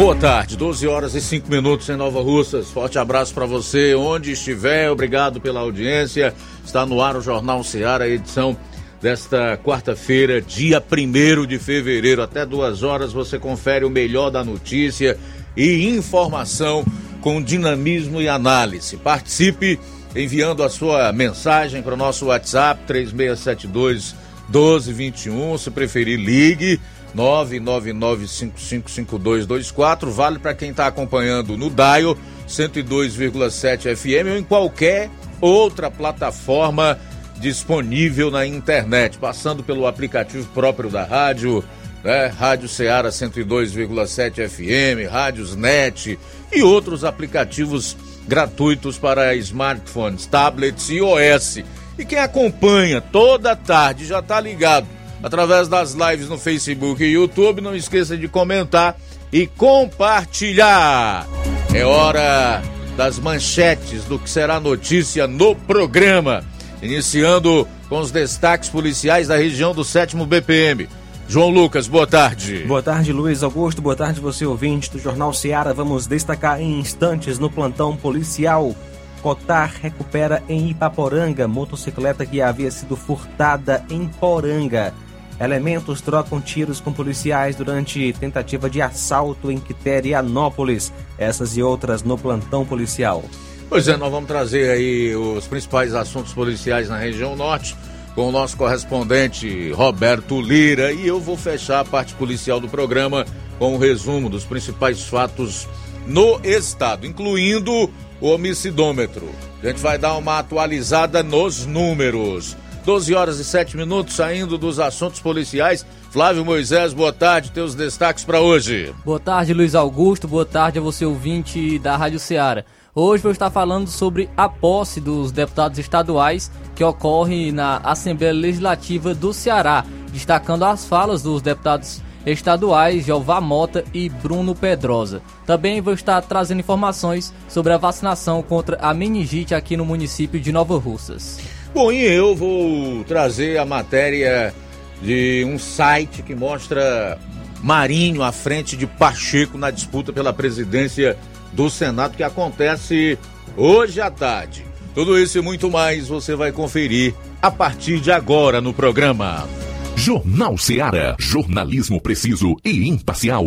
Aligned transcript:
Boa 0.00 0.16
tarde, 0.16 0.56
12 0.56 0.88
horas 0.88 1.14
e 1.14 1.20
5 1.20 1.50
minutos 1.50 1.86
em 1.90 1.94
Nova 1.94 2.22
Russas. 2.22 2.70
Forte 2.70 2.98
abraço 2.98 3.34
para 3.34 3.44
você, 3.44 3.94
onde 3.94 4.32
estiver. 4.32 4.90
Obrigado 4.90 5.42
pela 5.42 5.60
audiência. 5.60 6.34
Está 6.64 6.86
no 6.86 7.02
ar 7.02 7.16
o 7.16 7.20
Jornal 7.20 7.62
Ceará, 7.62 8.08
edição 8.08 8.56
desta 8.98 9.58
quarta-feira, 9.58 10.40
dia 10.40 10.82
1 10.82 11.46
de 11.46 11.58
fevereiro. 11.58 12.22
Até 12.22 12.46
duas 12.46 12.82
horas 12.82 13.12
você 13.12 13.38
confere 13.38 13.84
o 13.84 13.90
melhor 13.90 14.30
da 14.30 14.42
notícia 14.42 15.18
e 15.54 15.86
informação 15.90 16.82
com 17.20 17.42
dinamismo 17.42 18.22
e 18.22 18.28
análise. 18.28 18.96
Participe 18.96 19.78
enviando 20.16 20.62
a 20.62 20.70
sua 20.70 21.12
mensagem 21.12 21.82
para 21.82 21.92
o 21.92 21.98
nosso 21.98 22.24
WhatsApp 22.24 22.84
3672 22.86 24.14
1221. 24.48 25.58
Se 25.58 25.70
preferir, 25.70 26.18
ligue 26.18 26.80
999555224. 27.16 30.10
Vale 30.10 30.38
para 30.38 30.54
quem 30.54 30.70
está 30.70 30.86
acompanhando 30.86 31.56
no 31.56 31.70
Dial 31.70 32.16
102,7 32.48 33.96
FM 33.96 34.28
ou 34.30 34.38
em 34.38 34.42
qualquer 34.42 35.08
outra 35.40 35.90
plataforma 35.90 36.98
disponível 37.38 38.30
na 38.30 38.46
internet, 38.46 39.18
passando 39.18 39.62
pelo 39.62 39.86
aplicativo 39.86 40.46
próprio 40.52 40.90
da 40.90 41.04
rádio, 41.04 41.64
né? 42.04 42.26
Rádio 42.26 42.68
Ceará 42.68 43.08
102,7 43.08 44.46
FM, 44.48 45.10
Rádios 45.10 45.56
Net 45.56 46.18
e 46.52 46.62
outros 46.62 47.02
aplicativos 47.04 47.96
gratuitos 48.28 48.98
para 48.98 49.34
smartphones, 49.36 50.26
tablets 50.26 50.90
e 50.90 51.00
OS. 51.00 51.64
E 51.98 52.04
quem 52.04 52.18
acompanha 52.18 53.00
toda 53.00 53.56
tarde 53.56 54.04
já 54.06 54.18
está 54.20 54.38
ligado 54.40 54.99
através 55.22 55.68
das 55.68 55.94
lives 55.94 56.28
no 56.28 56.38
Facebook 56.38 57.02
e 57.02 57.12
YouTube. 57.12 57.60
Não 57.60 57.74
esqueça 57.74 58.16
de 58.16 58.28
comentar 58.28 58.96
e 59.32 59.46
compartilhar. 59.46 61.26
É 61.72 61.84
hora 61.84 62.62
das 62.96 63.18
manchetes 63.18 64.04
do 64.04 64.18
que 64.18 64.28
será 64.28 64.60
notícia 64.60 65.26
no 65.26 65.54
programa. 65.54 66.44
Iniciando 66.82 67.66
com 67.88 68.00
os 68.00 68.10
destaques 68.10 68.68
policiais 68.68 69.28
da 69.28 69.36
região 69.36 69.74
do 69.74 69.84
7 69.84 70.16
BPM. 70.16 70.88
João 71.28 71.48
Lucas, 71.50 71.86
boa 71.86 72.06
tarde. 72.06 72.64
Boa 72.66 72.82
tarde, 72.82 73.12
Luiz 73.12 73.44
Augusto. 73.44 73.80
Boa 73.80 73.94
tarde, 73.94 74.20
você 74.20 74.44
ouvinte 74.44 74.90
do 74.90 74.98
Jornal 74.98 75.32
Seara. 75.32 75.72
Vamos 75.72 76.06
destacar 76.06 76.60
em 76.60 76.80
instantes 76.80 77.38
no 77.38 77.48
plantão 77.48 77.96
policial. 77.96 78.74
Cotar 79.22 79.74
recupera 79.80 80.42
em 80.48 80.70
Ipaporanga 80.70 81.46
motocicleta 81.46 82.26
que 82.26 82.40
havia 82.40 82.70
sido 82.70 82.96
furtada 82.96 83.84
em 83.88 84.08
Poranga. 84.08 84.92
Elementos 85.40 86.02
trocam 86.02 86.38
tiros 86.38 86.80
com 86.80 86.92
policiais 86.92 87.56
durante 87.56 88.12
tentativa 88.20 88.68
de 88.68 88.82
assalto 88.82 89.50
em 89.50 89.58
Quiterianópolis. 89.58 90.92
Essas 91.16 91.56
e 91.56 91.62
outras 91.62 92.02
no 92.02 92.18
plantão 92.18 92.66
policial. 92.66 93.24
Pois 93.70 93.88
é, 93.88 93.96
nós 93.96 94.10
vamos 94.10 94.28
trazer 94.28 94.70
aí 94.70 95.16
os 95.16 95.46
principais 95.46 95.94
assuntos 95.94 96.34
policiais 96.34 96.88
na 96.88 96.98
região 96.98 97.34
norte 97.34 97.74
com 98.14 98.28
o 98.28 98.32
nosso 98.32 98.56
correspondente 98.56 99.70
Roberto 99.70 100.40
Lira 100.40 100.92
e 100.92 101.06
eu 101.06 101.20
vou 101.20 101.36
fechar 101.36 101.80
a 101.80 101.84
parte 101.84 102.12
policial 102.14 102.60
do 102.60 102.68
programa 102.68 103.24
com 103.58 103.74
um 103.74 103.78
resumo 103.78 104.28
dos 104.28 104.44
principais 104.44 105.04
fatos 105.04 105.68
no 106.06 106.40
estado, 106.42 107.06
incluindo 107.06 107.90
o 108.20 108.28
homicidômetro. 108.28 109.28
A 109.62 109.66
gente 109.68 109.80
vai 109.80 109.96
dar 109.96 110.16
uma 110.16 110.38
atualizada 110.38 111.22
nos 111.22 111.64
números. 111.64 112.56
12 112.84 113.14
horas 113.14 113.38
e 113.38 113.44
7 113.44 113.76
minutos, 113.76 114.16
saindo 114.16 114.56
dos 114.56 114.78
assuntos 114.78 115.20
policiais. 115.20 115.84
Flávio 116.10 116.44
Moisés, 116.44 116.92
boa 116.92 117.12
tarde, 117.12 117.52
teus 117.52 117.74
destaques 117.74 118.24
para 118.24 118.40
hoje. 118.40 118.94
Boa 119.04 119.20
tarde, 119.20 119.54
Luiz 119.54 119.74
Augusto, 119.74 120.26
boa 120.26 120.44
tarde 120.44 120.78
a 120.78 120.82
você 120.82 121.04
ouvinte 121.04 121.78
da 121.78 121.96
Rádio 121.96 122.18
Ceará. 122.18 122.64
Hoje 122.92 123.22
vou 123.22 123.30
estar 123.30 123.50
falando 123.50 123.88
sobre 123.88 124.28
a 124.36 124.48
posse 124.48 125.00
dos 125.00 125.30
deputados 125.30 125.78
estaduais 125.78 126.50
que 126.74 126.82
ocorre 126.82 127.52
na 127.52 127.76
Assembleia 127.78 128.32
Legislativa 128.32 129.14
do 129.14 129.32
Ceará, 129.32 129.84
destacando 130.12 130.64
as 130.64 130.84
falas 130.84 131.22
dos 131.22 131.40
deputados 131.40 132.02
estaduais 132.26 133.04
Jeová 133.04 133.40
Mota 133.40 133.84
e 133.94 134.08
Bruno 134.08 134.54
Pedrosa. 134.54 135.22
Também 135.46 135.80
vou 135.80 135.94
estar 135.94 136.20
trazendo 136.22 136.60
informações 136.60 137.32
sobre 137.48 137.72
a 137.72 137.78
vacinação 137.78 138.42
contra 138.42 138.76
a 138.80 138.92
meningite 138.92 139.54
aqui 139.54 139.76
no 139.76 139.84
município 139.84 140.40
de 140.40 140.52
Nova 140.52 140.76
Russas. 140.78 141.38
Bom, 141.72 141.92
e 141.92 142.04
eu 142.04 142.34
vou 142.34 143.04
trazer 143.04 143.58
a 143.58 143.64
matéria 143.64 144.52
de 145.00 145.44
um 145.46 145.58
site 145.58 146.22
que 146.22 146.34
mostra 146.34 147.18
Marinho 147.62 148.22
à 148.22 148.32
frente 148.32 148.76
de 148.76 148.86
Pacheco 148.86 149.56
na 149.56 149.70
disputa 149.70 150.12
pela 150.12 150.32
presidência 150.32 151.16
do 151.52 151.70
Senado 151.70 152.16
que 152.16 152.22
acontece 152.22 153.18
hoje 153.56 154.00
à 154.00 154.10
tarde. 154.10 154.64
Tudo 154.94 155.18
isso 155.18 155.38
e 155.38 155.42
muito 155.42 155.70
mais 155.70 156.08
você 156.08 156.34
vai 156.34 156.50
conferir 156.50 157.14
a 157.40 157.50
partir 157.50 158.00
de 158.00 158.10
agora 158.10 158.60
no 158.60 158.74
programa. 158.74 159.48
Jornal 159.94 160.58
Ceará, 160.58 161.14
jornalismo 161.18 162.00
preciso 162.00 162.56
e 162.64 162.88
imparcial. 162.88 163.44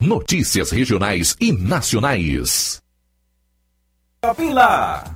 Notícias 0.00 0.70
regionais 0.70 1.36
e 1.40 1.52
nacionais. 1.52 2.80
Shopping 4.24 4.52
Lá. 4.52 5.15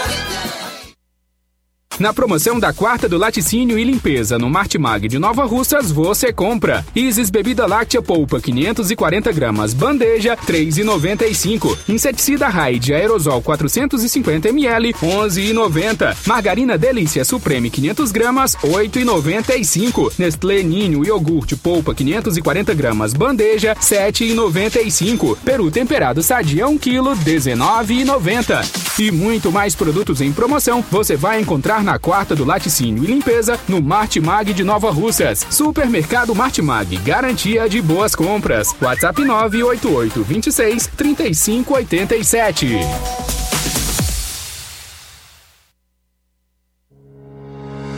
Na 2.01 2.11
promoção 2.11 2.59
da 2.59 2.73
quarta 2.73 3.07
do 3.07 3.15
laticínio 3.15 3.77
e 3.77 3.83
limpeza 3.83 4.39
no 4.39 4.49
Martimag 4.49 5.07
de 5.07 5.19
Nova 5.19 5.45
Russas, 5.45 5.91
você 5.91 6.33
compra. 6.33 6.83
Isis 6.95 7.29
Bebida 7.29 7.67
Láctea 7.67 8.01
Polpa 8.01 8.41
540 8.41 9.31
gramas, 9.31 9.71
bandeja 9.71 10.35
3,95. 10.35 11.77
Inseticida 11.87 12.47
Raid 12.47 12.91
Aerosol 12.91 13.39
450 13.43 14.49
ml 14.49 14.93
11,90. 14.93 16.17
Margarina 16.25 16.75
Delícia 16.75 17.23
Supreme 17.23 17.69
500 17.69 18.11
gramas 18.11 18.55
8,95. 18.63 20.13
Nestlé 20.17 20.63
Ninho 20.63 21.05
iogurte 21.05 21.55
polpa 21.55 21.93
540 21.93 22.73
gramas, 22.73 23.13
bandeja 23.13 23.75
7,95. 23.75 25.37
Peru 25.45 25.69
temperado 25.69 26.23
sadia 26.23 26.67
1 26.67 26.79
kg 26.79 27.15
19,90. 27.23 28.99
E 28.99 29.11
muito 29.11 29.51
mais 29.51 29.75
produtos 29.75 30.19
em 30.19 30.31
promoção 30.31 30.83
você 30.89 31.15
vai 31.15 31.39
encontrar 31.39 31.83
na 31.83 31.90
quarta 31.99 32.35
do 32.35 32.45
laticínio 32.45 33.03
e 33.03 33.07
limpeza 33.07 33.59
no 33.67 33.81
Martimag 33.81 34.53
de 34.53 34.63
Nova 34.63 34.91
Russas. 34.91 35.45
Supermercado 35.49 36.35
Martimag, 36.35 36.95
garantia 36.97 37.67
de 37.67 37.81
boas 37.81 38.15
compras. 38.15 38.75
WhatsApp 38.81 39.23
988 39.23 40.23
26 40.23 40.87
3587. 40.97 43.40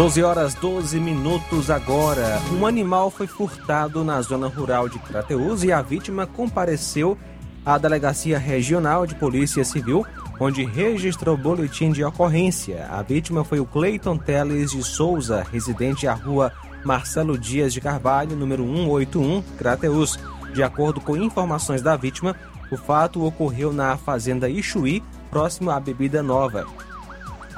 Doze 0.00 0.22
horas 0.22 0.54
12 0.54 0.98
minutos 0.98 1.68
agora. 1.70 2.40
Um 2.58 2.64
animal 2.64 3.10
foi 3.10 3.26
furtado 3.26 4.02
na 4.02 4.22
zona 4.22 4.48
rural 4.48 4.88
de 4.88 4.98
Crateús 4.98 5.62
e 5.62 5.70
a 5.70 5.82
vítima 5.82 6.26
compareceu 6.26 7.18
à 7.66 7.76
Delegacia 7.76 8.38
Regional 8.38 9.06
de 9.06 9.14
Polícia 9.14 9.62
Civil, 9.62 10.06
onde 10.40 10.64
registrou 10.64 11.36
boletim 11.36 11.92
de 11.92 12.02
ocorrência. 12.02 12.88
A 12.90 13.02
vítima 13.02 13.44
foi 13.44 13.60
o 13.60 13.66
Cleiton 13.66 14.16
Teles 14.16 14.70
de 14.70 14.82
Souza, 14.82 15.46
residente 15.52 16.06
à 16.06 16.14
rua 16.14 16.50
Marcelo 16.82 17.36
Dias 17.36 17.70
de 17.70 17.82
Carvalho, 17.82 18.34
número 18.34 18.64
181, 18.64 19.42
Crateús. 19.58 20.18
De 20.54 20.62
acordo 20.62 21.02
com 21.02 21.14
informações 21.14 21.82
da 21.82 21.94
vítima, 21.94 22.34
o 22.72 22.76
fato 22.78 23.22
ocorreu 23.22 23.70
na 23.70 23.98
fazenda 23.98 24.48
Ichuí, 24.48 25.02
próximo 25.30 25.70
à 25.70 25.78
Bebida 25.78 26.22
Nova. 26.22 26.66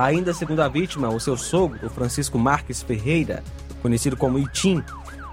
Ainda 0.03 0.35
segundo 0.35 0.59
a 0.59 0.67
vítima, 0.67 1.11
o 1.11 1.21
seu 1.21 1.37
sogro, 1.37 1.89
Francisco 1.89 2.37
Marques 2.37 2.83
Ferreira, 2.83 3.41
conhecido 3.81 4.17
como 4.17 4.37
Itim, 4.37 4.83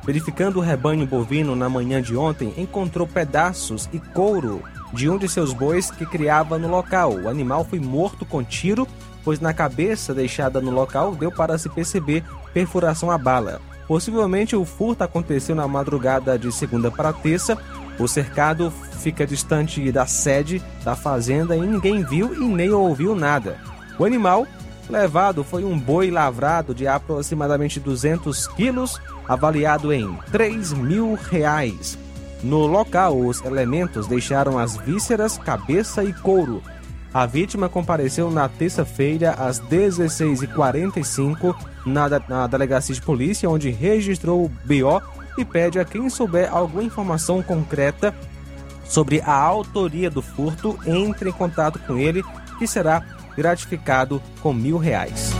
verificando 0.06 0.58
o 0.58 0.62
rebanho 0.62 1.08
bovino 1.08 1.56
na 1.56 1.68
manhã 1.68 2.00
de 2.00 2.16
ontem, 2.16 2.54
encontrou 2.56 3.08
pedaços 3.08 3.90
e 3.92 4.00
couro 4.00 4.62
de 4.94 5.10
um 5.10 5.18
de 5.18 5.28
seus 5.28 5.54
bois 5.54 5.90
que 5.90 6.06
criava 6.06 6.60
no 6.60 6.68
local. 6.68 7.14
O 7.14 7.28
animal 7.28 7.66
foi 7.66 7.80
morto 7.80 8.28
com 8.28 8.44
tiro, 8.44 8.88
pois 9.24 9.40
na 9.40 9.56
cabeça 9.56 10.14
deixada 10.14 10.62
no 10.62 10.70
local 10.70 11.16
deu 11.16 11.32
para 11.32 11.58
se 11.58 11.68
perceber 11.68 12.24
perfuração 12.54 13.10
a 13.10 13.18
bala. 13.18 13.60
Possivelmente 13.88 14.56
o 14.56 14.64
furto 14.66 15.04
aconteceu 15.04 15.56
na 15.56 15.68
madrugada 15.68 16.38
de 16.38 16.52
segunda 16.52 16.92
para 16.92 17.12
terça. 17.12 17.58
O 17.98 18.08
cercado 18.08 18.72
fica 19.00 19.26
distante 19.26 19.92
da 19.92 20.06
sede 20.06 20.62
da 20.84 20.96
fazenda 20.96 21.56
e 21.56 21.62
ninguém 21.62 22.04
viu 22.04 22.36
e 22.36 22.46
nem 22.46 22.70
ouviu 22.70 23.16
nada. 23.16 23.69
O 24.00 24.06
animal 24.06 24.48
levado 24.90 25.44
foi 25.44 25.64
um 25.66 25.78
boi 25.78 26.10
lavrado 26.10 26.74
de 26.74 26.88
aproximadamente 26.88 27.80
200 27.82 28.48
quilos, 28.48 29.00
avaliado 29.28 29.94
em 29.94 30.18
3 30.32 30.72
mil 30.74 31.16
reais. 31.16 32.00
No 32.42 32.66
local, 32.66 33.20
os 33.20 33.44
elementos 33.44 34.08
deixaram 34.08 34.58
as 34.58 34.78
vísceras, 34.78 35.38
cabeça 35.38 36.02
e 36.04 36.14
couro. 36.14 36.64
A 37.14 37.26
vítima 37.26 37.68
compareceu 37.68 38.32
na 38.32 38.48
terça-feira 38.48 39.32
às 39.32 39.60
16h45 39.60 41.54
na, 41.86 42.08
na 42.28 42.48
delegacia 42.48 42.96
de 42.96 43.02
polícia, 43.02 43.50
onde 43.50 43.70
registrou 43.70 44.46
o 44.46 44.50
BO 44.66 45.02
e 45.38 45.44
pede 45.44 45.78
a 45.78 45.84
quem 45.86 46.10
souber 46.10 46.50
alguma 46.52 46.84
informação 46.84 47.44
concreta 47.44 48.16
sobre 48.86 49.22
a 49.22 49.34
autoria 49.34 50.10
do 50.10 50.22
furto, 50.22 50.80
entre 50.86 51.30
em 51.30 51.34
contato 51.34 51.78
com 51.80 51.98
ele, 51.98 52.24
que 52.58 52.66
será 52.66 53.04
gratificado 53.40 54.22
com 54.42 54.54
mil 54.54 54.78
reais. 54.78 55.32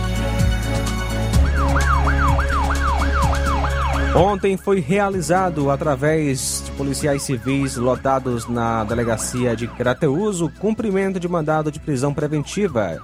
Ontem 4.16 4.56
foi 4.56 4.80
realizado, 4.80 5.70
através 5.70 6.62
de 6.64 6.70
policiais 6.72 7.22
civis 7.22 7.76
lotados 7.76 8.48
na 8.48 8.84
delegacia 8.84 9.54
de 9.54 9.68
Crateus, 9.68 10.40
o 10.40 10.48
cumprimento 10.48 11.20
de 11.20 11.28
mandado 11.28 11.70
de 11.70 11.78
prisão 11.78 12.14
preventiva 12.14 12.98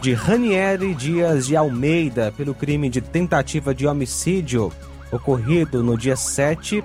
de 0.00 0.14
Ranieri 0.14 0.94
Dias 0.94 1.46
de 1.46 1.54
Almeida 1.54 2.32
pelo 2.34 2.54
crime 2.54 2.88
de 2.88 3.02
tentativa 3.02 3.74
de 3.74 3.86
homicídio 3.86 4.72
ocorrido 5.12 5.82
no 5.82 5.98
dia 5.98 6.16
7 6.16 6.82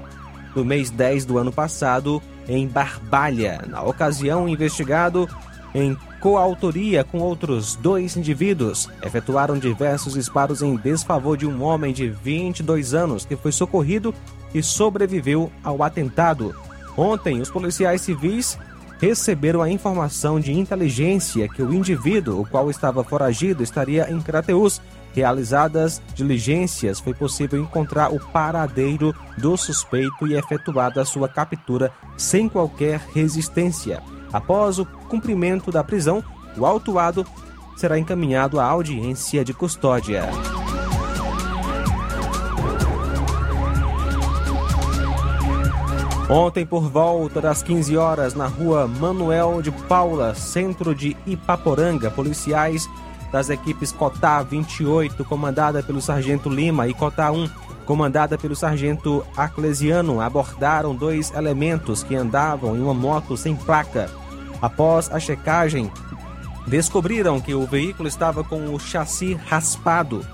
do 0.53 0.65
mês 0.65 0.89
10 0.89 1.23
do 1.23 1.37
ano 1.37 1.53
passado 1.53 2.21
em 2.49 2.67
Barbalha. 2.67 3.63
Na 3.65 3.81
ocasião, 3.81 4.43
o 4.43 4.49
investigado 4.49 5.29
em 5.73 5.97
coautoria 6.19 7.03
com 7.03 7.19
outros 7.19 7.75
dois 7.75 8.17
indivíduos, 8.17 8.89
efetuaram 9.01 9.57
diversos 9.57 10.13
disparos 10.13 10.61
em 10.61 10.75
desfavor 10.75 11.37
de 11.37 11.45
um 11.45 11.63
homem 11.63 11.93
de 11.93 12.09
22 12.09 12.93
anos 12.93 13.25
que 13.25 13.35
foi 13.35 13.51
socorrido 13.51 14.13
e 14.53 14.61
sobreviveu 14.61 15.51
ao 15.63 15.83
atentado. 15.83 16.55
Ontem, 16.97 17.39
os 17.39 17.49
policiais 17.49 18.01
civis 18.01 18.57
receberam 18.99 19.61
a 19.61 19.69
informação 19.69 20.39
de 20.39 20.51
inteligência 20.51 21.47
que 21.47 21.63
o 21.63 21.73
indivíduo, 21.73 22.41
o 22.41 22.45
qual 22.45 22.69
estava 22.69 23.03
foragido, 23.03 23.63
estaria 23.63 24.11
em 24.11 24.19
Crateus 24.19 24.81
Realizadas 25.13 26.01
diligências, 26.13 26.99
foi 26.99 27.13
possível 27.13 27.59
encontrar 27.59 28.13
o 28.13 28.19
paradeiro 28.19 29.13
do 29.37 29.57
suspeito 29.57 30.27
e 30.27 30.35
efetuada 30.35 31.01
a 31.01 31.05
sua 31.05 31.27
captura 31.27 31.91
sem 32.15 32.47
qualquer 32.47 32.99
resistência. 33.13 34.03
Após 34.31 34.79
o 34.79 34.85
cumprimento 34.85 35.71
da 35.71 35.83
prisão, 35.83 36.23
o 36.57 36.65
autuado 36.65 37.25
será 37.75 37.97
encaminhado 37.97 38.59
à 38.59 38.65
audiência 38.65 39.43
de 39.43 39.53
custódia. 39.53 40.29
Ontem, 46.29 46.63
por 46.63 46.87
volta 46.87 47.41
das 47.41 47.63
15 47.63 47.97
horas, 47.97 48.35
na 48.35 48.45
rua 48.45 48.87
Manuel 48.87 49.63
de 49.63 49.71
Paula, 49.71 50.35
centro 50.35 50.93
de 50.93 51.17
Ipaporanga, 51.25 52.11
policiais 52.11 52.87
das 53.31 53.49
equipes 53.49 53.91
Cotá 53.91 54.43
28, 54.43 55.25
comandada 55.25 55.81
pelo 55.81 55.99
Sargento 55.99 56.47
Lima, 56.47 56.87
e 56.87 56.93
Cotá 56.93 57.31
1, 57.31 57.49
comandada 57.83 58.37
pelo 58.37 58.55
Sargento 58.55 59.25
Arclesiano, 59.35 60.21
abordaram 60.21 60.95
dois 60.95 61.33
elementos 61.33 62.03
que 62.03 62.15
andavam 62.15 62.75
em 62.75 62.81
uma 62.81 62.93
moto 62.93 63.35
sem 63.35 63.55
placa. 63.55 64.18
Após 64.61 65.11
a 65.11 65.19
checagem, 65.19 65.91
descobriram 66.67 67.39
que 67.39 67.53
o 67.53 67.65
veículo 67.65 68.07
estava 68.07 68.43
com 68.43 68.73
o 68.73 68.79
chassi 68.79 69.33
raspado. 69.33 70.25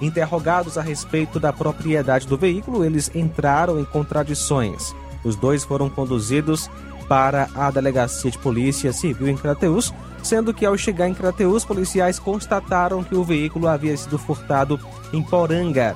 Interrogados 0.00 0.76
a 0.76 0.82
respeito 0.82 1.38
da 1.38 1.52
propriedade 1.52 2.26
do 2.26 2.36
veículo, 2.36 2.84
eles 2.84 3.10
entraram 3.14 3.78
em 3.78 3.84
contradições. 3.84 4.94
Os 5.24 5.36
dois 5.36 5.64
foram 5.64 5.88
conduzidos 5.88 6.68
para 7.08 7.48
a 7.54 7.70
delegacia 7.70 8.30
de 8.30 8.38
polícia 8.38 8.92
civil 8.92 9.28
em 9.28 9.36
Crateus, 9.36 9.92
sendo 10.22 10.54
que 10.54 10.64
ao 10.64 10.76
chegar 10.76 11.08
em 11.08 11.14
Crateus, 11.14 11.64
policiais 11.64 12.18
constataram 12.18 13.04
que 13.04 13.14
o 13.14 13.24
veículo 13.24 13.68
havia 13.68 13.96
sido 13.96 14.18
furtado 14.18 14.80
em 15.12 15.22
Poranga. 15.22 15.94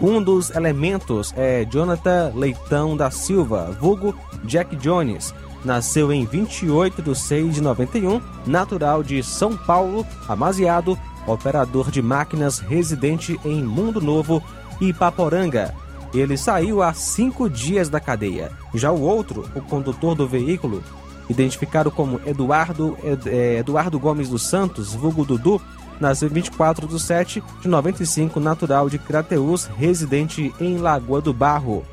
Um 0.00 0.22
dos 0.22 0.50
elementos 0.50 1.32
é 1.36 1.64
Jonathan 1.64 2.32
Leitão 2.34 2.96
da 2.96 3.10
Silva, 3.10 3.76
vulgo 3.80 4.14
Jack 4.44 4.76
Jones. 4.76 5.34
Nasceu 5.64 6.12
em 6.12 6.24
28 6.24 7.02
de 7.02 7.14
6 7.14 7.54
de 7.54 7.60
91, 7.60 8.20
natural 8.46 9.02
de 9.02 9.22
São 9.22 9.56
Paulo, 9.56 10.06
amaziado, 10.28 10.98
operador 11.26 11.90
de 11.90 12.00
máquinas 12.00 12.58
residente 12.58 13.38
em 13.44 13.62
Mundo 13.62 14.00
Novo 14.00 14.42
e 14.80 14.92
Paporanga. 14.92 15.74
Ele 16.14 16.36
saiu 16.36 16.82
há 16.82 16.94
cinco 16.94 17.50
dias 17.50 17.88
da 17.88 18.00
cadeia. 18.00 18.52
Já 18.74 18.90
o 18.92 19.00
outro, 19.00 19.50
o 19.54 19.60
condutor 19.60 20.14
do 20.14 20.26
veículo, 20.26 20.82
identificado 21.28 21.90
como 21.90 22.20
Eduardo, 22.24 22.96
é, 23.26 23.58
Eduardo 23.58 23.98
Gomes 23.98 24.28
dos 24.28 24.42
Santos, 24.42 24.94
vulgo 24.94 25.24
Dudu, 25.24 25.60
nasceu 26.00 26.28
em 26.28 26.32
24 26.32 26.86
de 26.86 27.00
7 27.00 27.42
de 27.60 27.68
95, 27.68 28.38
natural 28.38 28.88
de 28.88 28.98
Crateus, 28.98 29.66
residente 29.66 30.54
em 30.60 30.78
Lagoa 30.78 31.20
do 31.20 31.32
Barro. 31.32 31.84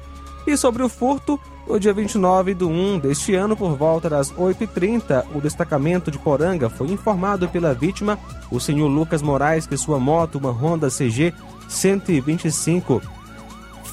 E 0.45 0.55
sobre 0.57 0.83
o 0.83 0.89
furto, 0.89 1.39
no 1.67 1.79
dia 1.79 1.93
29 1.93 2.53
de 2.53 2.63
1 2.63 2.99
deste 2.99 3.35
ano, 3.35 3.55
por 3.55 3.75
volta 3.75 4.09
das 4.09 4.31
8h30, 4.33 5.25
o 5.33 5.41
destacamento 5.41 6.11
de 6.11 6.19
Poranga 6.19 6.69
foi 6.69 6.91
informado 6.91 7.47
pela 7.47 7.73
vítima, 7.73 8.19
o 8.51 8.59
senhor 8.59 8.87
Lucas 8.87 9.21
Moraes, 9.21 9.65
que 9.65 9.77
sua 9.77 9.99
moto, 9.99 10.37
uma 10.37 10.51
Honda 10.51 10.89
CG 10.89 11.33
125 11.69 13.01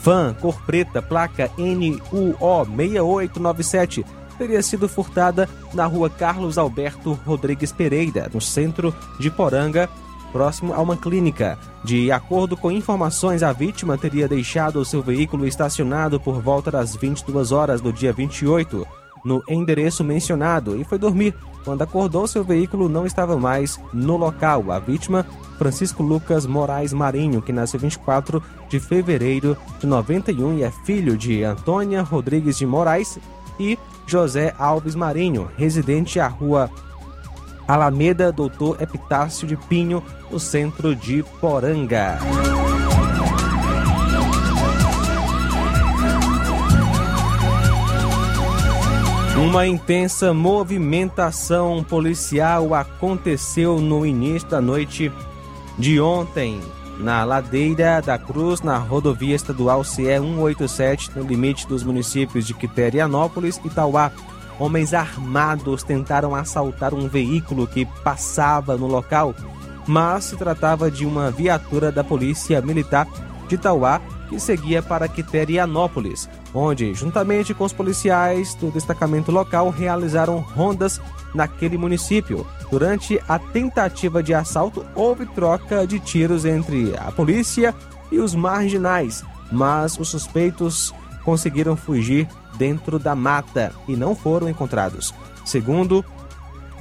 Fan, 0.03 0.35
cor 0.41 0.61
preta, 0.62 1.03
placa 1.03 1.50
NUO6897, 1.59 4.03
teria 4.39 4.62
sido 4.62 4.89
furtada 4.89 5.47
na 5.75 5.85
rua 5.85 6.09
Carlos 6.09 6.57
Alberto 6.57 7.12
Rodrigues 7.27 7.71
Pereira, 7.71 8.31
no 8.33 8.41
centro 8.41 8.95
de 9.19 9.31
Poranga, 9.31 9.91
próximo 10.33 10.75
a 10.75 10.81
uma 10.81 10.97
clínica. 10.97 11.59
De 11.85 12.11
acordo 12.11 12.57
com 12.57 12.71
informações, 12.71 13.43
a 13.43 13.53
vítima 13.53 13.99
teria 13.99 14.29
deixado 14.29 14.81
o 14.81 14.85
seu 14.85 15.03
veículo 15.03 15.47
estacionado 15.47 16.21
por 16.21 16.41
volta 16.41 16.71
das 16.71 16.95
22 16.97 17.53
horas 17.53 17.81
do 17.81 17.93
dia 17.93 18.13
28 18.13 18.87
no 19.25 19.43
endereço 19.49 20.03
mencionado 20.03 20.81
e 20.81 20.85
foi 20.85 20.99
dormir. 20.99 21.35
Quando 21.65 21.83
acordou, 21.83 22.27
seu 22.27 22.43
veículo 22.43 22.89
não 22.89 23.05
estava 23.05 23.37
mais 23.37 23.79
no 23.93 24.17
local. 24.17 24.71
A 24.71 24.79
vítima, 24.79 25.27
Francisco 25.59 26.03
Lucas 26.03 26.47
Moraes 26.47 26.93
Marinho, 26.93 27.43
que 27.43 27.53
nasceu 27.53 27.79
24 27.79 28.43
de 28.69 28.81
fevereiro 28.81 29.57
de 29.79 29.87
91 29.87 30.59
e 30.59 30.63
é 30.63 30.71
filho 30.71 31.17
de 31.17 31.45
Antônia 31.45 32.03
Rodrigues 32.03 32.57
de 32.57 32.65
Moraes 32.65 33.19
e 33.59 33.79
José 34.07 34.55
Alves 34.59 34.95
Marinho, 34.95 35.49
residente 35.57 36.19
à 36.19 36.27
rua 36.27 36.71
Alameda 37.73 38.33
Doutor 38.33 38.83
Epitácio 38.83 39.47
de 39.47 39.57
Pinho, 39.57 40.03
no 40.31 40.41
centro 40.41 40.95
de 40.95 41.23
Poranga. 41.41 42.19
Uma 49.37 49.67
intensa 49.67 50.35
movimentação 50.35 51.83
policial 51.83 52.75
aconteceu 52.75 53.81
no 53.81 54.05
início 54.05 54.49
da 54.49 54.61
noite 54.61 55.11
de 55.79 55.99
ontem, 56.00 56.61
na 56.99 57.25
Ladeira 57.25 58.03
da 58.03 58.19
Cruz, 58.19 58.61
na 58.61 58.77
rodovia 58.77 59.35
estadual 59.35 59.83
CE 59.83 60.19
187, 60.19 61.12
no 61.17 61.23
limite 61.23 61.67
dos 61.67 61.83
municípios 61.83 62.47
de 62.47 62.53
Quiterianópolis 62.53 63.59
e 63.65 63.71
Tauá. 63.71 64.12
Homens 64.61 64.93
armados 64.93 65.83
tentaram 65.83 66.35
assaltar 66.35 66.93
um 66.93 67.09
veículo 67.09 67.67
que 67.67 67.87
passava 68.05 68.76
no 68.76 68.87
local, 68.87 69.35
mas 69.87 70.25
se 70.25 70.37
tratava 70.37 70.90
de 70.90 71.07
uma 71.07 71.31
viatura 71.31 71.90
da 71.90 72.05
Polícia 72.05 72.61
Militar 72.61 73.09
de 73.49 73.57
Tauá 73.57 74.02
que 74.29 74.38
seguia 74.38 74.83
para 74.83 75.09
Quiterianópolis, 75.09 76.29
onde, 76.52 76.93
juntamente 76.93 77.55
com 77.55 77.64
os 77.64 77.73
policiais 77.73 78.55
do 78.55 78.71
destacamento 78.71 79.33
local, 79.33 79.71
realizaram 79.71 80.38
rondas 80.40 81.00
naquele 81.35 81.79
município. 81.79 82.47
Durante 82.71 83.19
a 83.26 83.38
tentativa 83.38 84.23
de 84.23 84.35
assalto, 84.35 84.85
houve 84.95 85.25
troca 85.25 85.87
de 85.87 85.99
tiros 85.99 86.45
entre 86.45 86.95
a 86.99 87.11
polícia 87.11 87.75
e 88.12 88.19
os 88.19 88.35
marginais, 88.35 89.25
mas 89.50 89.99
os 89.99 90.11
suspeitos 90.11 90.95
conseguiram 91.25 91.76
fugir 91.76 92.29
dentro 92.61 92.99
da 92.99 93.14
mata 93.14 93.73
e 93.88 93.97
não 93.97 94.14
foram 94.14 94.47
encontrados. 94.47 95.14
Segundo 95.47 96.05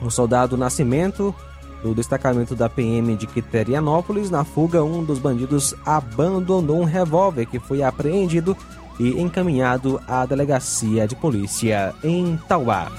o 0.02 0.12
soldado 0.12 0.58
Nascimento, 0.58 1.34
do 1.82 1.96
destacamento 1.96 2.54
da 2.54 2.68
PM 2.68 3.16
de 3.16 3.26
Quiterianópolis, 3.26 4.30
na 4.30 4.44
fuga, 4.44 4.84
um 4.84 5.06
dos 5.06 5.20
bandidos 5.20 5.74
abandonou 5.86 6.82
um 6.82 6.84
revólver 6.84 7.46
que 7.46 7.60
foi 7.60 7.82
apreendido 7.82 8.58
e 9.00 9.22
encaminhado 9.22 10.02
à 10.06 10.26
delegacia 10.26 11.08
de 11.08 11.16
polícia 11.16 11.96
em 12.04 12.38
Tauá. 12.50 12.92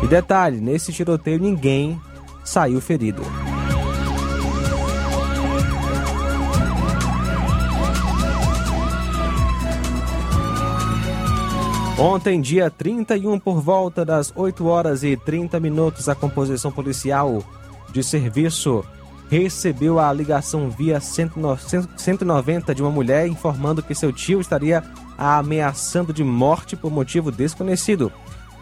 E 0.00 0.06
detalhe: 0.06 0.60
nesse 0.60 0.92
tiroteio 0.92 1.40
ninguém 1.40 2.00
saiu 2.44 2.80
ferido. 2.80 3.22
Ontem, 12.04 12.40
dia 12.40 12.68
31, 12.68 13.38
por 13.38 13.60
volta 13.60 14.04
das 14.04 14.32
8 14.34 14.66
horas 14.66 15.04
e 15.04 15.16
30 15.16 15.60
minutos, 15.60 16.08
a 16.08 16.16
composição 16.16 16.72
policial 16.72 17.44
de 17.92 18.02
serviço 18.02 18.84
recebeu 19.30 20.00
a 20.00 20.12
ligação 20.12 20.68
via 20.68 20.98
190 21.00 22.74
de 22.74 22.82
uma 22.82 22.90
mulher 22.90 23.28
informando 23.28 23.84
que 23.84 23.94
seu 23.94 24.12
tio 24.12 24.40
estaria 24.40 24.82
ameaçando 25.16 26.12
de 26.12 26.24
morte 26.24 26.74
por 26.74 26.90
motivo 26.90 27.30
desconhecido. 27.30 28.10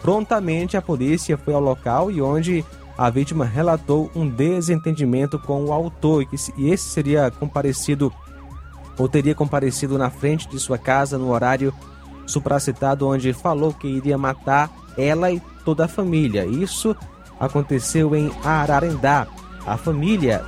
Prontamente, 0.03 0.77
a 0.77 0.83
polícia 0.83 1.39
foi 1.39 1.55
ao 1.55 1.63
local 1.63 2.11
e 2.11 2.21
onde 2.21 2.63
a 2.99 3.09
vítima 3.09 3.47
relatou 3.47 4.11
um 4.15 4.29
desentendimento 4.29 5.39
com 5.39 5.65
o 5.65 5.73
autor 5.73 6.27
e 6.59 6.69
esse 6.69 6.91
seria 6.91 7.31
comparecido 7.31 8.13
ou 8.99 9.09
teria 9.09 9.35
comparecido 9.35 9.97
na 9.97 10.11
frente 10.11 10.47
de 10.47 10.59
sua 10.59 10.77
casa 10.77 11.17
no 11.17 11.31
horário 11.31 11.73
supracitado, 12.31 13.07
onde 13.07 13.33
falou 13.33 13.73
que 13.73 13.87
iria 13.87 14.17
matar 14.17 14.71
ela 14.97 15.31
e 15.31 15.41
toda 15.65 15.85
a 15.85 15.89
família. 15.89 16.47
Isso 16.47 16.97
aconteceu 17.39 18.15
em 18.15 18.31
Ararendá. 18.45 19.27
A 19.67 19.77
família 19.77 20.43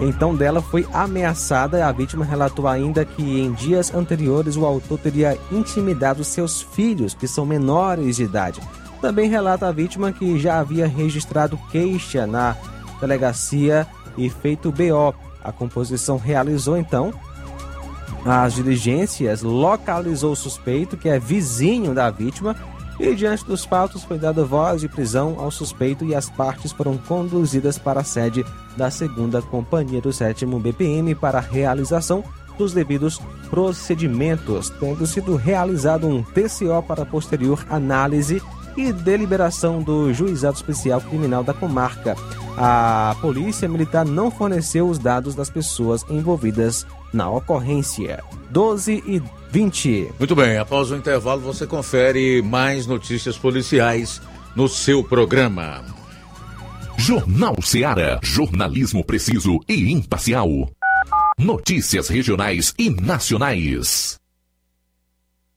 então 0.00 0.34
dela 0.34 0.62
foi 0.62 0.86
ameaçada. 0.92 1.86
A 1.86 1.92
vítima 1.92 2.24
relatou 2.24 2.68
ainda 2.68 3.04
que 3.04 3.40
em 3.40 3.52
dias 3.52 3.92
anteriores 3.92 4.56
o 4.56 4.64
autor 4.64 4.98
teria 4.98 5.36
intimidado 5.50 6.22
seus 6.22 6.62
filhos, 6.62 7.14
que 7.14 7.26
são 7.26 7.44
menores 7.44 8.16
de 8.16 8.24
idade. 8.24 8.60
Também 9.00 9.28
relata 9.28 9.66
a 9.68 9.72
vítima 9.72 10.12
que 10.12 10.38
já 10.38 10.58
havia 10.58 10.86
registrado 10.86 11.58
queixa 11.70 12.26
na 12.26 12.56
delegacia 13.00 13.86
e 14.16 14.28
feito 14.28 14.72
BO. 14.72 15.14
A 15.42 15.52
composição 15.52 16.16
realizou 16.16 16.76
então 16.76 17.12
as 18.24 18.54
diligências, 18.54 19.42
localizou 19.42 20.32
o 20.32 20.36
suspeito, 20.36 20.96
que 20.96 21.08
é 21.08 21.18
vizinho 21.18 21.94
da 21.94 22.10
vítima, 22.10 22.56
E 23.00 23.14
diante 23.14 23.44
dos 23.44 23.64
fatos 23.64 24.02
foi 24.02 24.18
dada 24.18 24.44
voz 24.44 24.80
de 24.80 24.88
prisão 24.88 25.36
ao 25.38 25.52
suspeito 25.52 26.04
e 26.04 26.16
as 26.16 26.28
partes 26.28 26.72
foram 26.72 26.98
conduzidas 26.98 27.78
para 27.78 28.00
a 28.00 28.04
sede 28.04 28.44
da 28.76 28.90
segunda 28.90 29.40
Companhia 29.40 30.00
do 30.00 30.12
7 30.12 30.44
BPM 30.44 31.14
para 31.14 31.38
a 31.38 31.40
realização 31.40 32.24
dos 32.58 32.72
devidos 32.72 33.20
procedimentos, 33.48 34.68
tendo 34.80 35.06
sido 35.06 35.36
realizado 35.36 36.08
um 36.08 36.24
TCO 36.24 36.82
para 36.82 37.06
posterior 37.06 37.64
análise 37.70 38.42
e 38.78 38.92
deliberação 38.92 39.82
do 39.82 40.12
Juizado 40.14 40.56
Especial 40.56 41.00
Criminal 41.00 41.42
da 41.42 41.52
Comarca. 41.52 42.16
A 42.56 43.16
Polícia 43.20 43.68
Militar 43.68 44.04
não 44.04 44.30
forneceu 44.30 44.88
os 44.88 44.98
dados 44.98 45.34
das 45.34 45.50
pessoas 45.50 46.04
envolvidas 46.08 46.86
na 47.12 47.28
ocorrência. 47.28 48.22
12 48.50 49.02
e 49.06 49.22
20. 49.50 50.12
Muito 50.18 50.36
bem, 50.36 50.58
após 50.58 50.90
o 50.90 50.96
intervalo 50.96 51.40
você 51.40 51.66
confere 51.66 52.40
mais 52.40 52.86
notícias 52.86 53.36
policiais 53.36 54.20
no 54.54 54.68
seu 54.68 55.02
programa. 55.02 55.84
Jornal 56.96 57.56
Seara. 57.62 58.20
Jornalismo 58.22 59.04
preciso 59.04 59.60
e 59.68 59.92
imparcial. 59.92 60.48
Notícias 61.38 62.08
regionais 62.08 62.74
e 62.78 62.90
nacionais. 62.90 64.18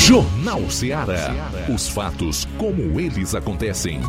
Jornal 0.00 0.68
Ceará. 0.70 1.30
Os 1.72 1.88
fatos 1.88 2.48
como 2.58 2.98
eles 2.98 3.34
acontecem. 3.34 4.00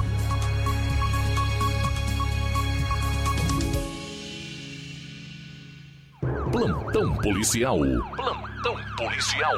Plantão 6.52 7.16
policial. 7.18 7.78
Plantão 8.16 8.78
policial. 8.98 9.54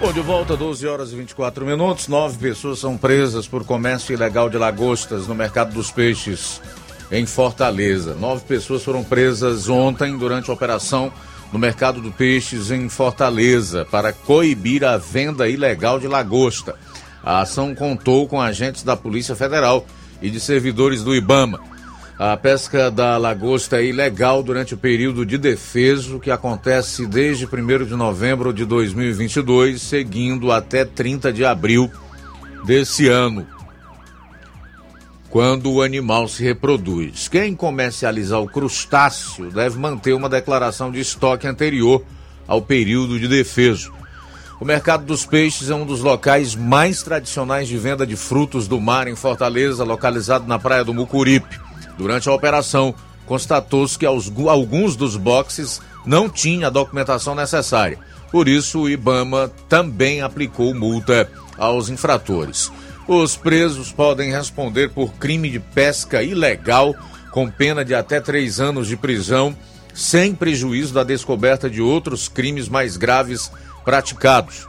Bom, 0.00 0.12
de 0.12 0.20
volta, 0.20 0.56
12 0.56 0.86
horas 0.88 1.12
e 1.12 1.16
24 1.16 1.64
minutos. 1.66 2.08
Nove 2.08 2.38
pessoas 2.38 2.78
são 2.78 2.96
presas 2.96 3.46
por 3.46 3.64
comércio 3.64 4.14
ilegal 4.14 4.48
de 4.48 4.56
lagostas 4.56 5.28
no 5.28 5.34
mercado 5.34 5.72
dos 5.74 5.92
peixes 5.92 6.60
em 7.12 7.26
Fortaleza. 7.26 8.14
Nove 8.14 8.44
pessoas 8.44 8.82
foram 8.82 9.04
presas 9.04 9.68
ontem 9.68 10.16
durante 10.16 10.50
a 10.50 10.54
operação 10.54 11.12
no 11.52 11.58
mercado 11.58 12.00
do 12.00 12.12
peixes 12.12 12.70
em 12.70 12.88
Fortaleza 12.88 13.86
para 13.90 14.12
coibir 14.12 14.84
a 14.84 14.96
venda 14.96 15.48
ilegal 15.48 15.98
de 15.98 16.06
lagosta. 16.06 16.74
A 17.22 17.40
ação 17.40 17.74
contou 17.74 18.26
com 18.28 18.40
agentes 18.40 18.82
da 18.82 18.96
Polícia 18.96 19.34
Federal 19.34 19.84
e 20.22 20.30
de 20.30 20.40
servidores 20.40 21.02
do 21.02 21.14
IBAMA. 21.14 21.60
A 22.18 22.36
pesca 22.36 22.90
da 22.90 23.16
lagosta 23.16 23.80
é 23.80 23.86
ilegal 23.86 24.42
durante 24.42 24.74
o 24.74 24.76
período 24.76 25.24
de 25.24 25.38
defeso, 25.38 26.20
que 26.20 26.30
acontece 26.30 27.06
desde 27.06 27.46
1 27.46 27.86
de 27.86 27.96
novembro 27.96 28.52
de 28.52 28.66
2022, 28.66 29.80
seguindo 29.80 30.52
até 30.52 30.84
30 30.84 31.32
de 31.32 31.46
abril 31.46 31.90
desse 32.64 33.08
ano, 33.08 33.46
quando 35.30 35.70
o 35.72 35.80
animal 35.80 36.26
se 36.26 36.42
reproduz. 36.42 37.28
Quem 37.28 37.54
comercializar 37.54 38.40
o 38.40 38.48
crustáceo 38.48 39.50
deve 39.50 39.78
manter 39.78 40.12
uma 40.12 40.28
declaração 40.28 40.90
de 40.90 40.98
estoque 41.00 41.46
anterior 41.46 42.04
ao 42.48 42.60
período 42.60 43.18
de 43.18 43.28
defeso. 43.28 43.92
O 44.60 44.64
mercado 44.64 45.06
dos 45.06 45.24
peixes 45.24 45.70
é 45.70 45.74
um 45.74 45.86
dos 45.86 46.00
locais 46.00 46.54
mais 46.54 47.02
tradicionais 47.02 47.68
de 47.68 47.78
venda 47.78 48.06
de 48.06 48.16
frutos 48.16 48.66
do 48.66 48.80
mar 48.80 49.06
em 49.06 49.14
Fortaleza, 49.14 49.84
localizado 49.84 50.46
na 50.46 50.58
praia 50.58 50.84
do 50.84 50.92
Mucuripe. 50.92 51.58
Durante 51.96 52.28
a 52.28 52.32
operação, 52.32 52.94
constatou-se 53.24 53.96
que 53.96 54.04
alguns 54.04 54.96
dos 54.96 55.16
boxes 55.16 55.80
não 56.04 56.28
tinham 56.28 56.66
a 56.66 56.70
documentação 56.70 57.34
necessária. 57.34 57.98
Por 58.32 58.48
isso, 58.48 58.80
o 58.80 58.90
Ibama 58.90 59.50
também 59.68 60.22
aplicou 60.22 60.74
multa 60.74 61.30
aos 61.56 61.88
infratores. 61.88 62.70
Os 63.12 63.34
presos 63.34 63.90
podem 63.90 64.30
responder 64.30 64.90
por 64.90 65.14
crime 65.14 65.50
de 65.50 65.58
pesca 65.58 66.22
ilegal, 66.22 66.94
com 67.32 67.50
pena 67.50 67.84
de 67.84 67.92
até 67.92 68.20
três 68.20 68.60
anos 68.60 68.86
de 68.86 68.96
prisão, 68.96 69.52
sem 69.92 70.32
prejuízo 70.32 70.94
da 70.94 71.02
descoberta 71.02 71.68
de 71.68 71.82
outros 71.82 72.28
crimes 72.28 72.68
mais 72.68 72.96
graves 72.96 73.50
praticados. 73.84 74.64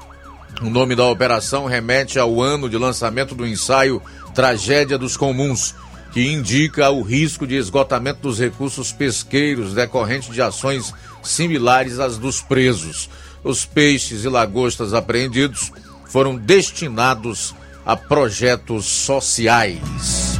O 0.59 0.71
nome 0.71 0.95
da 0.95 1.05
operação 1.05 1.67
remete 1.67 2.17
ao 2.17 2.41
ano 2.41 2.67
de 2.67 2.79
lançamento 2.79 3.35
do 3.35 3.45
ensaio 3.45 4.01
Tragédia 4.33 4.97
dos 4.97 5.15
Comuns, 5.15 5.75
que 6.11 6.25
indica 6.25 6.89
o 6.89 7.03
risco 7.03 7.45
de 7.45 7.55
esgotamento 7.55 8.21
dos 8.21 8.39
recursos 8.39 8.91
pesqueiros 8.91 9.75
decorrente 9.75 10.31
de 10.31 10.41
ações 10.41 10.91
similares 11.21 11.99
às 11.99 12.17
dos 12.17 12.41
presos. 12.41 13.07
Os 13.43 13.65
peixes 13.65 14.23
e 14.25 14.29
lagostas 14.29 14.95
apreendidos 14.95 15.71
foram 16.07 16.35
destinados 16.35 17.53
a 17.85 17.95
projetos 17.95 18.85
sociais. 18.85 20.39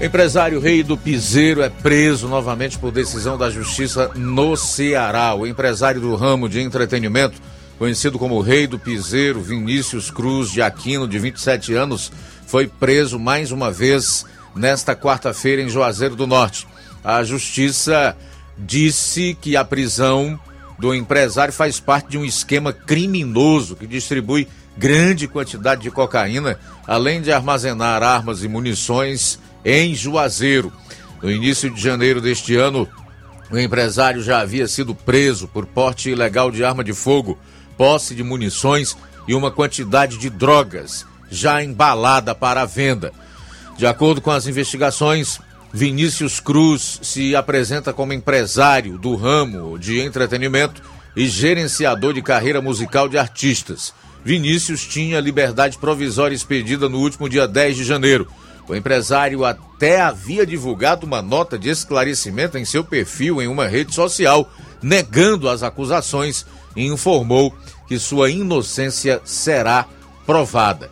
Empresário 0.00 0.58
Rei 0.60 0.82
do 0.82 0.96
Piseiro 0.96 1.60
é 1.60 1.68
preso 1.68 2.26
novamente 2.26 2.78
por 2.78 2.90
decisão 2.90 3.36
da 3.36 3.50
Justiça 3.50 4.10
no 4.14 4.56
Ceará. 4.56 5.34
O 5.34 5.46
empresário 5.46 6.00
do 6.00 6.16
ramo 6.16 6.48
de 6.48 6.58
entretenimento, 6.58 7.38
conhecido 7.78 8.18
como 8.18 8.40
Rei 8.40 8.66
do 8.66 8.78
Piseiro, 8.78 9.42
Vinícius 9.42 10.10
Cruz 10.10 10.50
de 10.50 10.62
Aquino, 10.62 11.06
de 11.06 11.18
27 11.18 11.74
anos, 11.74 12.10
foi 12.46 12.66
preso 12.66 13.18
mais 13.18 13.52
uma 13.52 13.70
vez 13.70 14.24
nesta 14.56 14.96
quarta-feira 14.96 15.60
em 15.60 15.68
Juazeiro 15.68 16.16
do 16.16 16.26
Norte. 16.26 16.66
A 17.04 17.22
Justiça 17.22 18.16
disse 18.56 19.36
que 19.38 19.54
a 19.54 19.64
prisão 19.64 20.40
do 20.80 20.94
empresário 20.94 21.52
faz 21.52 21.78
parte 21.78 22.10
de 22.10 22.18
um 22.18 22.24
esquema 22.24 22.72
criminoso 22.72 23.76
que 23.76 23.86
distribui 23.86 24.48
grande 24.78 25.28
quantidade 25.28 25.82
de 25.82 25.90
cocaína, 25.90 26.58
além 26.86 27.20
de 27.20 27.30
armazenar 27.30 28.02
armas 28.02 28.42
e 28.42 28.48
munições 28.48 29.38
em 29.62 29.94
Juazeiro. 29.94 30.72
No 31.22 31.30
início 31.30 31.68
de 31.68 31.78
janeiro 31.78 32.18
deste 32.18 32.56
ano, 32.56 32.88
o 33.50 33.58
empresário 33.58 34.22
já 34.22 34.40
havia 34.40 34.66
sido 34.66 34.94
preso 34.94 35.46
por 35.46 35.66
porte 35.66 36.08
ilegal 36.08 36.50
de 36.50 36.64
arma 36.64 36.82
de 36.82 36.94
fogo, 36.94 37.38
posse 37.76 38.14
de 38.14 38.24
munições 38.24 38.96
e 39.28 39.34
uma 39.34 39.50
quantidade 39.50 40.16
de 40.16 40.30
drogas 40.30 41.04
já 41.30 41.62
embalada 41.62 42.34
para 42.34 42.62
a 42.62 42.66
venda. 42.66 43.12
De 43.76 43.86
acordo 43.86 44.22
com 44.22 44.30
as 44.30 44.46
investigações, 44.46 45.40
Vinícius 45.72 46.40
Cruz 46.40 46.98
se 47.02 47.36
apresenta 47.36 47.92
como 47.92 48.12
empresário 48.12 48.98
do 48.98 49.14
ramo 49.14 49.78
de 49.78 50.00
entretenimento 50.00 50.82
e 51.16 51.28
gerenciador 51.28 52.12
de 52.12 52.22
carreira 52.22 52.60
musical 52.60 53.08
de 53.08 53.16
artistas. 53.16 53.94
Vinícius 54.24 54.84
tinha 54.84 55.20
liberdade 55.20 55.78
provisória 55.78 56.34
expedida 56.34 56.88
no 56.88 56.98
último 56.98 57.28
dia 57.28 57.46
10 57.46 57.76
de 57.76 57.84
janeiro. 57.84 58.26
O 58.68 58.74
empresário 58.74 59.44
até 59.44 60.00
havia 60.00 60.44
divulgado 60.44 61.06
uma 61.06 61.22
nota 61.22 61.58
de 61.58 61.68
esclarecimento 61.68 62.58
em 62.58 62.64
seu 62.64 62.84
perfil 62.84 63.40
em 63.40 63.46
uma 63.46 63.66
rede 63.66 63.94
social, 63.94 64.52
negando 64.82 65.48
as 65.48 65.62
acusações 65.62 66.44
e 66.74 66.84
informou 66.86 67.54
que 67.86 67.98
sua 67.98 68.30
inocência 68.30 69.20
será 69.24 69.86
provada. 70.26 70.90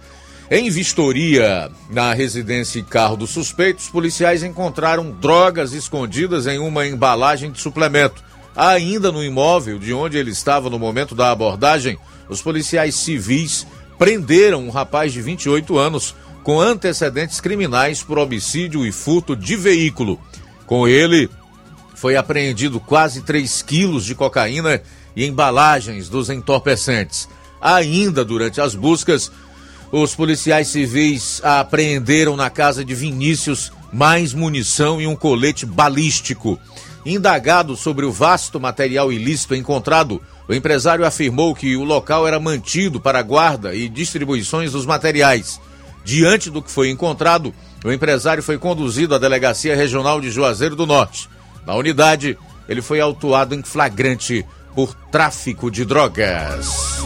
Em 0.50 0.70
vistoria 0.70 1.70
na 1.90 2.14
residência 2.14 2.78
e 2.78 2.82
carro 2.82 3.18
dos 3.18 3.28
suspeitos, 3.28 3.88
policiais 3.88 4.42
encontraram 4.42 5.11
drogas 5.11 5.74
escondidas 5.74 6.46
em 6.46 6.58
uma 6.58 6.87
embalagem 6.87 7.52
de 7.52 7.61
suplemento. 7.61 8.24
Ainda 8.56 9.12
no 9.12 9.22
imóvel 9.22 9.78
de 9.78 9.92
onde 9.92 10.16
ele 10.16 10.30
estava 10.30 10.70
no 10.70 10.78
momento 10.78 11.14
da 11.14 11.30
abordagem, 11.30 11.98
os 12.30 12.40
policiais 12.40 12.94
civis 12.94 13.66
prenderam 13.98 14.64
um 14.64 14.70
rapaz 14.70 15.12
de 15.12 15.20
28 15.20 15.76
anos 15.76 16.14
com 16.42 16.58
antecedentes 16.58 17.40
criminais 17.40 18.02
por 18.02 18.18
homicídio 18.18 18.87
e 18.87 18.90
furto 18.90 19.37
de 19.37 19.54
veículo. 19.54 20.18
Com 20.64 20.88
ele, 20.88 21.28
foi 21.94 22.16
apreendido 22.16 22.80
quase 22.80 23.20
3 23.20 23.61
quilos 23.61 24.02
de 24.02 24.14
cocaína 24.14 24.80
e 25.14 25.26
embalagens 25.26 26.08
dos 26.08 26.30
entorpecentes. 26.30 27.28
Ainda 27.61 28.24
durante 28.24 28.62
as 28.62 28.74
buscas, 28.74 29.30
os 29.90 30.14
policiais 30.14 30.68
civis 30.68 31.40
apreenderam 31.42 32.37
na 32.37 32.51
casa 32.51 32.85
de 32.85 32.94
Vinícius 32.94 33.72
mais 33.92 34.35
munição 34.35 35.01
e 35.01 35.07
um 35.07 35.16
colete 35.16 35.64
balístico. 35.64 36.59
Indagado 37.07 37.74
sobre 37.77 38.05
o 38.05 38.12
vasto 38.12 38.61
material 38.61 39.11
ilícito 39.11 39.55
encontrado, 39.55 40.20
o 40.46 40.53
empresário 40.53 41.07
afirmou 41.07 41.55
que 41.55 41.77
o 41.77 41.85
local 41.85 42.27
era 42.27 42.38
mantido 42.38 43.01
para 43.01 43.22
guarda 43.22 43.74
e 43.74 43.88
distribuições 43.88 44.72
dos 44.72 44.85
materiais. 44.85 45.61
Diante 46.05 46.51
do 46.51 46.62
que 46.62 46.70
foi 46.70 46.90
encontrado, 46.90 47.55
o 47.85 47.92
empresário 47.92 48.42
foi 48.42 48.59
conduzido 48.59 49.14
à 49.14 49.18
Delegacia 49.18 49.77
Regional 49.77 50.20
de 50.20 50.31
Juazeiro 50.31 50.77
do 50.77 50.87
Norte. 50.87 51.29
Na 51.66 51.74
unidade, 51.74 52.37
ele 52.68 52.83
foi 52.83 53.01
autuado 53.01 53.55
em 53.55 53.62
flagrante 53.62 54.44
por 54.74 54.94
tráfico 55.11 55.70
de 55.70 55.85
drogas. 55.85 56.98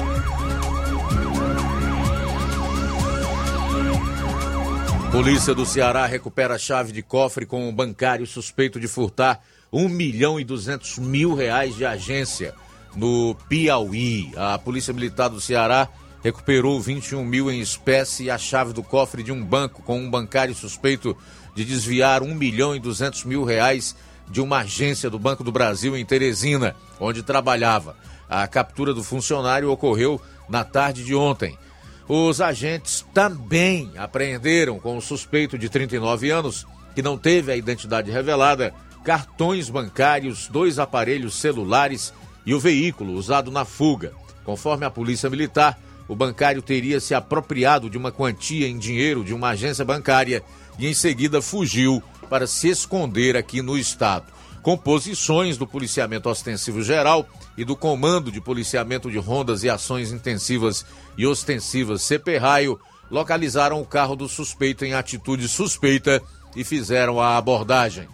Polícia 5.13 5.55
do 5.55 5.67
Ceará 5.67 6.07
recupera 6.07 6.59
chave 6.59 6.91
de 6.91 7.03
cofre 7.03 7.45
com 7.45 7.69
um 7.69 7.73
bancário 7.73 8.27
suspeito 8.27 8.81
de 8.81 8.89
furtar 8.89 9.41
1 9.71 9.87
milhão 9.87 10.41
e 10.41 10.45
200 10.45 10.99
mil 11.01 11.35
reais 11.35 11.77
de 11.77 11.85
agência 11.85 12.55
no 12.97 13.37
Piauí. 13.47 14.33
A 14.35 14.59
Polícia 14.59 14.95
Militar 14.95 15.29
do 15.29 15.39
Ceará 15.39 15.87
recuperou 16.25 16.81
21 16.81 17.23
mil 17.27 17.51
em 17.51 17.61
espécie 17.61 18.25
e 18.25 18.31
a 18.31 18.39
chave 18.39 18.73
do 18.73 18.83
cofre 18.83 19.23
de 19.23 19.31
um 19.31 19.45
banco 19.45 19.83
com 19.83 20.01
um 20.01 20.11
bancário 20.11 20.55
suspeito 20.55 21.15
de 21.55 21.63
desviar 21.63 22.23
1 22.23 22.35
milhão 22.35 22.75
e 22.75 22.81
200 22.81 23.25
mil 23.25 23.45
reais 23.45 23.95
de 24.31 24.41
uma 24.41 24.61
agência 24.61 25.11
do 25.11 25.19
Banco 25.19 25.45
do 25.45 25.53
Brasil 25.53 25.95
em 25.95 26.07
Teresina, 26.07 26.75
onde 26.99 27.23
trabalhava. 27.23 27.99
A 28.31 28.47
captura 28.47 28.95
do 28.95 29.05
funcionário 29.05 29.71
ocorreu 29.71 30.19
na 30.49 30.65
tarde 30.65 31.05
de 31.05 31.15
ontem. 31.15 31.59
Os 32.09 32.41
agentes 32.41 33.05
também 33.15 33.93
apreenderam 33.97 34.79
com 34.79 34.97
o 34.97 35.03
suspeito 35.03 35.57
de 35.57 35.69
39 35.69 36.31
anos, 36.31 36.67
que 36.95 37.03
não 37.03 37.17
teve 37.17 37.53
a 37.53 37.57
identidade 37.57 38.11
revelada, 38.11 38.75
cartões 39.05 39.71
bancários, 39.71 40.49
dois 40.49 40.79
aparelhos 40.79 41.35
celulares 41.35 42.13
e 42.45 42.55
o 42.55 42.61
veículo 42.61 43.15
usado 43.15 43.51
na 43.51 43.65
fuga. 43.65 44.13
Conforme 44.45 44.85
a 44.85 44.91
Polícia 44.91 45.31
Militar, 45.31 45.79
o 46.09 46.17
bancário 46.17 46.61
teria 46.61 47.01
se 47.01 47.15
apropriado 47.15 47.89
de 47.89 47.97
uma 47.97 48.13
quantia 48.13 48.69
em 48.69 48.79
dinheiro 48.79 49.25
de 49.25 49.33
uma 49.33 49.51
agência 49.51 49.85
bancária 49.85 50.43
e 50.79 50.87
em 50.87 50.95
seguida 50.95 51.41
fugiu 51.41 52.03
para 52.29 52.47
se 52.47 52.69
esconder 52.69 53.37
aqui 53.37 53.63
no 53.63 53.79
estado. 53.79 54.27
Composições 54.63 55.59
do 55.59 55.67
Policiamento 55.67 56.29
Ostensivo 56.29 56.83
Geral 56.83 57.27
e 57.57 57.65
do 57.65 57.75
Comando 57.75 58.31
de 58.31 58.41
Policiamento 58.41 59.11
de 59.11 59.19
Rondas 59.19 59.65
e 59.65 59.69
Ações 59.69 60.13
Intensivas 60.13 60.87
e 61.19 61.27
Ostensivas 61.27 62.03
CP 62.03 62.39
Raio 62.39 62.79
localizaram 63.11 63.81
o 63.81 63.85
carro 63.85 64.15
do 64.15 64.29
suspeito 64.29 64.85
em 64.85 64.95
atitude 64.95 65.49
suspeita 65.49 66.23
e 66.55 66.63
fizeram 66.63 67.21
a 67.21 67.37
abordagem. 67.37 68.09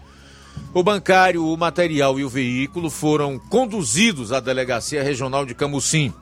O 0.72 0.82
bancário, 0.82 1.46
o 1.46 1.56
material 1.56 2.18
e 2.18 2.24
o 2.24 2.28
veículo 2.28 2.90
foram 2.90 3.38
conduzidos 3.38 4.32
à 4.32 4.40
Delegacia 4.40 5.02
Regional 5.02 5.44
de 5.44 5.54
Camusim. 5.54 6.12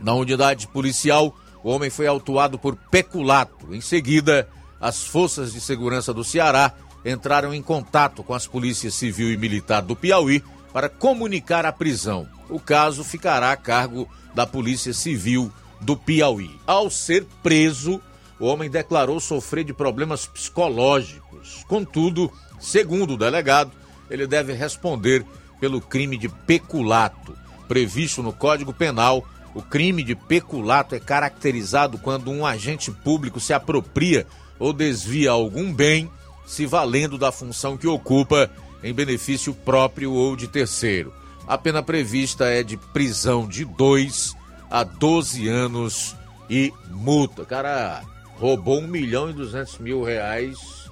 Na 0.00 0.14
unidade 0.14 0.68
policial, 0.68 1.36
o 1.62 1.70
homem 1.70 1.90
foi 1.90 2.06
autuado 2.06 2.58
por 2.58 2.76
peculato. 2.76 3.74
Em 3.74 3.80
seguida, 3.80 4.48
as 4.80 5.04
forças 5.04 5.52
de 5.52 5.60
segurança 5.60 6.12
do 6.12 6.24
Ceará 6.24 6.72
entraram 7.04 7.52
em 7.52 7.62
contato 7.62 8.22
com 8.22 8.34
as 8.34 8.46
polícias 8.46 8.94
civil 8.94 9.30
e 9.30 9.36
militar 9.36 9.82
do 9.82 9.94
Piauí 9.94 10.42
para 10.72 10.88
comunicar 10.88 11.66
a 11.66 11.72
prisão. 11.72 12.26
O 12.48 12.58
caso 12.58 13.04
ficará 13.04 13.52
a 13.52 13.56
cargo 13.56 14.08
da 14.34 14.46
Polícia 14.46 14.92
Civil 14.92 15.52
do 15.80 15.96
Piauí. 15.96 16.50
Ao 16.66 16.90
ser 16.90 17.24
preso, 17.42 18.00
o 18.38 18.46
homem 18.46 18.68
declarou 18.68 19.20
sofrer 19.20 19.64
de 19.64 19.72
problemas 19.72 20.26
psicológicos. 20.26 21.64
Contudo, 21.68 22.32
segundo 22.58 23.14
o 23.14 23.16
delegado, 23.16 23.70
ele 24.10 24.26
deve 24.26 24.52
responder 24.52 25.24
pelo 25.60 25.80
crime 25.80 26.18
de 26.18 26.28
peculato. 26.28 27.36
Previsto 27.68 28.22
no 28.22 28.32
Código 28.32 28.72
Penal, 28.72 29.24
o 29.54 29.62
crime 29.62 30.02
de 30.02 30.14
peculato 30.14 30.94
é 30.94 31.00
caracterizado 31.00 31.96
quando 31.98 32.30
um 32.30 32.44
agente 32.44 32.90
público 32.90 33.38
se 33.38 33.52
apropria 33.52 34.26
ou 34.58 34.72
desvia 34.72 35.30
algum 35.30 35.72
bem 35.72 36.10
se 36.44 36.66
valendo 36.66 37.16
da 37.16 37.32
função 37.32 37.76
que 37.76 37.86
ocupa 37.86 38.50
em 38.82 38.92
benefício 38.92 39.54
próprio 39.54 40.12
ou 40.12 40.36
de 40.36 40.46
terceiro. 40.46 41.12
A 41.46 41.58
pena 41.58 41.82
prevista 41.82 42.46
é 42.46 42.62
de 42.62 42.76
prisão 42.76 43.46
de 43.46 43.64
2 43.64 44.36
a 44.70 44.82
12 44.82 45.48
anos 45.48 46.16
e 46.48 46.72
multa. 46.90 47.44
Cara 47.44 48.02
roubou 48.36 48.80
1 48.80 48.86
milhão 48.86 49.30
e 49.30 49.32
200 49.32 49.78
mil 49.78 50.02
reais 50.02 50.90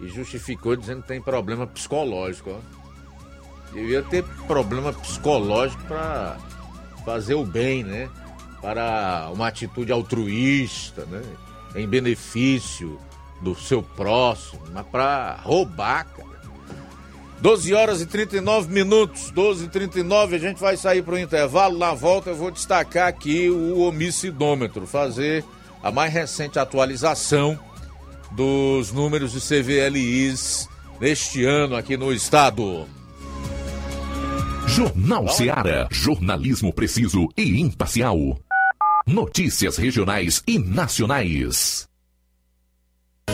e 0.00 0.08
justificou 0.08 0.76
dizendo 0.76 1.02
que 1.02 1.08
tem 1.08 1.20
problema 1.20 1.66
psicológico. 1.66 2.50
Ó. 2.50 3.72
Devia 3.72 4.02
ter 4.02 4.24
problema 4.46 4.92
psicológico 4.92 5.82
para 5.84 6.38
fazer 7.04 7.34
o 7.34 7.44
bem, 7.44 7.84
né? 7.84 8.08
Para 8.60 9.30
uma 9.32 9.48
atitude 9.48 9.92
altruísta, 9.92 11.06
né? 11.06 11.22
Em 11.74 11.86
benefício 11.86 12.98
do 13.40 13.54
seu 13.54 13.82
próximo, 13.82 14.60
mas 14.72 14.86
para 14.86 15.38
roubar, 15.42 16.06
cara. 16.06 16.30
12 17.40 17.72
horas 17.72 18.02
e 18.02 18.06
39 18.06 18.72
minutos, 18.72 19.30
12 19.30 19.64
e 19.64 19.68
39 19.68 20.36
a 20.36 20.38
gente 20.38 20.60
vai 20.60 20.76
sair 20.76 21.02
para 21.02 21.14
o 21.14 21.18
intervalo. 21.18 21.78
Na 21.78 21.94
volta 21.94 22.30
eu 22.30 22.36
vou 22.36 22.50
destacar 22.50 23.08
aqui 23.08 23.48
o 23.48 23.80
homicidômetro, 23.80 24.86
fazer 24.86 25.44
a 25.82 25.90
mais 25.90 26.12
recente 26.12 26.58
atualização 26.58 27.58
dos 28.32 28.92
números 28.92 29.32
de 29.32 29.40
CVLIs 29.40 30.68
neste 31.00 31.44
ano 31.44 31.76
aqui 31.76 31.96
no 31.96 32.12
estado. 32.12 32.86
Jornal 34.66 35.26
Seara. 35.28 35.88
Jornalismo 35.90 36.72
preciso 36.72 37.28
e 37.36 37.58
imparcial. 37.60 38.38
Notícias 39.06 39.76
regionais 39.78 40.42
e 40.46 40.58
nacionais. 40.58 41.89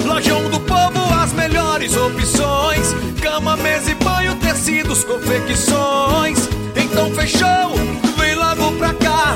Lojão 0.04 0.50
do 0.50 0.60
Povo, 0.60 1.14
as 1.14 1.32
melhores 1.32 1.96
opções: 1.96 2.94
cama, 3.20 3.56
mesa 3.56 3.90
e 3.90 3.94
banho, 3.94 4.36
tecidos, 4.36 5.04
confecções. 5.04 6.48
Então 6.74 7.10
fechou, 7.14 7.74
vem 8.18 8.34
logo 8.34 8.72
pra 8.72 8.92
cá. 8.94 9.35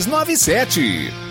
3297. 0.05 1.30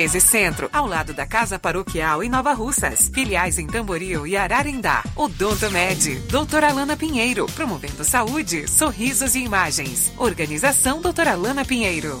13 0.00 0.18
Centro, 0.18 0.70
ao 0.72 0.86
lado 0.86 1.12
da 1.12 1.26
Casa 1.26 1.58
Paroquial 1.58 2.24
em 2.24 2.30
Nova 2.30 2.54
Russas. 2.54 3.10
Filiais 3.12 3.58
em 3.58 3.66
Tamboril 3.66 4.26
e 4.26 4.34
Ararindá. 4.34 5.04
Odonto 5.14 5.70
Med, 5.70 6.18
doutora 6.30 6.70
Alana 6.70 6.96
Pinheiro, 6.96 7.44
promovendo 7.54 8.02
saúde, 8.02 8.66
sorrisos 8.66 9.34
e 9.34 9.40
imagens. 9.40 10.10
Organização 10.16 11.02
doutora 11.02 11.32
Alana 11.32 11.66
Pinheiro. 11.66 12.18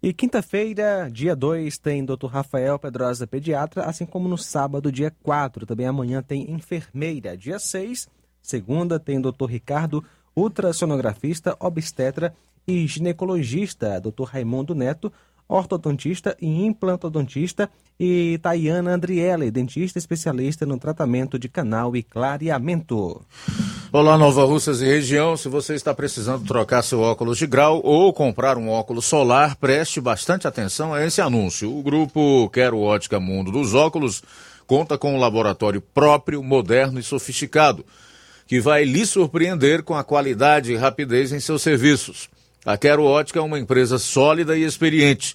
E 0.00 0.12
quinta-feira, 0.12 1.08
dia 1.10 1.34
2, 1.34 1.78
tem 1.78 2.04
Dr. 2.04 2.26
Rafael 2.26 2.78
Pedrosa, 2.78 3.26
pediatra, 3.26 3.82
assim 3.86 4.06
como 4.06 4.28
no 4.28 4.38
sábado, 4.38 4.92
dia 4.92 5.12
4. 5.20 5.66
Também 5.66 5.88
amanhã 5.88 6.22
tem 6.22 6.48
enfermeira. 6.48 7.36
Dia 7.36 7.58
6, 7.58 8.08
segunda, 8.40 9.00
tem 9.00 9.20
Dr. 9.20 9.46
Ricardo, 9.48 10.04
ultrassonografista, 10.36 11.56
obstetra 11.58 12.32
e 12.66 12.86
ginecologista, 12.86 14.00
Dr. 14.00 14.24
Raimundo 14.24 14.74
Neto, 14.74 15.12
ortodontista 15.50 16.36
e 16.40 16.64
implantodontista, 16.64 17.68
e 17.98 18.38
Tayana 18.38 18.92
Andriele, 18.92 19.50
dentista 19.50 19.98
especialista 19.98 20.64
no 20.64 20.78
tratamento 20.78 21.38
de 21.38 21.48
canal 21.48 21.94
e 21.94 22.02
clareamento. 22.02 23.20
Olá, 23.92 24.16
Nova 24.16 24.44
Russas 24.44 24.80
e 24.80 24.86
região. 24.86 25.36
Se 25.36 25.48
você 25.48 25.74
está 25.74 25.92
precisando 25.92 26.46
trocar 26.46 26.80
seu 26.82 27.00
óculos 27.00 27.36
de 27.36 27.46
grau 27.46 27.80
ou 27.84 28.12
comprar 28.12 28.56
um 28.56 28.70
óculos 28.70 29.04
solar, 29.04 29.56
preste 29.56 30.00
bastante 30.00 30.46
atenção 30.46 30.94
a 30.94 31.04
esse 31.04 31.20
anúncio. 31.20 31.76
O 31.76 31.82
grupo 31.82 32.48
Quero 32.50 32.78
Ótica 32.78 33.18
Mundo 33.18 33.50
dos 33.50 33.74
Óculos 33.74 34.22
conta 34.66 34.96
com 34.96 35.16
um 35.16 35.18
laboratório 35.18 35.80
próprio, 35.80 36.42
moderno 36.42 37.00
e 37.00 37.02
sofisticado, 37.02 37.84
que 38.46 38.60
vai 38.60 38.84
lhe 38.84 39.04
surpreender 39.04 39.82
com 39.82 39.96
a 39.96 40.04
qualidade 40.04 40.72
e 40.72 40.76
rapidez 40.76 41.32
em 41.32 41.40
seus 41.40 41.60
serviços. 41.60 42.30
A 42.64 42.76
Quero 42.76 43.02
Ótica 43.02 43.40
é 43.40 43.42
uma 43.42 43.58
empresa 43.58 43.98
sólida 43.98 44.56
e 44.56 44.62
experiente, 44.62 45.34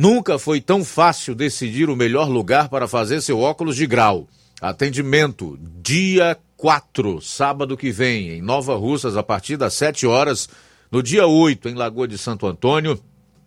nunca 0.00 0.38
foi 0.38 0.62
tão 0.62 0.82
fácil 0.82 1.34
decidir 1.34 1.90
o 1.90 1.94
melhor 1.94 2.26
lugar 2.26 2.70
para 2.70 2.88
fazer 2.88 3.20
seu 3.20 3.38
óculos 3.38 3.76
de 3.76 3.86
grau. 3.86 4.26
Atendimento 4.58 5.58
dia 5.82 6.38
4, 6.56 7.20
sábado 7.20 7.76
que 7.76 7.90
vem, 7.90 8.30
em 8.30 8.40
Nova 8.40 8.74
Russas, 8.76 9.14
a 9.14 9.22
partir 9.22 9.58
das 9.58 9.74
7 9.74 10.06
horas. 10.06 10.48
No 10.90 11.02
dia 11.02 11.26
8, 11.26 11.68
em 11.68 11.74
Lagoa 11.74 12.08
de 12.08 12.16
Santo 12.16 12.46
Antônio, 12.46 12.98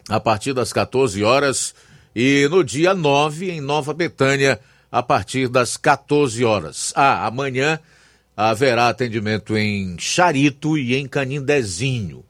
a 0.08 0.20
partir 0.20 0.54
das 0.54 0.72
14 0.72 1.24
horas. 1.24 1.74
E 2.16 2.48
no 2.52 2.64
dia 2.64 2.94
9, 2.94 3.50
em 3.50 3.60
Nova 3.60 3.92
Betânia, 3.92 4.60
a 4.92 5.02
partir 5.02 5.48
das 5.48 5.76
14 5.76 6.46
horas. 6.46 6.94
Ah, 6.96 7.26
amanhã 7.26 7.80
haverá 8.38 8.90
atendimento 8.90 9.58
em 9.58 9.98
Charito 9.98 10.78
e 10.78 10.94
em 10.94 11.08
Canindezinho. 11.08 12.24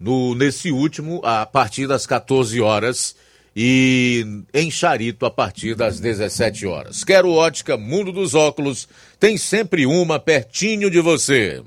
No, 0.00 0.34
nesse 0.34 0.72
último, 0.72 1.20
a 1.24 1.46
partir 1.46 1.86
das 1.86 2.04
14 2.04 2.60
horas 2.60 3.14
e 3.54 4.42
em 4.52 4.70
Charito 4.70 5.24
a 5.24 5.30
partir 5.30 5.74
das 5.74 6.00
17 6.00 6.66
horas. 6.66 7.04
Quero 7.04 7.30
ótica 7.30 7.76
Mundo 7.76 8.12
dos 8.12 8.34
Óculos, 8.34 8.88
tem 9.20 9.36
sempre 9.36 9.86
uma 9.86 10.18
pertinho 10.18 10.90
de 10.90 11.00
você. 11.00 11.62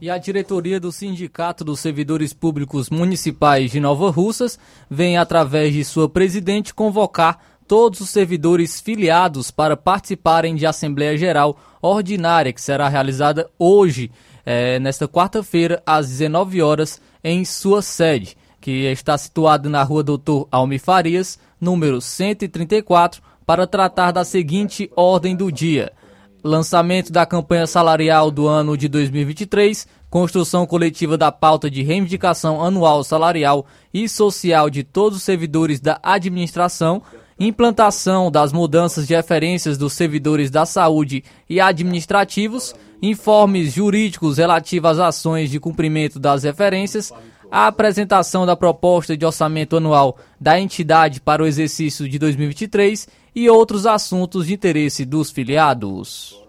E 0.00 0.10
a 0.10 0.18
diretoria 0.18 0.78
do 0.78 0.92
Sindicato 0.92 1.64
dos 1.64 1.80
Servidores 1.80 2.32
Públicos 2.32 2.90
Municipais 2.90 3.70
de 3.70 3.80
Nova 3.80 4.10
Russas 4.10 4.58
vem, 4.90 5.16
através 5.16 5.72
de 5.72 5.84
sua 5.84 6.08
presidente, 6.08 6.74
convocar 6.74 7.38
todos 7.66 8.00
os 8.00 8.10
servidores 8.10 8.80
filiados 8.80 9.50
para 9.50 9.76
participarem 9.76 10.54
de 10.54 10.66
Assembleia 10.66 11.16
Geral 11.16 11.58
Ordinária, 11.80 12.52
que 12.52 12.60
será 12.60 12.88
realizada 12.88 13.48
hoje, 13.58 14.10
é, 14.44 14.78
nesta 14.78 15.08
quarta-feira, 15.08 15.82
às 15.84 16.08
19 16.08 16.60
horas, 16.62 17.00
em 17.24 17.44
sua 17.44 17.80
sede, 17.82 18.36
que 18.66 18.86
está 18.86 19.16
situada 19.16 19.68
na 19.68 19.84
rua 19.84 20.02
Doutor 20.02 20.48
Almi 20.50 20.76
Farias, 20.76 21.38
número 21.60 22.00
134, 22.00 23.22
para 23.46 23.64
tratar 23.64 24.10
da 24.10 24.24
seguinte 24.24 24.90
ordem 24.96 25.36
do 25.36 25.52
dia. 25.52 25.92
Lançamento 26.42 27.12
da 27.12 27.24
campanha 27.24 27.68
salarial 27.68 28.28
do 28.28 28.48
ano 28.48 28.76
de 28.76 28.88
2023, 28.88 29.86
construção 30.10 30.66
coletiva 30.66 31.16
da 31.16 31.30
pauta 31.30 31.70
de 31.70 31.84
reivindicação 31.84 32.60
anual 32.60 33.04
salarial 33.04 33.66
e 33.94 34.08
social 34.08 34.68
de 34.68 34.82
todos 34.82 35.18
os 35.18 35.22
servidores 35.22 35.78
da 35.78 36.00
administração, 36.02 37.00
implantação 37.38 38.32
das 38.32 38.52
mudanças 38.52 39.06
de 39.06 39.14
referências 39.14 39.78
dos 39.78 39.92
servidores 39.92 40.50
da 40.50 40.66
saúde 40.66 41.22
e 41.48 41.60
administrativos, 41.60 42.74
informes 43.00 43.72
jurídicos 43.72 44.38
relativos 44.38 44.90
às 44.90 44.98
ações 44.98 45.52
de 45.52 45.60
cumprimento 45.60 46.18
das 46.18 46.42
referências, 46.42 47.12
a 47.50 47.66
apresentação 47.66 48.44
da 48.44 48.56
proposta 48.56 49.16
de 49.16 49.24
orçamento 49.24 49.76
anual 49.76 50.16
da 50.40 50.60
entidade 50.60 51.20
para 51.20 51.42
o 51.42 51.46
exercício 51.46 52.08
de 52.08 52.18
2023 52.18 53.08
e 53.34 53.48
outros 53.50 53.86
assuntos 53.86 54.46
de 54.46 54.54
interesse 54.54 55.04
dos 55.04 55.30
filiados. 55.30 56.40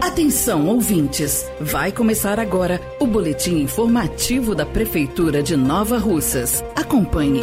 Atenção, 0.00 0.68
ouvintes! 0.68 1.50
Vai 1.60 1.90
começar 1.90 2.38
agora 2.38 2.80
o 3.00 3.06
boletim 3.06 3.62
informativo 3.62 4.54
da 4.54 4.64
Prefeitura 4.64 5.42
de 5.42 5.56
Nova 5.56 5.98
Russas. 5.98 6.62
Acompanhe. 6.76 7.42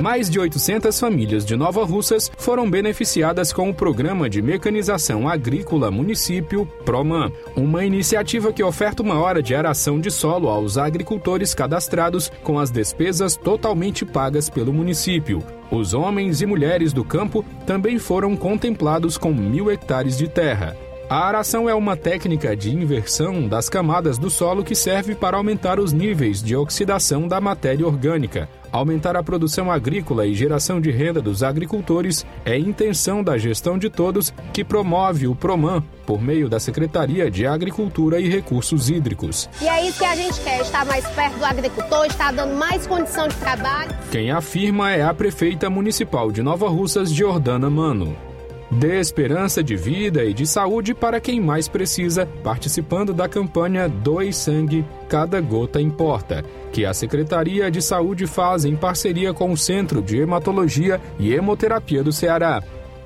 Mais 0.00 0.28
de 0.28 0.38
800 0.38 1.00
famílias 1.00 1.44
de 1.44 1.56
Nova 1.56 1.82
Russas 1.84 2.30
foram 2.36 2.70
beneficiadas 2.70 3.50
com 3.52 3.70
o 3.70 3.74
Programa 3.74 4.28
de 4.28 4.42
Mecanização 4.42 5.26
Agrícola 5.26 5.90
Município 5.90 6.66
PROMAN, 6.84 7.32
uma 7.56 7.84
iniciativa 7.84 8.52
que 8.52 8.62
oferta 8.62 9.02
uma 9.02 9.18
hora 9.18 9.42
de 9.42 9.54
aração 9.54 9.98
de 9.98 10.10
solo 10.10 10.48
aos 10.48 10.76
agricultores 10.76 11.54
cadastrados 11.54 12.30
com 12.42 12.58
as 12.58 12.70
despesas 12.70 13.36
totalmente 13.36 14.04
pagas 14.04 14.50
pelo 14.50 14.72
município. 14.72 15.42
Os 15.70 15.94
homens 15.94 16.42
e 16.42 16.46
mulheres 16.46 16.92
do 16.92 17.02
campo 17.02 17.44
também 17.66 17.98
foram 17.98 18.36
contemplados 18.36 19.16
com 19.16 19.32
mil 19.32 19.70
hectares 19.70 20.18
de 20.18 20.28
terra. 20.28 20.76
A 21.08 21.24
aração 21.24 21.68
é 21.68 21.74
uma 21.74 21.96
técnica 21.96 22.56
de 22.56 22.74
inversão 22.74 23.46
das 23.46 23.68
camadas 23.68 24.18
do 24.18 24.28
solo 24.28 24.64
que 24.64 24.74
serve 24.74 25.14
para 25.14 25.36
aumentar 25.36 25.78
os 25.78 25.92
níveis 25.92 26.42
de 26.42 26.56
oxidação 26.56 27.28
da 27.28 27.40
matéria 27.40 27.86
orgânica. 27.86 28.48
Aumentar 28.72 29.14
a 29.14 29.22
produção 29.22 29.70
agrícola 29.70 30.26
e 30.26 30.34
geração 30.34 30.80
de 30.80 30.90
renda 30.90 31.22
dos 31.22 31.44
agricultores 31.44 32.26
é 32.44 32.58
intenção 32.58 33.22
da 33.22 33.38
gestão 33.38 33.78
de 33.78 33.88
todos 33.88 34.34
que 34.52 34.64
promove 34.64 35.28
o 35.28 35.34
PROMAN 35.36 35.80
por 36.04 36.20
meio 36.20 36.48
da 36.48 36.58
Secretaria 36.58 37.30
de 37.30 37.46
Agricultura 37.46 38.18
e 38.18 38.28
Recursos 38.28 38.90
Hídricos. 38.90 39.48
E 39.62 39.68
é 39.68 39.86
isso 39.86 40.00
que 40.00 40.04
a 40.04 40.16
gente 40.16 40.40
quer, 40.40 40.60
estar 40.60 40.84
mais 40.86 41.06
perto 41.10 41.38
do 41.38 41.44
agricultor, 41.44 42.06
estar 42.06 42.32
dando 42.32 42.56
mais 42.56 42.84
condição 42.84 43.28
de 43.28 43.36
trabalho. 43.36 43.94
Quem 44.10 44.32
afirma 44.32 44.90
é 44.90 45.04
a 45.04 45.14
prefeita 45.14 45.70
municipal 45.70 46.32
de 46.32 46.42
Nova 46.42 46.68
Russas, 46.68 47.12
Jordana 47.12 47.70
Mano. 47.70 48.25
Dê 48.70 48.98
esperança 48.98 49.62
de 49.62 49.76
vida 49.76 50.24
e 50.24 50.34
de 50.34 50.44
saúde 50.44 50.92
para 50.92 51.20
quem 51.20 51.40
mais 51.40 51.68
precisa, 51.68 52.26
participando 52.42 53.14
da 53.14 53.28
campanha 53.28 53.88
Doe 53.88 54.32
Sangue, 54.32 54.84
Cada 55.08 55.40
Gota 55.40 55.80
Importa, 55.80 56.44
que 56.72 56.84
a 56.84 56.92
Secretaria 56.92 57.70
de 57.70 57.80
Saúde 57.80 58.26
faz 58.26 58.64
em 58.64 58.74
parceria 58.74 59.32
com 59.32 59.52
o 59.52 59.56
Centro 59.56 60.02
de 60.02 60.18
Hematologia 60.18 61.00
e 61.16 61.32
Hemoterapia 61.32 62.02
do 62.02 62.12
Ceará, 62.12 62.60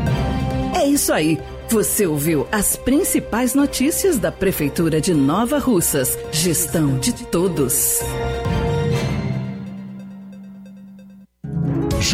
É 0.75 0.85
isso 0.87 1.13
aí. 1.13 1.39
Você 1.69 2.05
ouviu 2.05 2.47
as 2.51 2.75
principais 2.75 3.55
notícias 3.55 4.19
da 4.19 4.31
Prefeitura 4.31 4.99
de 4.99 5.13
Nova 5.13 5.57
Russas. 5.57 6.17
Gestão 6.31 6.99
de 6.99 7.13
todos. 7.13 8.01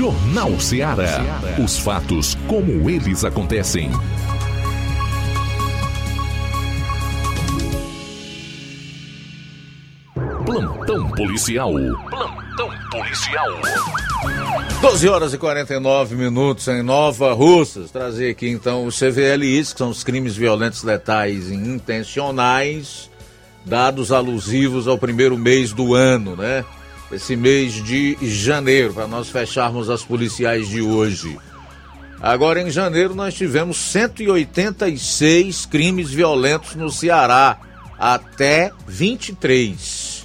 Jornal 0.02 0.60
Ceará. 0.60 1.22
Os 1.64 1.78
fatos 1.78 2.36
como 2.48 2.90
eles 2.90 3.24
acontecem. 3.24 3.92
Plantão 10.44 11.08
policial. 11.12 11.74
Plantão 12.10 12.72
policial. 12.90 13.48
12 14.82 15.08
horas 15.08 15.34
e 15.36 15.38
49 15.38 16.16
minutos 16.16 16.68
em 16.68 16.82
Nova 16.82 17.32
Russas. 17.34 17.92
Trazer 17.92 18.32
aqui 18.32 18.50
então 18.50 18.88
os 18.88 18.98
CVLIs, 18.98 19.72
que 19.72 19.78
são 19.78 19.90
os 19.90 20.04
crimes 20.04 20.36
violentos 20.36 20.82
letais 20.82 21.52
e 21.52 21.54
intencionais, 21.54 23.08
dados 23.64 24.12
alusivos 24.12 24.88
ao 24.88 24.98
primeiro 24.98 25.38
mês 25.38 25.72
do 25.72 25.94
ano, 25.94 26.36
né? 26.36 26.66
Esse 27.12 27.36
mês 27.36 27.74
de 27.74 28.18
janeiro, 28.22 28.94
para 28.94 29.08
nós 29.08 29.30
fecharmos 29.30 29.90
as 29.90 30.04
policiais 30.04 30.68
de 30.68 30.82
hoje. 30.82 31.38
Agora 32.22 32.62
em 32.62 32.70
janeiro 32.70 33.16
nós 33.16 33.34
tivemos 33.34 33.78
186 33.78 35.66
crimes 35.66 36.12
violentos 36.12 36.76
no 36.76 36.90
Ceará, 36.90 37.58
até 37.98 38.72
23 38.88 40.22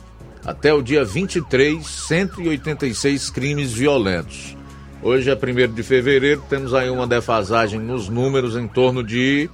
até 0.47 0.73
o 0.73 0.81
dia 0.81 1.05
23, 1.05 1.85
186 1.85 3.31
crimes 3.31 3.73
violentos. 3.73 4.57
Hoje 5.03 5.29
é 5.29 5.35
1 5.35 5.75
de 5.75 5.83
fevereiro, 5.83 6.43
temos 6.49 6.73
aí 6.73 6.89
uma 6.89 7.07
defasagem 7.07 7.81
nos 7.81 8.09
números 8.09 8.57
em 8.57 8.69
torno 8.69 9.03
de 9.03 9.51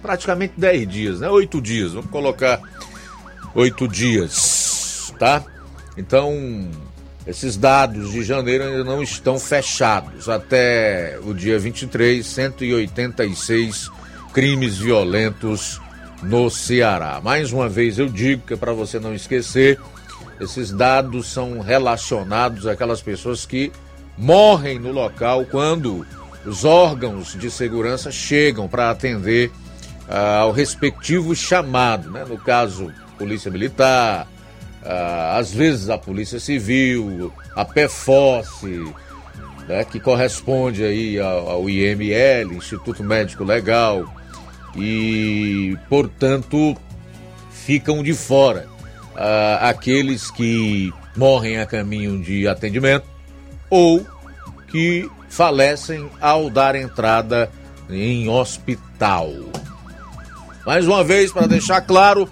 praticamente 0.00 0.54
10 0.56 0.88
dias, 0.88 1.20
né? 1.20 1.28
8 1.28 1.60
dias, 1.60 1.92
vamos 1.92 2.08
colocar 2.08 2.60
8 3.52 3.88
dias, 3.88 5.12
tá? 5.18 5.44
Então, 5.96 6.68
esses 7.26 7.56
dados 7.56 8.10
de 8.12 8.22
janeiro 8.22 8.64
ainda 8.64 8.84
não 8.84 9.02
estão 9.02 9.38
fechados. 9.38 10.28
Até 10.28 11.18
o 11.24 11.32
dia 11.32 11.58
23, 11.58 12.24
186 12.26 13.90
crimes 14.32 14.78
violentos 14.78 15.80
no 16.22 16.48
Ceará. 16.50 17.20
Mais 17.22 17.52
uma 17.52 17.68
vez 17.68 17.98
eu 17.98 18.08
digo 18.08 18.46
que 18.46 18.54
é 18.54 18.56
para 18.56 18.72
você 18.72 18.98
não 18.98 19.14
esquecer, 19.14 19.78
esses 20.40 20.72
dados 20.72 21.26
são 21.26 21.60
relacionados 21.60 22.66
àquelas 22.66 23.02
pessoas 23.02 23.44
que 23.44 23.72
morrem 24.16 24.78
no 24.78 24.92
local 24.92 25.44
quando 25.44 26.06
os 26.44 26.64
órgãos 26.64 27.36
de 27.38 27.50
segurança 27.50 28.10
chegam 28.10 28.68
para 28.68 28.90
atender 28.90 29.50
ah, 30.08 30.38
ao 30.38 30.52
respectivo 30.52 31.34
chamado, 31.34 32.10
né? 32.10 32.24
no 32.28 32.38
caso, 32.38 32.92
Polícia 33.18 33.50
Militar, 33.50 34.26
ah, 34.84 35.36
às 35.38 35.52
vezes 35.52 35.88
a 35.88 35.96
Polícia 35.96 36.40
Civil, 36.40 37.32
a 37.54 37.64
PFOSSE, 37.64 38.92
né? 39.68 39.84
que 39.84 40.00
corresponde 40.00 40.84
aí 40.84 41.18
ao, 41.18 41.48
ao 41.48 41.70
IML, 41.70 42.54
Instituto 42.54 43.02
Médico 43.02 43.44
Legal, 43.44 44.04
e, 44.76 45.76
portanto, 45.88 46.76
ficam 47.50 48.02
de 48.02 48.14
fora 48.14 48.66
uh, 49.14 49.64
aqueles 49.66 50.30
que 50.30 50.92
morrem 51.16 51.58
a 51.58 51.66
caminho 51.66 52.22
de 52.22 52.48
atendimento 52.48 53.06
ou 53.68 54.04
que 54.68 55.08
falecem 55.28 56.08
ao 56.20 56.50
dar 56.50 56.74
entrada 56.74 57.50
em 57.88 58.28
hospital. 58.28 59.30
Mais 60.64 60.86
uma 60.86 61.02
vez, 61.04 61.32
para 61.32 61.46
deixar 61.46 61.80
claro, 61.82 62.28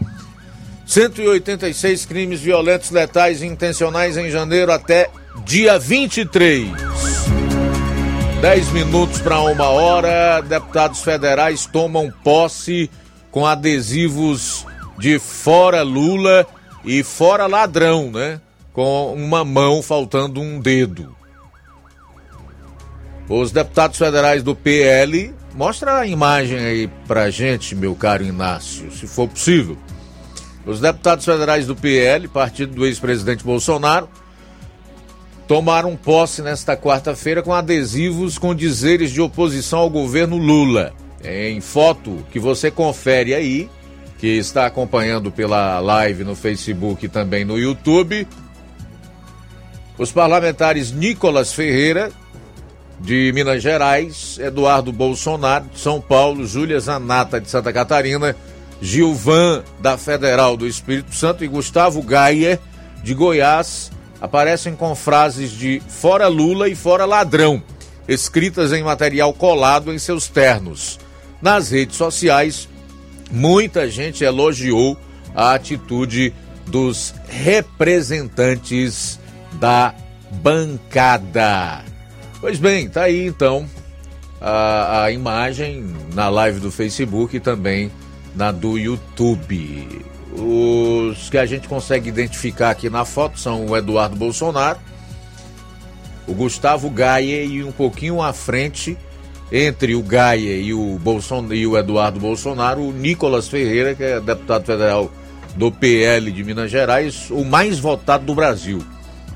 186 0.90 2.04
crimes 2.04 2.40
violentos, 2.40 2.90
letais 2.90 3.44
intencionais 3.44 4.16
em 4.16 4.28
janeiro 4.28 4.72
até 4.72 5.08
dia 5.44 5.78
23. 5.78 6.68
10 8.40 8.72
minutos 8.72 9.20
para 9.20 9.40
uma 9.40 9.68
hora, 9.68 10.40
deputados 10.40 11.00
federais 11.02 11.64
tomam 11.64 12.12
posse 12.24 12.90
com 13.30 13.46
adesivos 13.46 14.66
de 14.98 15.20
Fora 15.20 15.82
Lula 15.82 16.44
e 16.84 17.04
fora 17.04 17.46
ladrão, 17.46 18.10
né? 18.10 18.40
Com 18.72 19.14
uma 19.14 19.44
mão 19.44 19.84
faltando 19.84 20.40
um 20.40 20.58
dedo. 20.58 21.14
Os 23.28 23.52
deputados 23.52 23.96
federais 23.96 24.42
do 24.42 24.56
PL, 24.56 25.32
mostra 25.54 25.98
a 25.98 26.06
imagem 26.06 26.58
aí 26.58 26.90
pra 27.06 27.30
gente, 27.30 27.76
meu 27.76 27.94
caro 27.94 28.24
Inácio, 28.24 28.90
se 28.90 29.06
for 29.06 29.28
possível. 29.28 29.78
Os 30.66 30.80
deputados 30.80 31.24
federais 31.24 31.66
do 31.66 31.74
PL, 31.74 32.28
partido 32.28 32.74
do 32.74 32.86
ex-presidente 32.86 33.42
Bolsonaro, 33.42 34.08
tomaram 35.48 35.96
posse 35.96 36.42
nesta 36.42 36.76
quarta-feira 36.76 37.42
com 37.42 37.52
adesivos 37.52 38.38
com 38.38 38.54
dizeres 38.54 39.10
de 39.10 39.20
oposição 39.20 39.80
ao 39.80 39.90
governo 39.90 40.36
Lula. 40.36 40.92
Em 41.24 41.60
foto 41.60 42.24
que 42.30 42.38
você 42.38 42.70
confere 42.70 43.34
aí, 43.34 43.68
que 44.18 44.26
está 44.26 44.66
acompanhando 44.66 45.32
pela 45.32 45.80
live 45.80 46.24
no 46.24 46.36
Facebook 46.36 47.06
e 47.06 47.08
também 47.08 47.44
no 47.44 47.58
YouTube. 47.58 48.28
Os 49.96 50.12
parlamentares 50.12 50.92
Nicolas 50.92 51.52
Ferreira, 51.52 52.10
de 53.00 53.32
Minas 53.34 53.62
Gerais, 53.62 54.38
Eduardo 54.38 54.92
Bolsonaro, 54.92 55.64
de 55.72 55.80
São 55.80 56.00
Paulo, 56.00 56.46
Júlia 56.46 56.78
Zanata, 56.78 57.40
de 57.40 57.48
Santa 57.48 57.72
Catarina, 57.72 58.36
Gilvan, 58.80 59.62
da 59.80 59.98
Federal 59.98 60.56
do 60.56 60.66
Espírito 60.66 61.14
Santo 61.14 61.44
e 61.44 61.48
Gustavo 61.48 62.02
Gaia, 62.02 62.58
de 63.02 63.14
Goiás, 63.14 63.90
aparecem 64.20 64.74
com 64.74 64.94
frases 64.94 65.50
de 65.50 65.82
fora 65.88 66.28
Lula 66.28 66.68
e 66.68 66.74
fora 66.74 67.04
ladrão, 67.04 67.62
escritas 68.08 68.72
em 68.72 68.82
material 68.82 69.32
colado 69.32 69.92
em 69.92 69.98
seus 69.98 70.28
ternos. 70.28 70.98
Nas 71.40 71.70
redes 71.70 71.96
sociais, 71.96 72.68
muita 73.30 73.88
gente 73.90 74.24
elogiou 74.24 74.96
a 75.34 75.54
atitude 75.54 76.34
dos 76.66 77.14
representantes 77.28 79.18
da 79.52 79.94
bancada. 80.30 81.84
Pois 82.40 82.58
bem, 82.58 82.88
tá 82.88 83.02
aí 83.04 83.26
então 83.26 83.68
a, 84.40 85.04
a 85.04 85.12
imagem 85.12 85.94
na 86.14 86.28
live 86.28 86.60
do 86.60 86.70
Facebook 86.70 87.36
e 87.36 87.40
também 87.40 87.90
na 88.34 88.52
do 88.52 88.78
YouTube. 88.78 90.04
Os 90.32 91.28
que 91.28 91.38
a 91.38 91.46
gente 91.46 91.68
consegue 91.68 92.08
identificar 92.08 92.70
aqui 92.70 92.88
na 92.88 93.04
foto 93.04 93.38
são 93.38 93.66
o 93.66 93.76
Eduardo 93.76 94.14
Bolsonaro, 94.16 94.78
o 96.26 96.34
Gustavo 96.34 96.88
Gaia 96.88 97.42
e 97.42 97.64
um 97.64 97.72
pouquinho 97.72 98.22
à 98.22 98.32
frente, 98.32 98.96
entre 99.50 99.96
o 99.96 100.02
Gaia 100.02 100.56
e 100.56 100.72
o, 100.72 100.98
Bolson, 100.98 101.52
e 101.52 101.66
o 101.66 101.76
Eduardo 101.76 102.20
Bolsonaro, 102.20 102.80
o 102.82 102.92
Nicolas 102.92 103.48
Ferreira, 103.48 103.94
que 103.94 104.04
é 104.04 104.20
deputado 104.20 104.64
federal 104.64 105.10
do 105.56 105.72
PL 105.72 106.30
de 106.30 106.44
Minas 106.44 106.70
Gerais, 106.70 107.28
o 107.30 107.44
mais 107.44 107.80
votado 107.80 108.24
do 108.24 108.34
Brasil, 108.34 108.80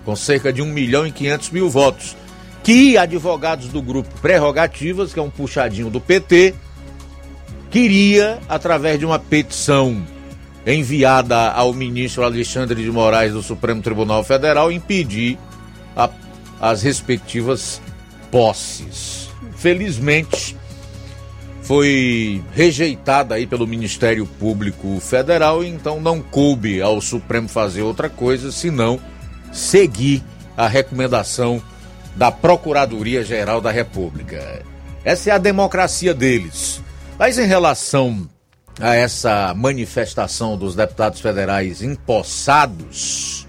com 0.05 0.15
cerca 0.15 0.53
de 0.53 0.63
1 0.63 0.67
milhão 0.67 1.05
e 1.05 1.11
500 1.11 1.51
mil 1.51 1.69
votos, 1.69 2.17
que 2.63 2.97
advogados 2.97 3.67
do 3.69 3.83
grupo 3.83 4.09
Prerrogativas, 4.21 5.13
que 5.13 5.19
é 5.19 5.23
um 5.23 5.31
puxadinho 5.31 5.91
do 5.91 6.01
PT, 6.01 6.55
queria, 7.75 8.39
através 8.49 9.01
de 9.01 9.05
uma 9.05 9.18
petição 9.18 10.01
enviada 10.64 11.51
ao 11.51 11.75
ministro 11.75 12.22
Alexandre 12.22 12.81
de 12.81 12.89
Moraes 12.89 13.33
do 13.33 13.43
Supremo 13.43 13.83
Tribunal 13.83 14.22
Federal, 14.22 14.70
impedir 14.70 15.37
a, 15.97 16.09
as 16.61 16.85
respectivas 16.85 17.83
posses. 18.31 19.29
Felizmente, 19.57 20.57
foi 21.62 22.45
rejeitada 22.53 23.35
aí 23.35 23.45
pelo 23.45 23.66
Ministério 23.66 24.25
Público 24.25 25.01
Federal, 25.01 25.64
então 25.64 26.01
não 26.01 26.20
coube 26.20 26.81
ao 26.81 27.01
Supremo 27.01 27.49
fazer 27.49 27.83
outra 27.83 28.09
coisa 28.09 28.53
senão 28.53 29.01
seguir 29.53 30.22
a 30.57 30.68
recomendação 30.68 31.61
da 32.14 32.31
Procuradoria 32.31 33.25
Geral 33.25 33.61
da 33.61 33.72
República. 33.72 34.62
Essa 35.05 35.31
é 35.31 35.33
a 35.33 35.39
democracia 35.39 36.14
deles. 36.14 36.85
Mas 37.19 37.39
em 37.39 37.47
relação 37.47 38.29
a 38.81 38.95
essa 38.95 39.55
manifestação 39.55 40.57
dos 40.57 40.75
deputados 40.75 41.21
federais 41.21 41.81
empossados, 41.81 43.47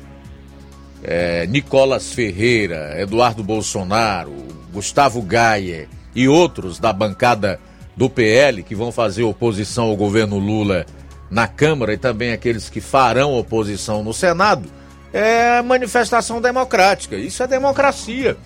é, 1.03 1.47
Nicolas 1.47 2.13
Ferreira, 2.13 2.95
Eduardo 3.01 3.43
Bolsonaro, 3.43 4.33
Gustavo 4.71 5.21
Gaia 5.21 5.87
e 6.13 6.27
outros 6.27 6.79
da 6.79 6.93
bancada 6.93 7.59
do 7.95 8.09
PL 8.09 8.61
que 8.61 8.75
vão 8.75 8.91
fazer 8.91 9.23
oposição 9.23 9.85
ao 9.85 9.95
governo 9.95 10.37
Lula 10.37 10.85
na 11.29 11.47
Câmara 11.47 11.93
e 11.93 11.97
também 11.97 12.33
aqueles 12.33 12.69
que 12.69 12.79
farão 12.79 13.33
oposição 13.33 14.03
no 14.03 14.13
Senado, 14.13 14.69
é 15.11 15.61
manifestação 15.61 16.39
democrática. 16.39 17.15
Isso 17.15 17.41
é 17.41 17.47
democracia. 17.47 18.37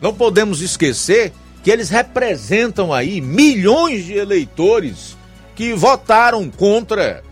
Não 0.00 0.12
podemos 0.12 0.62
esquecer 0.62 1.32
que 1.62 1.70
eles 1.70 1.88
representam 1.88 2.92
aí 2.92 3.20
milhões 3.20 4.04
de 4.04 4.14
eleitores 4.14 5.16
que 5.54 5.74
votaram 5.74 6.50
contra 6.50 7.22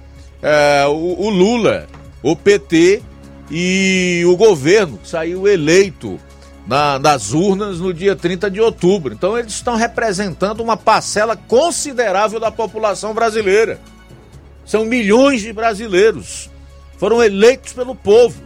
é, 0.42 0.84
o, 0.86 1.20
o 1.20 1.30
Lula, 1.30 1.86
o 2.22 2.36
PT 2.36 3.02
e 3.50 4.22
o 4.26 4.36
governo 4.36 4.98
que 4.98 5.08
saiu 5.08 5.48
eleito 5.48 6.18
na, 6.66 6.98
nas 6.98 7.32
urnas 7.32 7.80
no 7.80 7.92
dia 7.92 8.14
30 8.14 8.50
de 8.50 8.60
outubro. 8.60 9.12
Então 9.12 9.36
eles 9.36 9.54
estão 9.54 9.74
representando 9.74 10.60
uma 10.60 10.76
parcela 10.76 11.36
considerável 11.36 12.38
da 12.38 12.50
população 12.50 13.12
brasileira. 13.12 13.80
São 14.64 14.84
milhões 14.84 15.40
de 15.40 15.52
brasileiros. 15.52 16.48
Foram 16.96 17.22
eleitos 17.22 17.72
pelo 17.72 17.94
povo. 17.94 18.40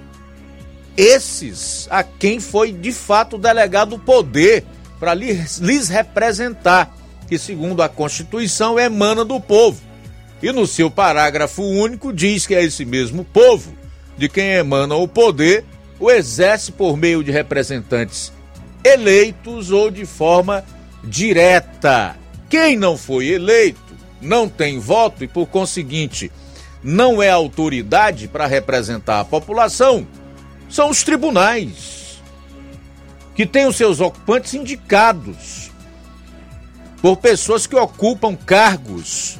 Esses 0.96 1.86
a 1.90 2.02
quem 2.02 2.40
foi 2.40 2.72
de 2.72 2.92
fato 2.92 3.36
delegado 3.36 3.96
o 3.96 3.98
poder 3.98 4.64
para 5.04 5.12
lhes, 5.12 5.58
lhes 5.58 5.90
representar, 5.90 6.96
que 7.28 7.38
segundo 7.38 7.82
a 7.82 7.90
Constituição 7.90 8.80
emana 8.80 9.22
do 9.22 9.38
povo. 9.38 9.78
E 10.42 10.50
no 10.50 10.66
seu 10.66 10.90
parágrafo 10.90 11.62
único 11.62 12.10
diz 12.10 12.46
que 12.46 12.54
é 12.54 12.64
esse 12.64 12.86
mesmo 12.86 13.22
povo 13.22 13.74
de 14.16 14.30
quem 14.30 14.52
emana 14.52 14.94
o 14.94 15.06
poder 15.06 15.62
o 16.00 16.10
exerce 16.10 16.72
por 16.72 16.96
meio 16.96 17.22
de 17.22 17.30
representantes 17.30 18.32
eleitos 18.82 19.70
ou 19.70 19.90
de 19.90 20.06
forma 20.06 20.64
direta. 21.02 22.16
Quem 22.48 22.74
não 22.74 22.96
foi 22.96 23.26
eleito 23.26 23.78
não 24.22 24.48
tem 24.48 24.78
voto 24.78 25.22
e, 25.22 25.28
por 25.28 25.46
conseguinte, 25.48 26.32
não 26.82 27.22
é 27.22 27.28
autoridade 27.28 28.26
para 28.26 28.46
representar 28.46 29.20
a 29.20 29.24
população, 29.24 30.06
são 30.70 30.88
os 30.88 31.02
tribunais, 31.02 32.03
que 33.34 33.46
têm 33.46 33.66
os 33.66 33.76
seus 33.76 34.00
ocupantes 34.00 34.54
indicados 34.54 35.70
por 37.02 37.16
pessoas 37.16 37.66
que 37.66 37.76
ocupam 37.76 38.34
cargos 38.34 39.38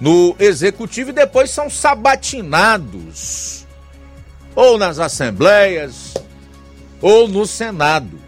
no 0.00 0.34
executivo 0.38 1.10
e 1.10 1.12
depois 1.12 1.50
são 1.50 1.70
sabatinados 1.70 3.64
ou 4.54 4.78
nas 4.78 4.98
assembleias, 4.98 6.14
ou 7.00 7.28
no 7.28 7.46
Senado. 7.46 8.20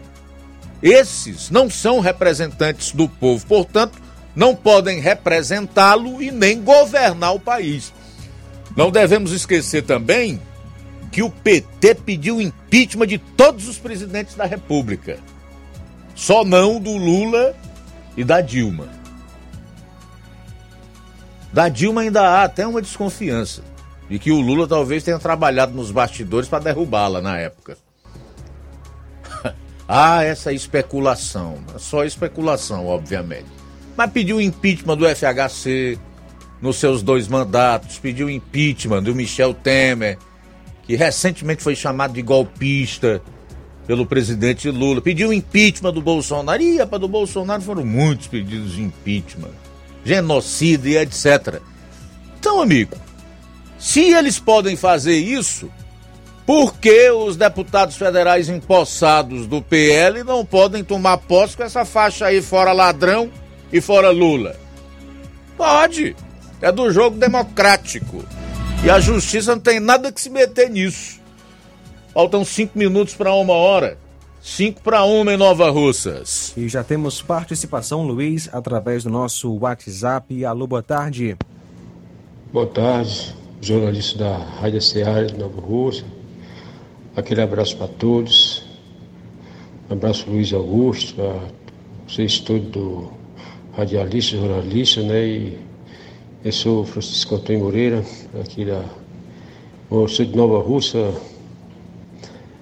Esses 0.81 1.49
não 1.49 1.69
são 1.69 1.99
representantes 1.99 2.91
do 2.91 3.07
povo, 3.07 3.45
portanto, 3.45 3.99
não 4.35 4.55
podem 4.55 4.99
representá-lo 4.99 6.21
e 6.21 6.29
nem 6.29 6.61
governar 6.61 7.33
o 7.33 7.39
país. 7.39 7.91
Não 8.75 8.91
devemos 8.91 9.31
esquecer 9.31 9.83
também 9.83 10.39
que 11.11 11.21
o 11.21 11.29
PT 11.29 11.95
pediu 11.95 12.41
impeachment 12.41 13.07
de 13.07 13.17
todos 13.17 13.67
os 13.67 13.77
presidentes 13.77 14.35
da 14.35 14.45
República, 14.45 15.19
só 16.15 16.43
não 16.43 16.79
do 16.79 16.95
Lula 16.95 17.55
e 18.15 18.23
da 18.23 18.41
Dilma. 18.41 18.89
Da 21.53 21.69
Dilma 21.69 22.01
ainda 22.01 22.21
há 22.21 22.43
até 22.43 22.67
uma 22.67 22.81
desconfiança 22.81 23.63
de 24.09 24.19
que 24.19 24.31
o 24.31 24.39
Lula 24.39 24.67
talvez 24.67 25.03
tenha 25.03 25.19
trabalhado 25.19 25.73
nos 25.73 25.91
bastidores 25.91 26.47
para 26.47 26.63
derrubá-la 26.63 27.21
na 27.21 27.37
época. 27.37 27.77
ah, 29.87 30.23
essa 30.23 30.53
especulação. 30.53 31.57
Só 31.77 32.03
especulação, 32.03 32.87
obviamente. 32.87 33.47
Mas 33.95 34.11
pediu 34.11 34.39
impeachment 34.39 34.97
do 34.97 35.05
FHC 35.07 35.97
nos 36.61 36.77
seus 36.77 37.03
dois 37.03 37.27
mandatos, 37.27 37.99
pediu 37.99 38.29
impeachment 38.29 39.03
do 39.03 39.13
Michel 39.13 39.53
Temer, 39.53 40.17
que 40.87 40.95
recentemente 40.95 41.61
foi 41.61 41.75
chamado 41.75 42.13
de 42.13 42.21
golpista 42.21 43.21
pelo 43.85 44.05
presidente 44.05 44.71
Lula, 44.71 45.01
pediu 45.01 45.33
impeachment 45.33 45.93
do 45.93 46.01
Bolsonaro. 46.01 46.61
E 46.61 46.83
para 46.85 46.97
do 46.97 47.07
Bolsonaro 47.07 47.61
foram 47.61 47.85
muitos 47.85 48.27
pedidos 48.27 48.73
de 48.73 48.81
impeachment, 48.81 49.51
genocídio 50.03 50.91
e 50.91 50.97
etc. 50.97 51.61
Então, 52.39 52.61
amigo, 52.61 52.95
se 53.77 54.01
eles 54.01 54.39
podem 54.39 54.77
fazer 54.77 55.17
isso, 55.17 55.69
por 56.45 56.77
que 56.77 57.11
os 57.11 57.35
deputados 57.35 57.97
federais 57.97 58.47
empossados 58.47 59.45
do 59.45 59.61
PL 59.61 60.23
não 60.23 60.45
podem 60.45 60.83
tomar 60.83 61.17
posse 61.17 61.57
com 61.57 61.63
essa 61.63 61.83
faixa 61.83 62.27
aí, 62.27 62.41
fora 62.41 62.71
ladrão 62.71 63.29
e 63.71 63.81
fora 63.81 64.09
Lula? 64.09 64.55
Pode. 65.57 66.15
É 66.61 66.71
do 66.71 66.89
jogo 66.91 67.17
democrático. 67.17 68.23
E 68.83 68.89
a 68.89 68.99
justiça 68.99 69.55
não 69.55 69.61
tem 69.61 69.79
nada 69.79 70.11
que 70.11 70.21
se 70.21 70.29
meter 70.29 70.69
nisso. 70.69 71.19
Faltam 72.13 72.45
cinco 72.45 72.77
minutos 72.77 73.13
para 73.13 73.33
uma 73.33 73.53
hora. 73.53 73.97
Cinco 74.41 74.81
para 74.81 75.03
uma 75.03 75.33
em 75.33 75.37
Nova 75.37 75.69
Russas. 75.69 76.53
E 76.55 76.69
já 76.69 76.83
temos 76.83 77.21
participação, 77.21 78.03
Luiz, 78.03 78.49
através 78.53 79.03
do 79.03 79.09
nosso 79.09 79.53
WhatsApp. 79.57 80.45
Alô, 80.45 80.65
boa 80.65 80.83
tarde. 80.83 81.35
Boa 82.51 82.67
tarde 82.67 83.35
jornalista 83.61 84.19
da 84.19 84.37
Rádio 84.37 84.81
Ceará 84.81 85.23
de 85.23 85.37
Nova 85.37 85.59
Rússia. 85.59 86.05
Aquele 87.15 87.41
abraço 87.41 87.75
para 87.77 87.87
todos. 87.87 88.63
Um 89.89 89.93
abraço 89.93 90.29
Luiz 90.29 90.53
Augusto, 90.53 91.15
para 91.15 91.39
vocês 92.07 92.39
todos 92.39 92.69
do 92.69 93.11
radialista, 93.75 94.37
jornalista, 94.37 95.01
né? 95.01 95.25
E 95.25 95.59
eu 96.43 96.51
sou 96.51 96.85
Francisco 96.85 97.35
Antônio 97.35 97.63
Moreira, 97.63 98.03
aqui 98.39 98.65
da. 98.65 98.83
Eu 99.89 100.07
sou 100.07 100.25
de 100.25 100.35
Nova 100.35 100.59
Rússia, 100.59 101.13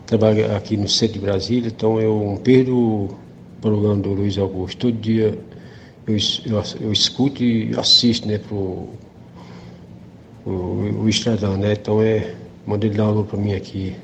trabalho 0.05 0.55
aqui 0.55 0.77
no 0.77 0.87
centro 0.87 1.15
de 1.15 1.19
Brasília, 1.19 1.67
então 1.67 1.99
eu 1.99 2.39
perdo 2.43 2.77
o 2.77 3.17
programa 3.61 4.01
do 4.01 4.09
Luiz 4.13 4.37
Augusto. 4.37 4.77
Todo 4.77 4.97
dia 4.99 5.37
eu, 6.07 6.15
eu, 6.45 6.63
eu 6.81 6.91
escuto 6.91 7.43
e 7.43 7.73
assisto, 7.77 8.27
né, 8.27 8.37
pro 8.37 8.89
o, 10.45 11.01
o 11.01 11.09
Estradão, 11.09 11.57
né? 11.57 11.73
Então 11.73 12.01
é, 12.01 12.35
mandei 12.65 12.89
dar 12.89 13.05
alô 13.05 13.23
para 13.23 13.39
mim 13.39 13.53
aqui. 13.53 13.95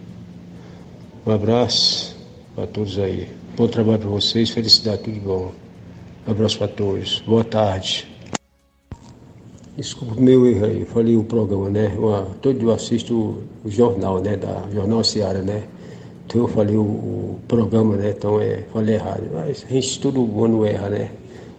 Um 1.26 1.32
abraço 1.32 2.18
para 2.56 2.66
todos 2.68 2.98
aí. 2.98 3.28
Bom 3.56 3.68
trabalho 3.68 4.00
para 4.00 4.10
vocês, 4.10 4.50
felicidade, 4.50 5.04
tudo 5.04 5.20
bom. 5.20 5.52
Um 6.28 6.32
abraço 6.32 6.58
para 6.58 6.68
todos. 6.68 7.22
Boa 7.22 7.44
tarde. 7.44 8.11
Desculpa 9.82 10.22
meu 10.22 10.46
erro 10.46 10.66
aí, 10.66 10.86
falei 10.86 11.18
o 11.18 11.24
programa, 11.24 11.68
né? 11.68 11.92
Eu, 11.96 12.28
todo 12.40 12.56
dia 12.56 12.68
eu 12.68 12.72
assisto 12.72 13.16
o, 13.16 13.44
o 13.66 13.72
jornal, 13.72 14.22
né? 14.22 14.38
Da 14.38 14.64
Jornal 14.72 15.04
Seara, 15.04 15.42
né? 15.42 15.64
Então 16.28 16.42
eu 16.42 16.48
falei 16.48 16.78
o, 16.78 16.82
o, 16.82 17.40
programa, 17.48 17.96
né? 17.96 18.14
Então 18.16 18.40
é, 18.40 18.64
falei 18.72 18.94
errado. 18.94 19.24
Mas 19.34 19.66
a 19.68 19.74
gente 19.74 20.00
todo 20.00 20.46
ano 20.46 20.64
erra, 20.68 20.88
né? 20.90 21.12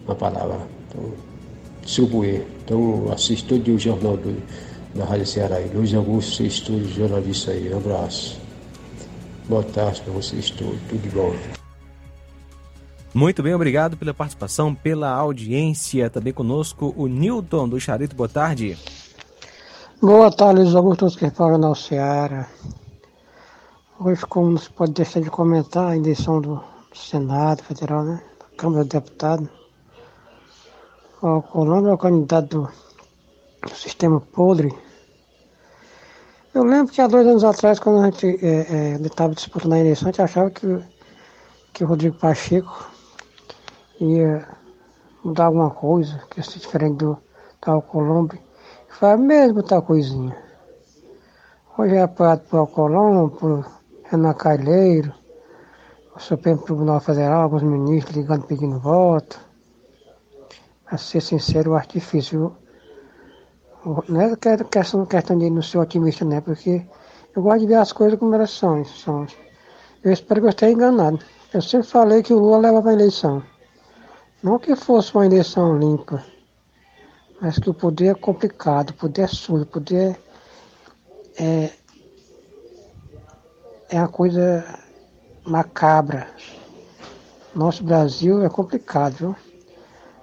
Uma 0.05 0.14
palavra. 0.14 0.57
Então, 0.89 1.03
desculpa 1.85 2.16
o 2.18 2.25
erro. 2.25 2.45
Então 2.64 3.05
eu 3.07 3.12
assisto 3.12 3.49
todo 3.49 3.64
dia 3.64 3.75
o 3.75 3.79
jornal 3.79 4.16
do, 4.16 4.41
da 4.95 5.05
Rádio 5.05 5.27
Ceará 5.27 5.57
aí. 5.57 5.68
Luiz 5.75 5.93
Augusto, 5.93 6.37
vocês 6.37 6.61
todos 6.61 6.91
jornalistas 6.91 7.57
aí. 7.57 7.75
Um 7.75 7.79
abraço. 7.79 8.39
Boa 9.49 9.64
tarde 9.64 10.01
para 10.01 10.12
vocês 10.12 10.49
todos. 10.51 10.79
Tudo 10.89 11.03
de 11.03 11.09
bom. 11.09 11.62
Muito 13.15 13.43
bem, 13.43 13.55
obrigado 13.55 13.95
pela 13.95 14.15
participação, 14.15 14.75
pela 14.75 15.11
audiência. 15.11 16.09
Também 16.09 16.33
conosco 16.33 16.95
o 16.97 17.07
Newton 17.07 17.69
do 17.69 17.79
Charito. 17.79 18.17
Boa 18.17 18.29
tarde. 18.29 18.79
Boa 20.01 20.33
tarde, 20.33 20.63
Luiz 20.63 20.75
Augusto, 20.75 21.11
que 21.19 21.29
fala 21.29 21.59
na 21.59 21.75
Ceará. 21.75 22.49
Hoje, 24.01 24.25
como 24.25 24.53
não 24.53 24.57
se 24.57 24.71
pode 24.71 24.93
deixar 24.93 25.21
de 25.21 25.29
comentar 25.29 25.91
a 25.91 25.97
eleição 25.97 26.41
do 26.41 26.65
Senado 26.95 27.63
Federal, 27.63 28.03
né? 28.03 28.23
Câmara 28.57 28.83
dos 28.83 28.89
Deputados. 28.89 29.49
O 31.21 31.43
Colombo 31.43 31.89
é 31.89 31.93
o 31.93 31.99
candidato 31.99 32.49
do, 32.49 32.71
do 33.69 33.77
sistema 33.77 34.23
podre. 34.23 34.75
Eu 36.55 36.65
lembro 36.65 36.91
que 36.91 37.01
há 37.03 37.07
dois 37.07 37.27
anos 37.27 37.45
atrás, 37.45 37.79
quando 37.79 38.01
a 38.01 38.07
gente 38.07 38.27
é, 38.43 38.95
é, 38.95 39.01
estava 39.03 39.35
disputando 39.35 39.75
a 39.75 39.79
eleição, 39.79 40.09
a 40.09 40.13
gente 40.13 40.23
achava 40.23 40.51
que, 40.51 40.83
que 41.75 41.85
o 41.85 41.87
Rodrigo 41.87 42.17
Pacheco 42.17 42.91
ia 44.05 44.49
mudar 45.25 45.47
alguma 45.47 45.71
coisa, 45.71 46.21
que 46.31 46.41
ia 46.41 46.45
ser 46.45 46.59
diferente 46.59 46.99
do 46.99 47.19
tal 47.61 47.83
Colombo. 47.83 48.37
Foi 48.89 49.11
a 49.11 49.17
mesma 49.17 49.63
tal 49.63 49.83
coisinha. 49.83 50.37
Hoje 51.79 51.97
é 51.97 52.03
apoiado 52.03 52.41
por 52.49 52.59
Alcolombo, 52.59 53.31
por 53.31 53.67
Renan 54.05 54.35
Caileiro, 54.35 55.13
o 56.15 56.21
Supremo 56.21 56.61
Tribunal 56.63 57.01
Federal, 57.01 57.43
alguns 57.43 57.63
ministros 57.63 58.15
ligando 58.15 58.45
pedindo 58.45 58.79
voto. 58.79 59.41
Para 60.85 60.99
ser 60.99 61.23
sincero, 61.23 61.75
acho 61.75 61.89
difícil. 61.89 62.53
Não 64.07 64.21
é 64.21 64.37
questão, 64.71 65.07
questão 65.07 65.39
de 65.39 65.49
não 65.49 65.63
ser 65.63 65.79
otimista, 65.79 66.27
né? 66.27 66.43
Porque 66.43 66.87
eu 67.35 67.43
gosto 67.43 67.61
de 67.61 67.67
ver 67.69 67.77
as 67.77 67.93
coisas 67.93 68.19
como 68.19 68.35
elas 68.35 68.51
são. 68.51 68.85
são. 68.85 69.27
Eu 70.05 70.13
espero 70.13 70.43
que 70.43 70.47
eu 70.47 70.51
esteja 70.51 70.73
enganado. 70.73 71.19
Eu 71.55 71.63
sempre 71.63 71.87
falei 71.87 72.23
que 72.23 72.35
o 72.35 72.39
Lula 72.39 72.59
leva 72.59 72.83
para 72.83 72.91
a 72.91 72.95
eleição. 72.95 73.43
Não 74.43 74.59
que 74.59 74.74
fosse 74.74 75.14
uma 75.14 75.24
eleição 75.24 75.78
limpa, 75.78 76.24
mas 77.40 77.59
que 77.61 77.70
o 77.70 77.74
poder 77.74 78.07
é 78.07 78.14
complicado, 78.14 78.90
o 78.90 78.95
poder 78.95 79.22
é 79.22 79.26
sujo, 79.28 79.62
o 79.62 79.66
poder 79.66 80.18
é, 81.38 81.70
é 83.88 83.99
uma 83.99 84.09
coisa 84.09 84.64
macabra. 85.47 86.26
Nosso 87.55 87.84
Brasil 87.84 88.45
é 88.45 88.49
complicado, 88.49 89.14
viu? 89.14 89.36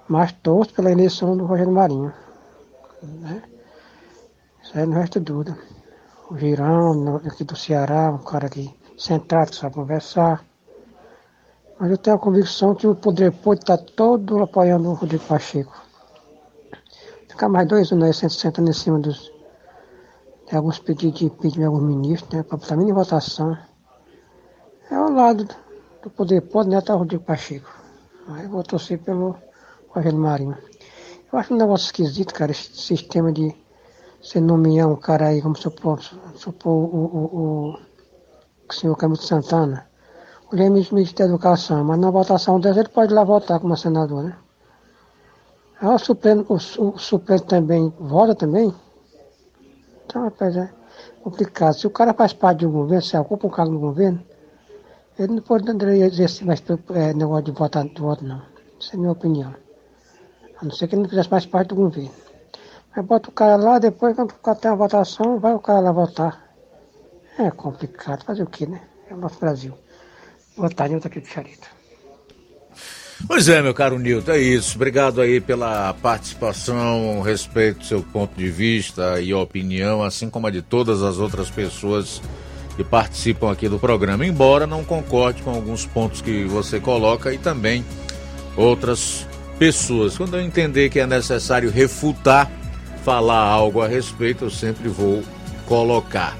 Mas 0.06 0.32
torço 0.32 0.74
pela 0.74 0.90
eleição 0.90 1.34
do 1.34 1.46
Rogério 1.46 1.72
Marinho. 1.72 2.12
Né? 3.02 3.42
Isso 4.62 4.78
aí 4.78 4.84
não 4.84 4.94
resta 4.94 5.18
dúvida. 5.18 5.56
O 6.28 6.36
Girão, 6.36 7.16
aqui 7.16 7.42
do 7.42 7.56
Ceará, 7.56 8.10
um 8.10 8.18
cara 8.18 8.46
aqui 8.46 8.74
centrado, 8.98 9.54
sabe 9.54 9.76
conversar. 9.76 10.44
Mas 11.80 11.92
eu 11.92 11.96
tenho 11.96 12.16
a 12.16 12.18
convicção 12.18 12.74
que 12.74 12.86
o 12.86 12.94
poder 12.94 13.32
pode 13.32 13.60
estar 13.60 13.78
todo 13.78 14.42
apoiando 14.42 14.90
o 14.90 14.92
Rodrigo 14.92 15.24
Pacheco. 15.24 15.72
Ficar 17.26 17.48
mais 17.48 17.66
dois 17.66 17.90
anos 17.90 18.22
aí 18.22 18.30
sentando 18.30 18.68
em 18.68 18.74
cima 18.74 18.98
dos, 18.98 19.32
de 20.46 20.54
alguns 20.54 20.78
pedidos 20.78 21.18
de 21.18 21.24
impeachment 21.24 21.60
de 21.60 21.64
alguns 21.64 21.82
ministros, 21.82 22.30
né, 22.34 22.42
para 22.42 22.58
botar 22.58 22.74
em 22.74 22.92
votação. 22.92 23.56
É 24.90 24.94
ao 24.94 25.10
lado 25.10 25.48
do 26.02 26.10
poder 26.10 26.42
pode, 26.42 26.68
né, 26.68 26.82
tá 26.82 26.94
o 26.94 26.98
Rodrigo 26.98 27.24
Pacheco. 27.24 27.70
Aí 28.28 28.44
eu 28.44 28.50
vou 28.50 28.62
torcer 28.62 28.98
pelo 28.98 29.34
Rogério 29.88 30.18
Marinho. 30.18 30.58
Eu 31.32 31.38
acho 31.38 31.54
um 31.54 31.56
negócio 31.56 31.86
esquisito, 31.86 32.34
cara, 32.34 32.52
esse 32.52 32.76
sistema 32.76 33.32
de 33.32 33.56
você 34.20 34.38
nomear 34.38 34.86
um 34.86 34.96
cara 34.96 35.28
aí, 35.28 35.40
como 35.40 35.56
supor, 35.56 35.98
supor 36.34 36.72
o, 36.72 36.94
o, 36.94 37.38
o, 37.38 37.78
o 38.68 38.72
senhor 38.74 38.94
Camilo 38.96 39.22
Santana 39.22 39.89
ele 40.52 40.64
é 40.64 40.68
ministro 40.68 41.16
da 41.16 41.24
Educação, 41.24 41.84
mas 41.84 41.98
na 41.98 42.10
votação 42.10 42.58
dessa 42.58 42.80
ele 42.80 42.88
pode 42.88 43.14
lá 43.14 43.22
votar 43.24 43.60
como 43.60 43.76
senador, 43.76 44.24
né? 44.24 44.36
Aí 45.80 45.88
o 45.88 45.98
Supremo, 45.98 46.44
o, 46.48 46.54
o 46.54 46.98
Supremo 46.98 47.40
também 47.42 47.92
vota 47.98 48.34
também. 48.34 48.74
Então, 50.04 50.24
rapaz, 50.24 50.56
é 50.56 50.70
complicado. 51.22 51.74
Se 51.74 51.86
o 51.86 51.90
cara 51.90 52.12
faz 52.12 52.32
parte 52.32 52.60
de 52.60 52.66
um 52.66 52.72
governo, 52.72 53.02
se 53.02 53.16
ocupa 53.16 53.46
um 53.46 53.50
cargo 53.50 53.72
no 53.72 53.78
governo, 53.78 54.22
ele 55.18 55.34
não 55.34 55.42
poderia 55.42 56.06
exercer 56.06 56.46
mais 56.46 56.62
é, 56.94 57.14
negócio 57.14 57.44
de 57.44 57.52
votar 57.52 57.84
de 57.84 58.00
voto, 58.00 58.24
não. 58.24 58.42
Essa 58.80 58.94
é 58.94 58.96
a 58.96 58.98
minha 58.98 59.12
opinião. 59.12 59.54
A 60.60 60.64
não 60.64 60.72
ser 60.72 60.88
que 60.88 60.94
ele 60.94 61.02
não 61.02 61.08
fizesse 61.08 61.30
mais 61.30 61.46
parte 61.46 61.68
do 61.68 61.76
governo. 61.76 62.10
Mas 62.94 63.06
bota 63.06 63.28
o 63.28 63.32
cara 63.32 63.56
lá, 63.56 63.78
depois, 63.78 64.16
quando 64.16 64.34
tem 64.58 64.70
a 64.70 64.74
votação, 64.74 65.38
vai 65.38 65.54
o 65.54 65.60
cara 65.60 65.80
lá 65.80 65.92
votar. 65.92 66.50
É 67.38 67.50
complicado. 67.50 68.24
Fazer 68.24 68.42
o 68.42 68.46
quê, 68.46 68.66
né? 68.66 68.82
É 69.08 69.14
o 69.14 69.16
nosso 69.16 69.38
Brasil. 69.38 69.74
Boa 70.60 70.68
tarde, 70.68 71.00
tô 71.00 71.08
aqui 71.08 71.20
do 71.20 71.26
Charito. 71.26 71.66
Pois 73.26 73.48
é, 73.48 73.62
meu 73.62 73.72
caro 73.72 73.98
Nilton, 73.98 74.32
é 74.32 74.38
isso. 74.38 74.76
Obrigado 74.76 75.22
aí 75.22 75.40
pela 75.40 75.94
participação, 75.94 77.22
respeito 77.22 77.86
seu 77.86 78.02
ponto 78.02 78.36
de 78.36 78.50
vista 78.50 79.18
e 79.22 79.32
opinião, 79.32 80.02
assim 80.02 80.28
como 80.28 80.46
a 80.46 80.50
de 80.50 80.60
todas 80.60 81.02
as 81.02 81.16
outras 81.16 81.48
pessoas 81.48 82.20
que 82.76 82.84
participam 82.84 83.50
aqui 83.50 83.70
do 83.70 83.78
programa, 83.78 84.26
embora 84.26 84.66
não 84.66 84.84
concorde 84.84 85.42
com 85.42 85.48
alguns 85.50 85.86
pontos 85.86 86.20
que 86.20 86.44
você 86.44 86.78
coloca 86.78 87.32
e 87.32 87.38
também 87.38 87.82
outras 88.54 89.26
pessoas. 89.58 90.18
Quando 90.18 90.36
eu 90.36 90.42
entender 90.42 90.90
que 90.90 91.00
é 91.00 91.06
necessário 91.06 91.70
refutar, 91.70 92.50
falar 93.02 93.44
algo 93.44 93.80
a 93.80 93.88
respeito, 93.88 94.44
eu 94.44 94.50
sempre 94.50 94.90
vou 94.90 95.22
colocar. 95.66 96.36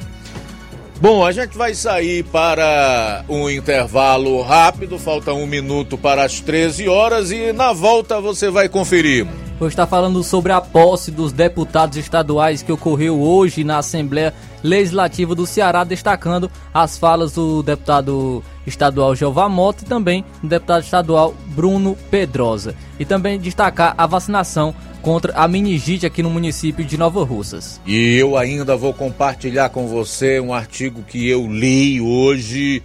Bom, 1.00 1.24
a 1.24 1.32
gente 1.32 1.56
vai 1.56 1.72
sair 1.72 2.22
para 2.24 3.24
um 3.26 3.48
intervalo 3.48 4.42
rápido, 4.42 4.98
falta 4.98 5.32
um 5.32 5.46
minuto 5.46 5.96
para 5.96 6.24
as 6.24 6.40
13 6.40 6.90
horas 6.90 7.30
e 7.30 7.54
na 7.54 7.72
volta 7.72 8.20
você 8.20 8.50
vai 8.50 8.68
conferir. 8.68 9.26
Vou 9.58 9.66
estar 9.66 9.86
falando 9.86 10.22
sobre 10.22 10.52
a 10.52 10.60
posse 10.60 11.10
dos 11.10 11.32
deputados 11.32 11.96
estaduais 11.96 12.62
que 12.62 12.70
ocorreu 12.70 13.18
hoje 13.18 13.64
na 13.64 13.78
Assembleia 13.78 14.34
Legislativa 14.62 15.34
do 15.34 15.46
Ceará, 15.46 15.84
destacando 15.84 16.50
as 16.72 16.98
falas 16.98 17.32
do 17.32 17.62
deputado 17.62 18.44
estadual 18.66 19.16
Jeová 19.16 19.48
Mota 19.48 19.84
e 19.84 19.88
também 19.88 20.22
do 20.42 20.48
deputado 20.50 20.82
estadual 20.82 21.34
Bruno 21.46 21.96
Pedrosa. 22.10 22.74
E 22.98 23.06
também 23.06 23.38
destacar 23.38 23.94
a 23.96 24.06
vacinação 24.06 24.74
contra 25.02 25.32
a 25.32 25.48
meningite 25.48 26.06
aqui 26.06 26.22
no 26.22 26.30
município 26.30 26.84
de 26.84 26.96
Nova 26.96 27.24
Russas. 27.24 27.80
E 27.86 28.16
eu 28.16 28.36
ainda 28.36 28.76
vou 28.76 28.92
compartilhar 28.92 29.70
com 29.70 29.86
você 29.86 30.40
um 30.40 30.52
artigo 30.52 31.02
que 31.02 31.28
eu 31.28 31.46
li 31.50 32.00
hoje 32.00 32.82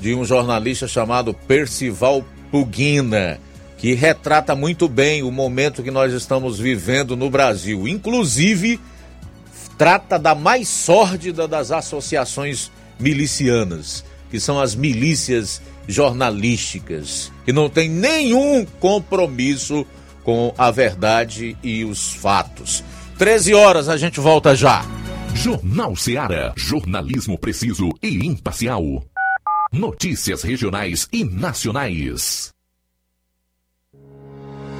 de 0.00 0.14
um 0.14 0.24
jornalista 0.24 0.86
chamado 0.86 1.34
Percival 1.34 2.24
Pugina, 2.50 3.38
que 3.76 3.94
retrata 3.94 4.54
muito 4.54 4.88
bem 4.88 5.22
o 5.22 5.30
momento 5.30 5.82
que 5.82 5.90
nós 5.90 6.12
estamos 6.12 6.58
vivendo 6.58 7.16
no 7.16 7.28
Brasil. 7.28 7.86
Inclusive, 7.86 8.80
trata 9.76 10.18
da 10.18 10.34
mais 10.34 10.68
sórdida 10.68 11.46
das 11.46 11.70
associações 11.70 12.70
milicianas, 12.98 14.04
que 14.30 14.40
são 14.40 14.60
as 14.60 14.74
milícias 14.74 15.60
jornalísticas, 15.86 17.32
que 17.44 17.52
não 17.52 17.68
tem 17.68 17.88
nenhum 17.88 18.66
compromisso 18.78 19.86
com 20.28 20.52
a 20.58 20.70
verdade 20.70 21.56
e 21.62 21.86
os 21.86 22.12
fatos. 22.12 22.84
13 23.16 23.54
horas, 23.54 23.88
a 23.88 23.96
gente 23.96 24.20
volta 24.20 24.54
já. 24.54 24.84
Jornal 25.34 25.96
Seara. 25.96 26.52
Jornalismo 26.54 27.38
preciso 27.38 27.88
e 28.02 28.26
imparcial. 28.26 29.02
Notícias 29.72 30.42
regionais 30.42 31.08
e 31.10 31.24
nacionais. 31.24 32.57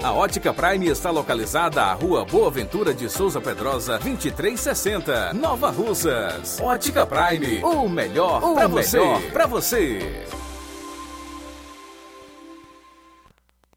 A 0.00 0.12
Ótica 0.12 0.54
Prime 0.54 0.86
está 0.86 1.10
localizada 1.10 1.82
à 1.82 1.92
Rua 1.92 2.24
Boa 2.24 2.48
Ventura 2.52 2.94
de 2.94 3.08
Souza 3.08 3.40
Pedrosa, 3.40 3.98
2360, 3.98 5.34
Nova 5.34 5.70
Russas. 5.70 6.60
Ótica 6.60 7.04
Prime, 7.04 7.60
o 7.64 7.88
melhor 7.88 8.40
para 8.54 8.68
você. 8.68 9.00
Pra 9.32 9.46
você. 9.48 10.24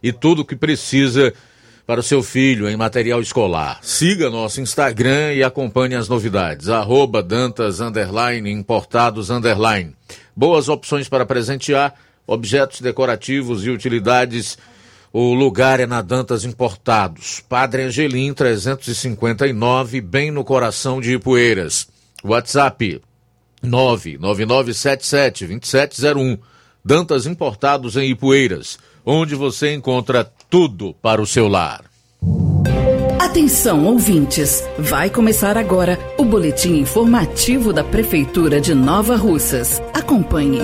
e 0.03 0.13
tudo 0.13 0.43
o 0.43 0.45
que 0.45 0.57
precisa 0.57 1.35
para 1.87 2.01
o 2.01 2.03
seu 2.03 2.23
filho 2.23 2.69
em 2.69 2.77
material 2.77 3.21
escolar. 3.21 3.79
Siga 3.81 4.29
nosso 4.29 4.61
Instagram 4.61 5.33
e 5.35 5.45
acompanhe 5.45 5.95
as 5.95 6.09
novidades. 6.09 6.69
Arroba 6.69 7.23
Dantas 7.23 7.81
underline, 7.81 8.51
Importados 8.51 9.31
underline. 9.31 9.95
Boas 10.35 10.69
opções 10.69 11.09
para 11.09 11.25
presentear, 11.25 11.95
objetos 12.27 12.81
decorativos 12.81 13.65
e 13.65 13.71
utilidades. 13.71 14.59
O 15.13 15.33
lugar 15.33 15.79
é 15.79 15.87
na 15.87 16.03
Dantas 16.03 16.45
Importados. 16.45 17.41
Padre 17.49 17.85
Angelim 17.85 18.35
359, 18.35 20.01
bem 20.01 20.33
no 20.33 20.43
coração 20.43 21.01
de 21.01 21.15
Ipueiras. 21.15 21.87
WhatsApp 22.25 23.01
999772701. 23.65 26.41
Dantas 26.85 27.27
Importados 27.27 27.97
em 27.97 28.11
Ipueiras, 28.11 28.79
onde 29.05 29.35
você 29.35 29.73
encontra 29.73 30.31
tudo 30.49 30.95
para 31.03 31.21
o 31.21 31.27
seu 31.27 31.49
lar. 31.49 31.85
Atenção, 33.19 33.85
ouvintes! 33.85 34.65
Vai 34.79 35.11
começar 35.11 35.59
agora 35.59 35.99
o 36.17 36.25
boletim 36.25 36.79
informativo 36.79 37.73
da 37.73 37.85
Prefeitura 37.85 38.61
de 38.61 38.75
Nova 38.75 39.17
Russas. 39.17 39.83
Acompanhe. 39.93 40.61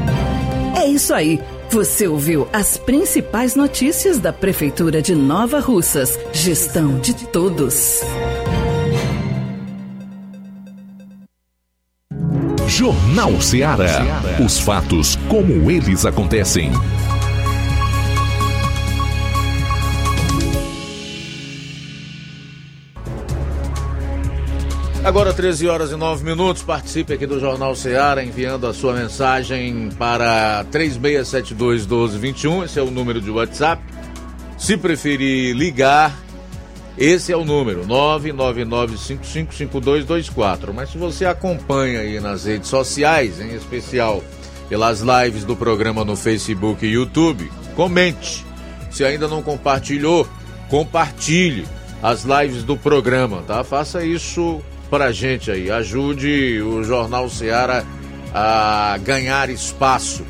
É 0.76 0.84
isso 0.84 1.14
aí. 1.14 1.40
Você 1.70 2.08
ouviu 2.08 2.48
as 2.52 2.76
principais 2.76 3.54
notícias 3.54 4.18
da 4.18 4.32
Prefeitura 4.32 5.00
de 5.00 5.14
Nova 5.14 5.61
Russas. 5.61 6.18
Gestão 6.32 6.98
de 6.98 7.14
todos. 7.28 8.00
Jornal 12.81 13.39
Ceará. 13.43 14.22
Os 14.43 14.59
fatos 14.59 15.14
como 15.28 15.70
eles 15.70 16.07
acontecem. 16.07 16.72
Agora 25.05 25.35
13 25.35 25.68
horas 25.68 25.91
e 25.91 25.97
9 25.97 26.24
minutos, 26.24 26.62
participe 26.62 27.12
aqui 27.12 27.26
do 27.26 27.39
Jornal 27.39 27.76
Ceará 27.76 28.24
enviando 28.24 28.66
a 28.66 28.72
sua 28.72 28.95
mensagem 28.95 29.91
para 29.99 30.64
3672 30.70 31.83
1221, 31.83 32.64
esse 32.64 32.78
é 32.78 32.83
o 32.83 32.91
número 32.91 33.20
de 33.20 33.31
WhatsApp. 33.31 33.83
Se 34.57 34.78
preferir 34.78 35.55
ligar, 35.55 36.16
esse 37.01 37.32
é 37.32 37.36
o 37.36 37.44
número 37.46 37.86
999555224. 37.86 40.74
Mas 40.74 40.90
se 40.90 40.98
você 40.98 41.24
acompanha 41.24 42.01
aí 42.01 42.20
nas 42.20 42.44
redes 42.44 42.68
sociais, 42.68 43.40
em 43.40 43.55
especial 43.55 44.22
pelas 44.68 45.01
lives 45.01 45.44
do 45.44 45.57
programa 45.57 46.05
no 46.05 46.14
Facebook 46.14 46.84
e 46.84 46.90
YouTube, 46.90 47.51
comente. 47.74 48.44
Se 48.90 49.03
ainda 49.03 49.26
não 49.26 49.42
compartilhou, 49.42 50.28
compartilhe 50.68 51.64
as 52.03 52.24
lives 52.24 52.64
do 52.64 52.76
programa, 52.76 53.40
tá? 53.46 53.64
Faça 53.64 54.05
isso 54.05 54.61
pra 54.90 55.11
gente 55.11 55.51
aí. 55.51 55.70
Ajude 55.70 56.61
o 56.61 56.84
Jornal 56.84 57.30
Ceará 57.30 57.82
a 58.34 58.98
ganhar 59.03 59.48
espaço 59.48 60.22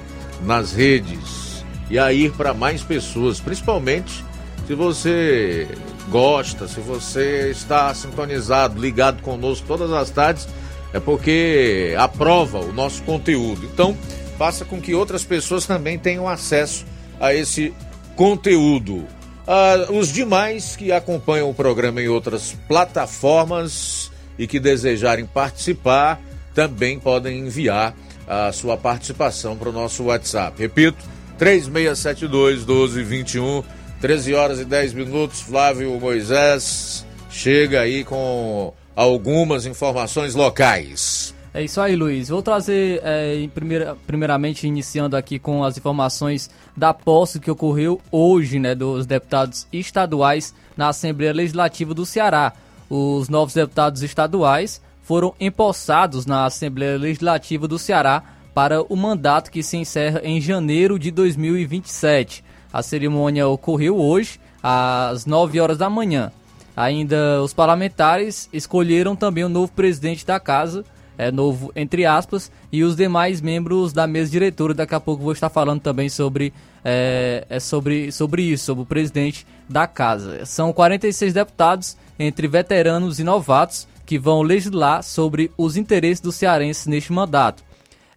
nas 0.43 0.73
redes 0.73 1.65
e 1.91 1.99
a 1.99 2.13
ir 2.13 2.31
para 2.33 2.55
mais 2.55 2.83
pessoas, 2.83 3.41
principalmente 3.41 4.25
se 4.67 4.75
você 4.77 5.67
gosta, 6.11 6.67
se 6.67 6.81
você 6.81 7.51
está 7.51 7.95
sintonizado, 7.95 8.81
ligado 8.81 9.23
conosco 9.23 9.67
todas 9.67 9.93
as 9.93 10.11
tardes, 10.11 10.49
é 10.93 10.99
porque 10.99 11.95
aprova 11.97 12.59
o 12.59 12.73
nosso 12.73 13.03
conteúdo. 13.05 13.65
Então, 13.65 13.97
faça 14.37 14.65
com 14.65 14.81
que 14.81 14.95
outras 14.95 15.25
pessoas 15.25 15.67
também 15.67 15.99
tenham 15.99 16.29
acesso 16.29 16.85
a 17.21 17.33
esse 17.33 17.73
conteúdo. 18.17 19.07
Ah, 19.47 19.87
os 19.91 20.13
demais 20.13 20.77
que 20.77 20.93
acompanham 20.93 21.49
o 21.49 21.55
programa 21.55 22.03
em 22.03 22.09
outras 22.09 22.57
plataformas 22.67 24.11
e 24.39 24.47
que 24.47 24.59
desejarem 24.59 25.27
participar 25.27 26.21
também 26.55 26.99
podem 26.99 27.39
enviar 27.39 27.95
a 28.27 28.53
sua 28.53 28.77
participação 28.77 29.57
para 29.57 29.69
o 29.69 29.73
nosso 29.73 30.05
WhatsApp. 30.05 30.61
Repito, 30.61 30.99
3672 31.39 32.65
1221, 32.65 33.63
13 34.01 34.35
horas 34.35 34.61
e 34.61 34.65
10 34.65 34.95
minutos. 34.95 35.41
Flávio 35.41 35.99
Moisés 36.01 37.05
chega 37.31 37.81
aí 37.81 38.03
com 38.05 38.73
algumas 38.97 39.67
informações 39.67 40.35
locais. 40.35 41.35
É 41.53 41.63
isso 41.65 41.81
aí, 41.81 41.97
Luiz. 41.97 42.29
Vou 42.29 42.43
trazer, 42.43 43.01
é, 43.03 43.49
primeira, 43.53 43.97
primeiramente, 44.07 44.67
iniciando 44.67 45.17
aqui 45.17 45.39
com 45.39 45.65
as 45.65 45.77
informações 45.77 46.49
da 46.77 46.95
posse 46.95 47.41
que 47.41 47.51
ocorreu 47.51 48.01
hoje, 48.11 48.59
né, 48.59 48.75
dos 48.75 49.05
deputados 49.05 49.67
estaduais 49.73 50.55
na 50.77 50.89
Assembleia 50.89 51.33
Legislativa 51.33 51.93
do 51.93 52.07
Ceará. 52.07 52.53
Os 52.89 53.29
novos 53.29 53.55
deputados 53.55 54.03
estaduais 54.03 54.81
foram 55.03 55.35
empossados 55.41 56.25
na 56.25 56.47
Assembleia 56.47 56.97
Legislativa 56.97 57.67
do 57.67 57.79
Ceará 57.81 58.23
para 58.55 58.81
o 58.83 58.97
mandato 58.97 59.51
que 59.51 59.63
se 59.63 59.77
encerra 59.77 60.21
em 60.23 60.41
janeiro 60.41 60.99
de 60.99 61.11
2027. 61.11 62.45
A 62.73 62.83
cerimônia 62.83 63.49
ocorreu 63.49 63.99
hoje, 63.99 64.41
às 64.63 65.27
9 65.27 65.61
horas 65.61 65.79
da 65.79 65.91
manhã. 65.91 66.33
Ainda 66.77 67.43
os 67.43 67.53
parlamentares 67.53 68.49
escolheram 68.53 69.17
também 69.17 69.45
o 69.45 69.49
novo 69.49 69.73
presidente 69.73 70.25
da 70.25 70.39
casa, 70.39 70.85
é 71.19 71.31
novo 71.31 71.71
entre 71.77 72.07
aspas, 72.07 72.51
e 72.73 72.83
os 72.83 72.97
demais 72.97 73.43
membros 73.43 73.93
da 73.93 74.07
mesa 74.07 74.31
diretora. 74.31 74.73
Daqui 74.73 74.95
a 74.95 75.01
pouco 75.01 75.23
vou 75.23 75.33
estar 75.33 75.51
falando 75.51 75.81
também 75.81 76.09
sobre, 76.09 76.53
é, 76.83 77.45
é 77.51 77.61
sobre, 77.61 78.11
sobre 78.11 78.43
isso, 78.43 78.65
sobre 78.65 78.85
o 78.85 78.87
presidente 78.87 79.47
da 79.69 79.87
casa. 79.87 80.47
São 80.47 80.73
46 80.73 81.35
deputados, 81.35 81.97
entre 82.19 82.49
veteranos 82.49 83.19
e 83.19 83.25
novatos, 83.25 83.87
que 84.07 84.19
vão 84.19 84.43
legislar 84.43 85.03
sobre 85.03 85.51
os 85.59 85.77
interesses 85.77 86.21
dos 86.21 86.37
cearenses 86.37 86.87
neste 86.87 87.13
mandato. 87.13 87.63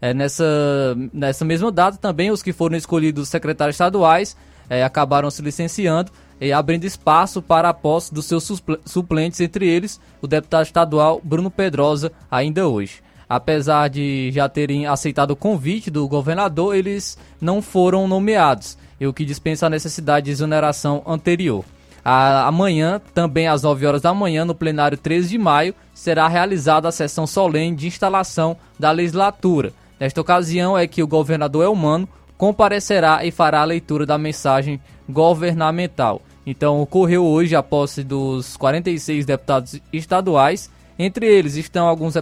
É, 0.04 0.14
nessa, 0.14 0.43
nessa 1.14 1.45
mesma 1.45 1.72
data 1.72 1.95
também 1.95 2.30
os 2.30 2.43
que 2.43 2.51
foram 2.51 2.76
escolhidos 2.76 3.30
secretários 3.30 3.76
estaduais 3.76 4.36
é, 4.70 4.84
acabaram 4.84 5.32
se 5.32 5.41
licenciando 5.41 6.12
e 6.41 6.51
abrindo 6.51 6.84
espaço 6.84 7.41
para 7.41 7.70
a 7.70 7.74
posse 7.74 8.14
dos 8.14 8.26
seus 8.26 8.51
suplentes, 8.86 9.39
entre 9.39 9.66
eles 9.66 10.01
o 10.22 10.28
deputado 10.28 10.66
estadual 10.66 11.22
Bruno 11.24 11.49
Pedrosa, 11.49 12.12
ainda 12.30 12.68
hoje. 12.68 13.01
Apesar 13.30 13.88
de 13.88 14.30
já 14.34 14.49
terem 14.49 14.86
aceitado 14.88 15.32
o 15.32 15.38
convite 15.38 15.89
do 15.89 16.06
governador, 16.06 16.76
eles 16.76 17.18
não 17.39 17.62
foram 17.62 18.06
nomeados, 18.06 18.78
e 18.99 19.08
o 19.08 19.14
que 19.14 19.24
dispensa 19.24 19.68
a 19.68 19.70
necessidade 19.70 20.26
de 20.26 20.32
exoneração 20.32 21.01
anterior. 21.08 21.64
A, 22.04 22.45
amanhã, 22.45 23.01
também 23.14 23.47
às 23.47 23.64
9 23.64 23.86
horas 23.86 24.01
da 24.01 24.14
manhã, 24.14 24.43
no 24.43 24.54
plenário 24.54 24.97
13 24.97 25.30
de 25.30 25.38
maio, 25.38 25.74
será 25.93 26.28
realizada 26.28 26.89
a 26.89 26.91
sessão 26.91 27.26
solene 27.26 27.78
de 27.78 27.88
instalação 27.88 28.58
da 28.78 28.91
legislatura. 28.91 29.72
Nesta 30.04 30.20
ocasião 30.20 30.78
é 30.78 30.86
que 30.86 31.01
o 31.01 31.08
governador 31.08 31.64
Elmano 31.64 32.10
comparecerá 32.38 33.24
e 33.24 33.32
fará 33.32 33.62
a 33.62 33.64
leitura 33.64 34.06
da 34.06 34.18
mensagem 34.18 34.78
governamental. 35.08 36.22
Então, 36.45 36.82
ocorreu 36.82 37.24
hoje 37.24 37.56
a 37.56 37.64
posse 37.64 38.04
dos 38.04 38.58
46 38.58 39.26
deputados 39.26 39.80
estaduais. 39.93 40.70
Entre 40.99 41.26
eles 41.26 41.56
estão 41.56 41.88
alguns 41.88 42.16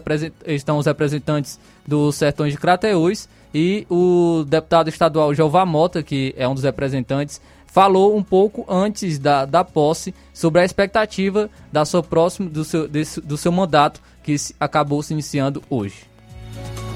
estão 0.45 0.77
os 0.77 0.85
representantes 0.85 1.59
dos 1.83 2.17
Sertões 2.17 2.53
de 2.53 2.59
Crateús 2.59 3.27
e 3.51 3.87
o 3.89 4.45
deputado 4.47 4.87
estadual 4.87 5.33
Jeová 5.33 5.65
Mota, 5.65 6.03
que 6.03 6.35
é 6.37 6.47
um 6.47 6.53
dos 6.53 6.63
representantes, 6.63 7.41
falou 7.65 8.15
um 8.15 8.21
pouco 8.21 8.63
antes 8.69 9.17
da, 9.17 9.43
da 9.43 9.63
posse 9.63 10.13
sobre 10.31 10.61
a 10.61 10.65
expectativa 10.65 11.49
da 11.71 11.83
sua 11.83 12.03
próxima, 12.03 12.47
do, 12.47 12.63
seu, 12.63 12.87
desse, 12.87 13.19
do 13.19 13.37
seu 13.37 13.51
mandato, 13.51 13.99
que 14.21 14.35
acabou 14.59 15.01
se 15.01 15.13
iniciando 15.13 15.63
hoje. 15.67 16.10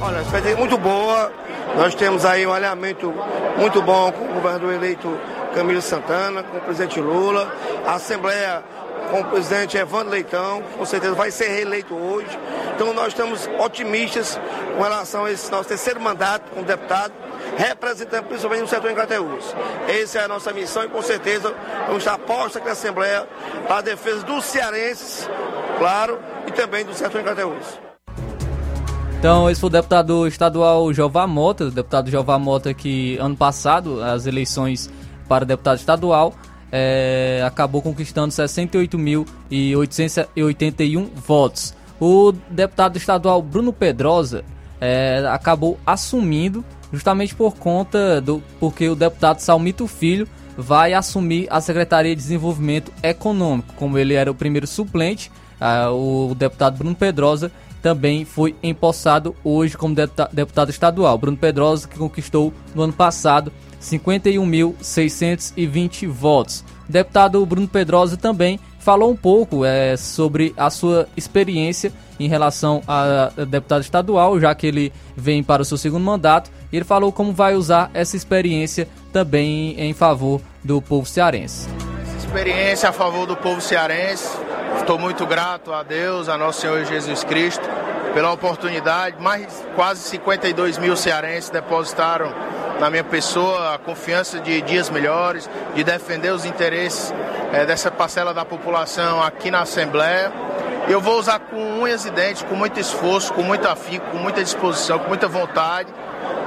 Olha, 0.02 0.20
a 0.20 0.22
expectativa 0.22 0.58
é 0.58 0.60
muito 0.60 0.78
boa. 0.78 1.32
Nós 1.76 1.96
temos 1.96 2.26
aí 2.26 2.46
um 2.46 2.54
alinhamento 2.54 3.14
muito 3.58 3.82
bom 3.82 4.12
com 4.12 4.26
o 4.26 4.34
governador 4.34 4.74
eleito 4.74 5.18
Camilo 5.54 5.82
Santana, 5.82 6.44
com 6.44 6.58
o 6.58 6.62
presidente 6.62 7.00
Lula. 7.00 7.54
A 7.86 7.94
Assembleia 7.94 8.64
com 9.10 9.22
o 9.22 9.26
presidente 9.26 9.78
Evandro 9.78 10.10
Leitão, 10.10 10.62
com 10.78 10.86
certeza 10.86 11.14
vai 11.14 11.32
ser 11.32 11.48
reeleito 11.48 11.96
hoje. 11.96 12.38
Então 12.76 12.94
nós 12.94 13.10
estamos 13.10 13.48
otimistas 13.60 14.40
com 14.76 14.84
relação 14.84 15.26
a 15.26 15.32
esse 15.32 15.50
nosso 15.52 15.70
terceiro 15.70 16.02
mandato 16.02 16.50
como 16.52 16.66
deputado, 16.66 17.14
representando 17.56 18.26
principalmente 18.26 18.64
o 18.64 18.68
setor 18.68 18.92
em. 18.92 19.94
Essa 20.02 20.20
é 20.20 20.24
a 20.24 20.28
nossa 20.28 20.52
missão 20.52 20.84
e 20.84 20.90
com 20.90 21.02
certeza 21.02 21.54
vamos 21.88 22.04
estar 22.04 22.18
postos 22.18 22.58
aqui 22.58 22.66
na 22.66 22.74
Assembleia 22.74 23.28
para 23.68 23.78
a 23.78 23.82
defesa 23.82 24.24
dos 24.24 24.44
cearenses, 24.44 25.30
claro, 25.78 26.20
e 26.48 26.52
também 26.52 26.84
do 26.84 26.94
setor 26.94 27.22
em. 27.22 27.85
Então, 29.26 29.50
esse 29.50 29.60
foi 29.60 29.70
o 29.70 29.72
deputado 29.72 30.28
estadual 30.28 30.94
Jeová 30.94 31.26
Mota, 31.26 31.64
o 31.64 31.72
deputado 31.72 32.12
Jeová 32.12 32.38
Mota 32.38 32.76
que 32.76 33.18
ano 33.18 33.36
passado, 33.36 34.04
as 34.04 34.28
eleições 34.28 34.88
para 35.28 35.44
deputado 35.44 35.80
estadual, 35.80 36.36
é, 36.72 37.42
acabou 37.44 37.82
conquistando 37.82 38.32
68.881 38.32 41.10
votos. 41.16 41.74
O 42.00 42.34
deputado 42.52 42.98
estadual 42.98 43.42
Bruno 43.42 43.74
Pedrosa 43.74 44.46
é, 44.80 45.26
acabou 45.28 45.80
assumindo 45.84 46.64
justamente 46.94 47.34
por 47.34 47.56
conta 47.56 48.22
do 48.22 48.44
porque 48.60 48.88
o 48.90 48.96
deputado 48.96 49.40
Salmito 49.40 49.88
Filho 49.88 50.28
vai 50.56 50.94
assumir 50.94 51.48
a 51.50 51.60
Secretaria 51.60 52.16
de 52.16 52.22
Desenvolvimento 52.22 52.94
Econômico, 53.02 53.74
como 53.74 53.98
ele 53.98 54.14
era 54.14 54.30
o 54.30 54.36
primeiro 54.36 54.68
suplente, 54.68 55.32
uh, 55.60 56.30
o 56.30 56.36
deputado 56.36 56.78
Bruno 56.78 56.94
Pedrosa 56.94 57.52
também 57.86 58.26
foi 58.26 58.56
empossado 58.64 59.36
hoje 59.44 59.78
como 59.78 59.94
deputado 60.34 60.72
estadual. 60.72 61.16
Bruno 61.20 61.38
Pedrosa 61.38 61.88
que 61.88 62.00
conquistou 62.00 62.52
no 62.74 62.82
ano 62.82 62.94
passado 62.94 63.54
51.620 63.80 66.08
votos. 66.08 66.66
O 66.90 66.92
deputado 66.92 67.46
Bruno 67.46 67.68
Pedrosa 67.68 68.18
também 68.18 68.60
falou 68.80 69.12
um 69.12 69.16
pouco 69.16 69.64
é, 69.64 69.96
sobre 69.96 70.52
a 70.58 70.72
sua 70.72 71.08
experiência 71.16 71.94
em 72.20 72.28
relação 72.28 72.82
a, 72.88 73.32
a 73.38 73.46
deputado 73.46 73.82
estadual, 73.82 74.40
já 74.40 74.56
que 74.56 74.66
ele 74.66 74.92
vem 75.16 75.44
para 75.44 75.62
o 75.62 75.66
seu 75.66 75.78
segundo 75.78 76.04
mandato. 76.04 76.50
Ele 76.74 76.84
falou 76.84 77.12
como 77.12 77.34
vai 77.34 77.54
usar 77.54 77.92
essa 77.94 78.18
experiência 78.18 78.88
também 79.14 79.80
em 79.80 79.94
favor 79.94 80.42
do 80.64 80.82
povo 80.82 81.08
cearense. 81.08 81.70
Experiência 82.26 82.90
a 82.90 82.92
favor 82.92 83.26
do 83.28 83.38
povo 83.38 83.62
cearense. 83.62 84.28
Estou 84.78 84.98
muito 84.98 85.26
grato 85.26 85.72
a 85.72 85.84
Deus, 85.84 86.28
a 86.28 86.38
nosso 86.38 86.60
Senhor 86.60 86.84
Jesus 86.84 87.24
Cristo, 87.24 87.64
pela 88.14 88.32
oportunidade. 88.32 89.22
Mais 89.22 89.64
quase 89.76 90.02
52 90.02 90.78
mil 90.80 90.98
cearenses 90.98 91.50
depositaram 91.50 92.34
na 92.80 92.90
minha 92.90 93.04
pessoa 93.04 93.76
a 93.76 93.78
confiança 93.78 94.40
de 94.40 94.60
dias 94.62 94.90
melhores, 94.90 95.50
de 95.76 95.84
defender 95.84 96.32
os 96.32 96.46
interesses 96.46 97.14
é, 97.54 97.64
dessa 97.64 97.90
parcela 97.90 98.34
da 98.34 98.44
população 98.44 99.22
aqui 99.24 99.50
na 99.50 99.62
Assembleia. 99.62 100.34
Eu 100.90 101.00
vou 101.00 101.18
usar 101.20 101.40
com 101.40 101.80
unhas 101.80 102.06
e 102.06 102.10
dentes, 102.10 102.44
com 102.44 102.56
muito 102.56 102.80
esforço, 102.80 103.34
com 103.34 103.44
muito 103.44 103.68
afinco, 103.68 104.08
com 104.08 104.18
muita 104.18 104.44
disposição, 104.44 105.00
com 105.00 105.08
muita 105.08 105.28
vontade. 105.28 105.94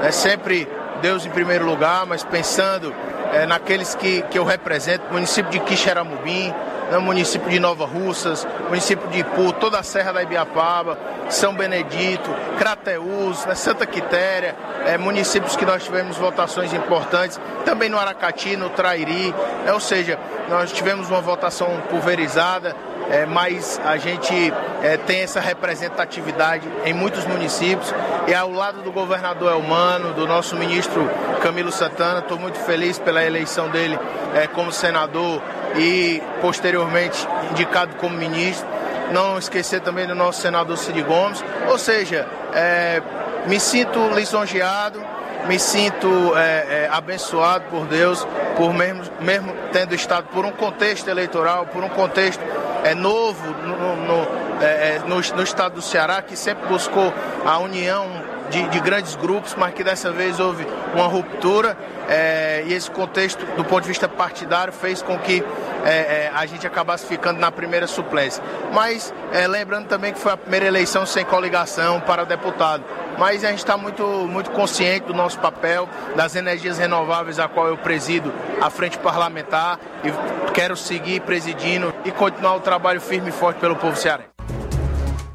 É 0.02 0.10
sempre 0.10 0.68
Deus 1.00 1.24
em 1.24 1.30
primeiro 1.30 1.64
lugar, 1.64 2.04
mas 2.04 2.24
pensando 2.24 2.92
é, 3.32 3.46
naqueles 3.46 3.94
que, 3.94 4.22
que 4.22 4.38
eu 4.38 4.44
represento, 4.44 5.04
município 5.12 5.50
de 5.50 5.60
Quixeramobim, 5.60 6.52
no 6.90 7.02
município 7.02 7.50
de 7.50 7.60
Nova 7.60 7.84
Russas, 7.84 8.46
município 8.68 9.06
de 9.08 9.18
Ipu, 9.20 9.52
toda 9.52 9.78
a 9.78 9.82
Serra 9.82 10.12
da 10.12 10.22
Ibiapaba, 10.22 10.98
São 11.28 11.54
Benedito, 11.54 12.30
Crateús, 12.58 13.44
né, 13.44 13.54
Santa 13.54 13.86
Quitéria, 13.86 14.56
é, 14.86 14.96
municípios 14.96 15.54
que 15.54 15.66
nós 15.66 15.84
tivemos 15.84 16.16
votações 16.16 16.72
importantes, 16.72 17.38
também 17.64 17.88
no 17.88 17.98
Aracati, 17.98 18.56
no 18.56 18.70
Trairi, 18.70 19.34
é, 19.66 19.72
ou 19.72 19.80
seja, 19.80 20.18
nós 20.48 20.72
tivemos 20.72 21.10
uma 21.10 21.20
votação 21.20 21.68
pulverizada, 21.90 22.74
é, 23.10 23.24
mas 23.26 23.80
a 23.84 23.96
gente 23.96 24.52
é, 24.82 24.96
tem 24.96 25.20
essa 25.20 25.40
representatividade 25.40 26.68
em 26.84 26.92
muitos 26.92 27.24
municípios 27.24 27.92
e 28.26 28.34
ao 28.34 28.50
lado 28.50 28.82
do 28.82 28.92
governador 28.92 29.52
Elmano, 29.52 30.12
do 30.12 30.26
nosso 30.26 30.56
ministro 30.56 31.08
Camilo 31.42 31.72
Santana, 31.72 32.18
estou 32.18 32.38
muito 32.38 32.58
feliz 32.58 32.98
pela 32.98 33.24
eleição 33.24 33.70
dele 33.70 33.98
é, 34.34 34.46
como 34.46 34.70
senador 34.70 35.40
e 35.76 36.22
posteriormente 36.40 37.26
indicado 37.50 37.96
como 37.96 38.16
ministro. 38.16 38.66
Não 39.10 39.38
esquecer 39.38 39.80
também 39.80 40.06
do 40.06 40.14
nosso 40.14 40.42
senador 40.42 40.76
Cid 40.76 41.00
Gomes, 41.02 41.42
ou 41.68 41.78
seja, 41.78 42.28
é, 42.52 43.00
me 43.46 43.58
sinto 43.58 43.98
lisonjeado, 44.10 45.02
me 45.46 45.58
sinto 45.58 46.36
é, 46.36 46.84
é, 46.84 46.88
abençoado 46.92 47.64
por 47.70 47.86
Deus, 47.86 48.26
por 48.54 48.74
mesmo, 48.74 49.02
mesmo 49.20 49.54
tendo 49.72 49.94
estado 49.94 50.26
por 50.26 50.44
um 50.44 50.50
contexto 50.50 51.08
eleitoral, 51.08 51.64
por 51.64 51.82
um 51.82 51.88
contexto 51.88 52.42
é, 52.84 52.94
novo 52.94 53.46
no, 53.52 53.96
no, 53.96 54.62
é, 54.62 54.96
é, 54.96 54.98
no, 55.06 55.16
no 55.16 55.42
estado 55.42 55.74
do 55.74 55.82
Ceará, 55.82 56.22
que 56.22 56.36
sempre 56.36 56.68
buscou 56.68 57.12
a 57.44 57.58
união 57.58 58.06
de, 58.50 58.68
de, 58.68 58.80
grandes 58.80 59.14
grupos, 59.16 59.54
mas 59.56 59.74
que 59.74 59.84
dessa 59.84 60.10
vez 60.10 60.40
houve 60.40 60.66
uma 60.94 61.06
ruptura 61.06 61.76
é, 62.08 62.64
e 62.66 62.72
esse 62.72 62.90
contexto, 62.90 63.44
do 63.56 63.64
ponto 63.64 63.82
de 63.82 63.88
vista 63.88 64.08
partidário, 64.08 64.72
fez 64.72 65.02
com 65.02 65.18
que 65.18 65.44
é, 65.84 65.90
é, 65.90 66.32
a 66.34 66.44
gente 66.46 66.66
acabasse 66.66 67.06
ficando 67.06 67.38
na 67.38 67.50
primeira 67.50 67.86
suplência. 67.86 68.42
Mas 68.72 69.12
é, 69.32 69.46
lembrando 69.46 69.86
também 69.86 70.12
que 70.12 70.18
foi 70.18 70.32
a 70.32 70.36
primeira 70.36 70.66
eleição 70.66 71.04
sem 71.06 71.24
coligação 71.24 72.00
para 72.00 72.24
deputado. 72.24 72.84
Mas 73.18 73.44
a 73.44 73.50
gente 73.50 73.58
está 73.58 73.76
muito, 73.76 74.04
muito 74.28 74.50
consciente 74.50 75.06
do 75.06 75.14
nosso 75.14 75.38
papel, 75.38 75.88
das 76.14 76.36
energias 76.36 76.78
renováveis 76.78 77.38
a 77.38 77.48
qual 77.48 77.66
eu 77.66 77.76
presido 77.76 78.32
a 78.60 78.70
frente 78.70 78.96
parlamentar 78.98 79.78
e 80.04 80.52
quero 80.52 80.76
seguir 80.76 81.20
presidindo 81.20 81.92
e 82.04 82.10
continuar 82.10 82.56
o 82.56 82.60
trabalho 82.60 83.00
firme 83.00 83.30
e 83.30 83.32
forte 83.32 83.58
pelo 83.58 83.76
povo 83.76 83.96
cearense. 83.96 84.37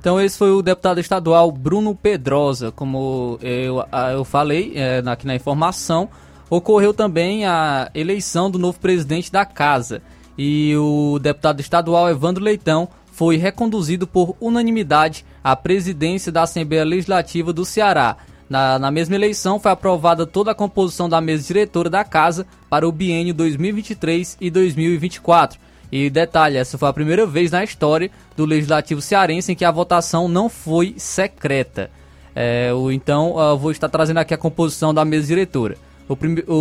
Então 0.03 0.19
esse 0.19 0.37
foi 0.37 0.51
o 0.51 0.61
deputado 0.61 0.99
estadual 0.99 1.49
Bruno 1.49 1.95
Pedrosa, 1.95 2.73
como 2.73 3.39
eu, 3.41 3.81
eu 4.13 4.25
falei 4.25 4.73
é, 4.75 5.01
aqui 5.05 5.25
na 5.25 5.33
informação, 5.33 6.09
ocorreu 6.49 6.93
também 6.93 7.45
a 7.45 7.89
eleição 7.95 8.51
do 8.51 8.59
novo 8.59 8.77
presidente 8.81 9.31
da 9.31 9.45
casa. 9.45 10.01
E 10.37 10.75
o 10.75 11.17
deputado 11.19 11.61
estadual 11.61 12.09
Evandro 12.09 12.43
Leitão 12.43 12.89
foi 13.13 13.37
reconduzido 13.37 14.05
por 14.05 14.35
unanimidade 14.41 15.25
à 15.41 15.55
presidência 15.55 16.33
da 16.33 16.41
Assembleia 16.41 16.83
Legislativa 16.83 17.53
do 17.53 17.63
Ceará. 17.63 18.17
Na, 18.49 18.77
na 18.77 18.91
mesma 18.91 19.15
eleição 19.15 19.57
foi 19.57 19.71
aprovada 19.71 20.27
toda 20.27 20.51
a 20.51 20.55
composição 20.55 21.07
da 21.07 21.21
mesa 21.21 21.47
diretora 21.47 21.89
da 21.89 22.03
casa 22.03 22.45
para 22.69 22.85
o 22.85 22.91
biênio 22.91 23.33
2023 23.33 24.35
e 24.41 24.51
2024 24.51 25.57
e 25.95 26.09
detalhe, 26.09 26.57
essa 26.57 26.75
foi 26.75 26.89
a 26.89 26.93
primeira 26.93 27.23
vez 27.23 27.51
na 27.51 27.63
história 27.63 28.09
do 28.35 28.45
Legislativo 28.45 28.99
Cearense 28.99 29.51
em 29.51 29.55
que 29.55 29.63
a 29.63 29.69
votação 29.69 30.27
não 30.27 30.49
foi 30.49 30.95
secreta. 30.97 31.91
É, 32.35 32.71
então, 32.91 33.35
uh, 33.35 33.55
vou 33.55 33.69
estar 33.69 33.87
trazendo 33.87 34.17
aqui 34.17 34.33
a 34.33 34.37
composição 34.37 34.91
da 34.91 35.05
mesa 35.05 35.27
diretora. 35.27 35.77
O, 36.09 36.17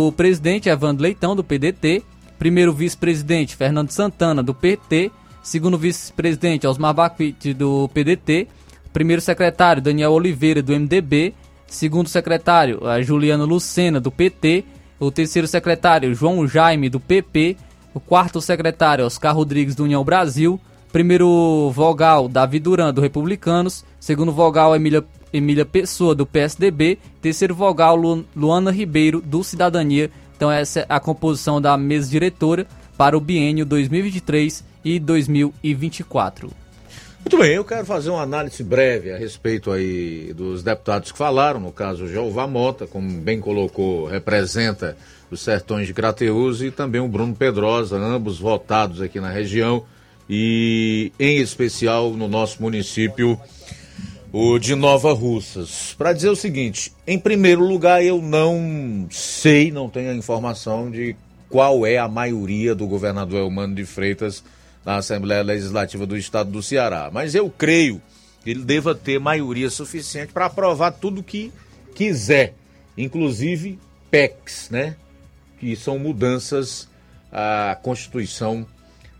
o 0.07 0.11
presidente 0.11 0.69
Evandro 0.69 1.01
Leitão, 1.01 1.35
do 1.35 1.43
PDT. 1.43 2.03
Primeiro 2.37 2.71
vice-presidente, 2.71 3.55
Fernando 3.55 3.89
Santana, 3.89 4.43
do 4.43 4.53
PT. 4.53 5.09
Segundo 5.41 5.79
vice-presidente, 5.79 6.67
Osmar 6.67 6.93
Baquite, 6.93 7.55
do 7.55 7.89
PDT. 7.91 8.47
Primeiro 8.93 9.19
secretário, 9.19 9.81
Daniel 9.81 10.11
Oliveira, 10.11 10.61
do 10.61 10.79
MDB. 10.79 11.33
Segundo 11.65 12.07
secretário, 12.07 12.85
a 12.85 13.01
Juliana 13.01 13.45
Lucena, 13.45 13.99
do 13.99 14.11
PT. 14.11 14.63
O 14.99 15.09
terceiro 15.09 15.47
secretário, 15.47 16.13
João 16.13 16.47
Jaime, 16.47 16.87
do 16.87 16.99
PP. 16.99 17.57
O 17.93 17.99
quarto 17.99 18.41
secretário, 18.41 19.05
Oscar 19.05 19.35
Rodrigues, 19.35 19.75
do 19.75 19.83
União 19.83 20.03
Brasil. 20.03 20.59
Primeiro 20.91 21.71
vogal, 21.71 22.27
Davi 22.27 22.59
Duran, 22.59 22.93
do 22.93 23.01
Republicanos. 23.01 23.83
Segundo 23.99 24.31
vogal, 24.31 24.75
Emília, 24.75 25.03
Emília 25.31 25.65
Pessoa, 25.65 26.15
do 26.15 26.25
PSDB. 26.25 26.97
Terceiro 27.21 27.55
vogal, 27.55 27.95
Lu, 27.95 28.25
Luana 28.35 28.71
Ribeiro, 28.71 29.21
do 29.21 29.43
Cidadania. 29.43 30.09
Então 30.35 30.51
essa 30.51 30.81
é 30.81 30.85
a 30.89 30.99
composição 30.99 31.61
da 31.61 31.77
mesa 31.77 32.09
diretora. 32.09 32.67
para 32.97 33.17
o 33.17 33.19
biênio 33.19 33.65
2023 33.65 34.63
e 34.85 34.99
2024. 34.99 36.51
Muito 37.21 37.37
bem, 37.37 37.55
eu 37.55 37.63
quero 37.63 37.85
fazer 37.85 38.09
uma 38.09 38.21
análise 38.21 38.61
breve 38.63 39.11
a 39.11 39.17
respeito 39.17 39.71
aí 39.71 40.33
dos 40.33 40.61
deputados 40.61 41.11
que 41.11 41.17
falaram, 41.17 41.59
no 41.59 41.71
caso 41.71 42.07
Jeová 42.07 42.45
Mota, 42.45 42.85
como 42.85 43.09
bem 43.21 43.39
colocou, 43.39 44.05
representa 44.05 44.97
os 45.33 45.41
sertões 45.41 45.87
de 45.87 45.93
Crateus 45.93 46.61
e 46.61 46.71
também 46.71 47.01
o 47.01 47.07
Bruno 47.07 47.35
Pedrosa, 47.35 47.97
ambos 47.97 48.39
votados 48.39 49.01
aqui 49.01 49.19
na 49.19 49.29
região 49.29 49.83
e 50.29 51.11
em 51.19 51.37
especial 51.39 52.11
no 52.11 52.27
nosso 52.27 52.61
município, 52.61 53.39
o 54.31 54.57
de 54.57 54.75
Nova 54.75 55.13
Russas. 55.13 55.93
Para 55.97 56.13
dizer 56.13 56.29
o 56.29 56.35
seguinte, 56.35 56.93
em 57.05 57.19
primeiro 57.19 57.63
lugar, 57.65 58.03
eu 58.03 58.21
não 58.21 59.07
sei, 59.11 59.71
não 59.71 59.89
tenho 59.89 60.11
a 60.11 60.15
informação 60.15 60.89
de 60.89 61.15
qual 61.49 61.85
é 61.85 61.97
a 61.97 62.07
maioria 62.07 62.73
do 62.73 62.87
governador 62.87 63.41
Elmano 63.41 63.75
de 63.75 63.85
Freitas 63.85 64.43
na 64.85 64.97
Assembleia 64.97 65.43
Legislativa 65.43 66.05
do 66.05 66.17
Estado 66.17 66.49
do 66.51 66.63
Ceará. 66.63 67.09
Mas 67.13 67.35
eu 67.35 67.49
creio 67.49 68.01
que 68.43 68.49
ele 68.49 68.63
deva 68.63 68.95
ter 68.95 69.19
maioria 69.19 69.69
suficiente 69.69 70.33
para 70.33 70.45
aprovar 70.45 70.91
tudo 70.91 71.21
que 71.23 71.51
quiser, 71.93 72.55
inclusive 72.97 73.77
PECs, 74.09 74.69
né? 74.69 74.95
Que 75.63 75.77
são 75.77 75.97
mudanças 75.97 76.89
à 77.31 77.79
Constituição 77.81 78.67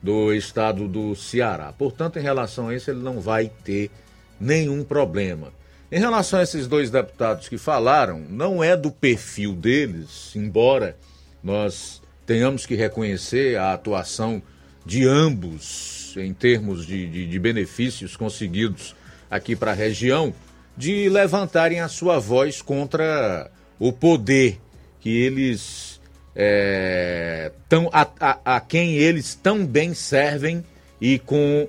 do 0.01 0.33
Estado 0.33 0.89
do 0.89 1.15
Ceará. 1.15 1.71
Portanto, 1.71 2.19
em 2.19 2.21
relação 2.21 2.67
a 2.67 2.75
isso, 2.75 2.91
ele 2.91 2.99
não 2.99 3.21
vai 3.21 3.49
ter 3.63 3.89
nenhum 4.37 4.83
problema. 4.83 5.53
Em 5.89 5.99
relação 5.99 6.41
a 6.41 6.43
esses 6.43 6.67
dois 6.67 6.91
deputados 6.91 7.47
que 7.47 7.57
falaram, 7.57 8.19
não 8.29 8.61
é 8.61 8.75
do 8.75 8.91
perfil 8.91 9.55
deles, 9.55 10.35
embora 10.35 10.97
nós 11.41 12.01
tenhamos 12.25 12.65
que 12.65 12.75
reconhecer 12.75 13.57
a 13.57 13.71
atuação 13.71 14.43
de 14.85 15.07
ambos 15.07 16.13
em 16.17 16.33
termos 16.33 16.85
de, 16.85 17.07
de, 17.07 17.25
de 17.25 17.39
benefícios 17.39 18.17
conseguidos 18.17 18.93
aqui 19.31 19.55
para 19.55 19.71
a 19.71 19.75
região, 19.75 20.33
de 20.75 21.07
levantarem 21.07 21.79
a 21.79 21.87
sua 21.87 22.19
voz 22.19 22.61
contra 22.61 23.49
o 23.79 23.93
poder 23.93 24.59
que 24.99 25.09
eles 25.09 25.92
é, 26.35 27.51
tão, 27.69 27.89
a, 27.91 28.07
a, 28.19 28.55
a 28.55 28.59
quem 28.59 28.95
eles 28.95 29.35
tão 29.35 29.65
bem 29.65 29.93
servem 29.93 30.63
e 30.99 31.19
com 31.19 31.67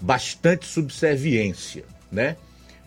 bastante 0.00 0.66
subserviência, 0.66 1.84
né? 2.10 2.36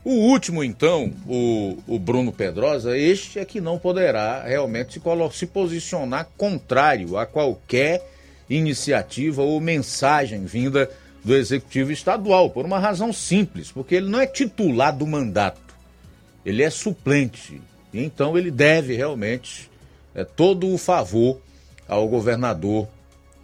O 0.03 0.11
último, 0.11 0.63
então, 0.63 1.11
o, 1.27 1.79
o 1.85 1.99
Bruno 1.99 2.31
Pedrosa, 2.31 2.97
este 2.97 3.39
é 3.39 3.45
que 3.45 3.59
não 3.59 3.77
poderá 3.77 4.43
realmente 4.43 4.93
se, 4.93 5.01
se 5.33 5.45
posicionar 5.45 6.29
contrário 6.37 7.17
a 7.17 7.25
qualquer 7.25 8.09
iniciativa 8.49 9.41
ou 9.41 9.59
mensagem 9.59 10.45
vinda 10.45 10.89
do 11.25 11.35
Executivo 11.35 11.91
Estadual, 11.91 12.49
por 12.49 12.65
uma 12.65 12.79
razão 12.79 13.11
simples, 13.11 13.69
porque 13.69 13.95
ele 13.95 14.07
não 14.07 14.21
é 14.21 14.25
titular 14.25 14.95
do 14.95 15.05
mandato, 15.05 15.75
ele 16.45 16.63
é 16.63 16.69
suplente. 16.69 17.61
Então 17.93 18.37
ele 18.37 18.49
deve 18.49 18.95
realmente 18.95 19.69
é, 20.17 20.25
todo 20.25 20.73
o 20.73 20.77
favor 20.77 21.39
ao 21.87 22.07
governador 22.07 22.87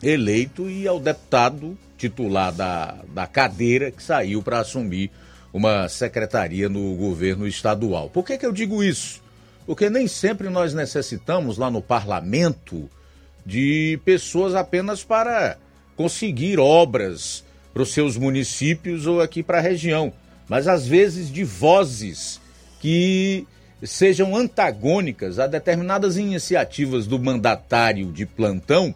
eleito 0.01 0.69
e 0.69 0.87
ao 0.87 0.99
deputado 0.99 1.77
titular 1.97 2.51
da, 2.51 2.97
da 3.13 3.27
cadeira 3.27 3.91
que 3.91 4.03
saiu 4.03 4.41
para 4.41 4.59
assumir 4.59 5.09
uma 5.53 5.87
secretaria 5.87 6.67
no 6.67 6.95
governo 6.95 7.47
estadual. 7.47 8.09
Por 8.09 8.25
que, 8.25 8.37
que 8.37 8.45
eu 8.45 8.51
digo 8.51 8.83
isso? 8.83 9.21
Porque 9.67 9.89
nem 9.89 10.07
sempre 10.07 10.49
nós 10.49 10.73
necessitamos 10.73 11.57
lá 11.57 11.69
no 11.69 11.81
parlamento 11.81 12.89
de 13.45 13.99
pessoas 14.03 14.55
apenas 14.55 15.03
para 15.03 15.57
conseguir 15.95 16.59
obras 16.59 17.45
para 17.71 17.83
os 17.83 17.93
seus 17.93 18.17
municípios 18.17 19.05
ou 19.05 19.21
aqui 19.21 19.41
para 19.41 19.59
a 19.59 19.61
região, 19.61 20.11
mas 20.49 20.67
às 20.67 20.87
vezes 20.87 21.31
de 21.31 21.43
vozes 21.43 22.41
que 22.81 23.47
sejam 23.83 24.35
antagônicas 24.35 25.39
a 25.39 25.47
determinadas 25.47 26.17
iniciativas 26.17 27.05
do 27.05 27.19
mandatário 27.19 28.11
de 28.11 28.25
plantão 28.25 28.93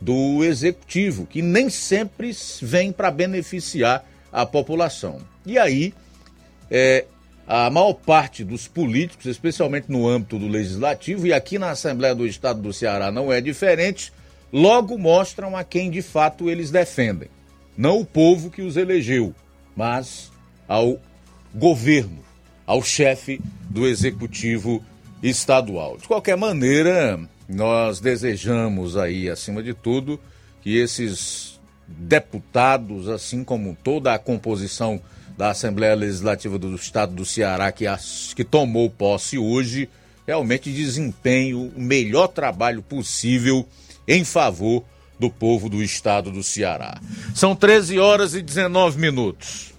do 0.00 0.44
executivo, 0.44 1.26
que 1.26 1.42
nem 1.42 1.68
sempre 1.68 2.30
vem 2.62 2.92
para 2.92 3.10
beneficiar 3.10 4.04
a 4.32 4.46
população. 4.46 5.20
E 5.44 5.58
aí, 5.58 5.92
é, 6.70 7.04
a 7.46 7.68
maior 7.70 7.94
parte 7.94 8.44
dos 8.44 8.68
políticos, 8.68 9.26
especialmente 9.26 9.90
no 9.90 10.06
âmbito 10.06 10.38
do 10.38 10.46
legislativo, 10.46 11.26
e 11.26 11.32
aqui 11.32 11.58
na 11.58 11.70
Assembleia 11.70 12.14
do 12.14 12.26
Estado 12.26 12.60
do 12.60 12.72
Ceará 12.72 13.10
não 13.10 13.32
é 13.32 13.40
diferente, 13.40 14.12
logo 14.52 14.96
mostram 14.96 15.56
a 15.56 15.64
quem 15.64 15.90
de 15.90 16.02
fato 16.02 16.48
eles 16.48 16.70
defendem. 16.70 17.28
Não 17.76 18.00
o 18.00 18.04
povo 18.04 18.50
que 18.50 18.62
os 18.62 18.76
elegeu, 18.76 19.34
mas 19.74 20.30
ao 20.68 21.00
governo, 21.54 22.27
ao 22.68 22.82
chefe 22.82 23.40
do 23.70 23.86
executivo 23.86 24.84
estadual. 25.22 25.96
De 25.96 26.06
qualquer 26.06 26.36
maneira, 26.36 27.18
nós 27.48 27.98
desejamos 27.98 28.94
aí, 28.94 29.30
acima 29.30 29.62
de 29.62 29.72
tudo, 29.72 30.20
que 30.60 30.76
esses 30.76 31.58
deputados, 31.88 33.08
assim 33.08 33.42
como 33.42 33.74
toda 33.82 34.12
a 34.12 34.18
composição 34.18 35.00
da 35.34 35.50
Assembleia 35.50 35.94
Legislativa 35.94 36.58
do 36.58 36.74
Estado 36.74 37.14
do 37.14 37.24
Ceará, 37.24 37.72
que, 37.72 37.86
as, 37.86 38.34
que 38.34 38.44
tomou 38.44 38.90
posse 38.90 39.38
hoje, 39.38 39.88
realmente 40.26 40.70
desempenhe 40.70 41.54
o 41.54 41.72
melhor 41.74 42.28
trabalho 42.28 42.82
possível 42.82 43.66
em 44.06 44.24
favor 44.24 44.84
do 45.18 45.30
povo 45.30 45.70
do 45.70 45.82
estado 45.82 46.30
do 46.30 46.42
Ceará. 46.42 47.00
São 47.34 47.56
13 47.56 47.98
horas 47.98 48.34
e 48.34 48.42
19 48.42 49.00
minutos. 49.00 49.72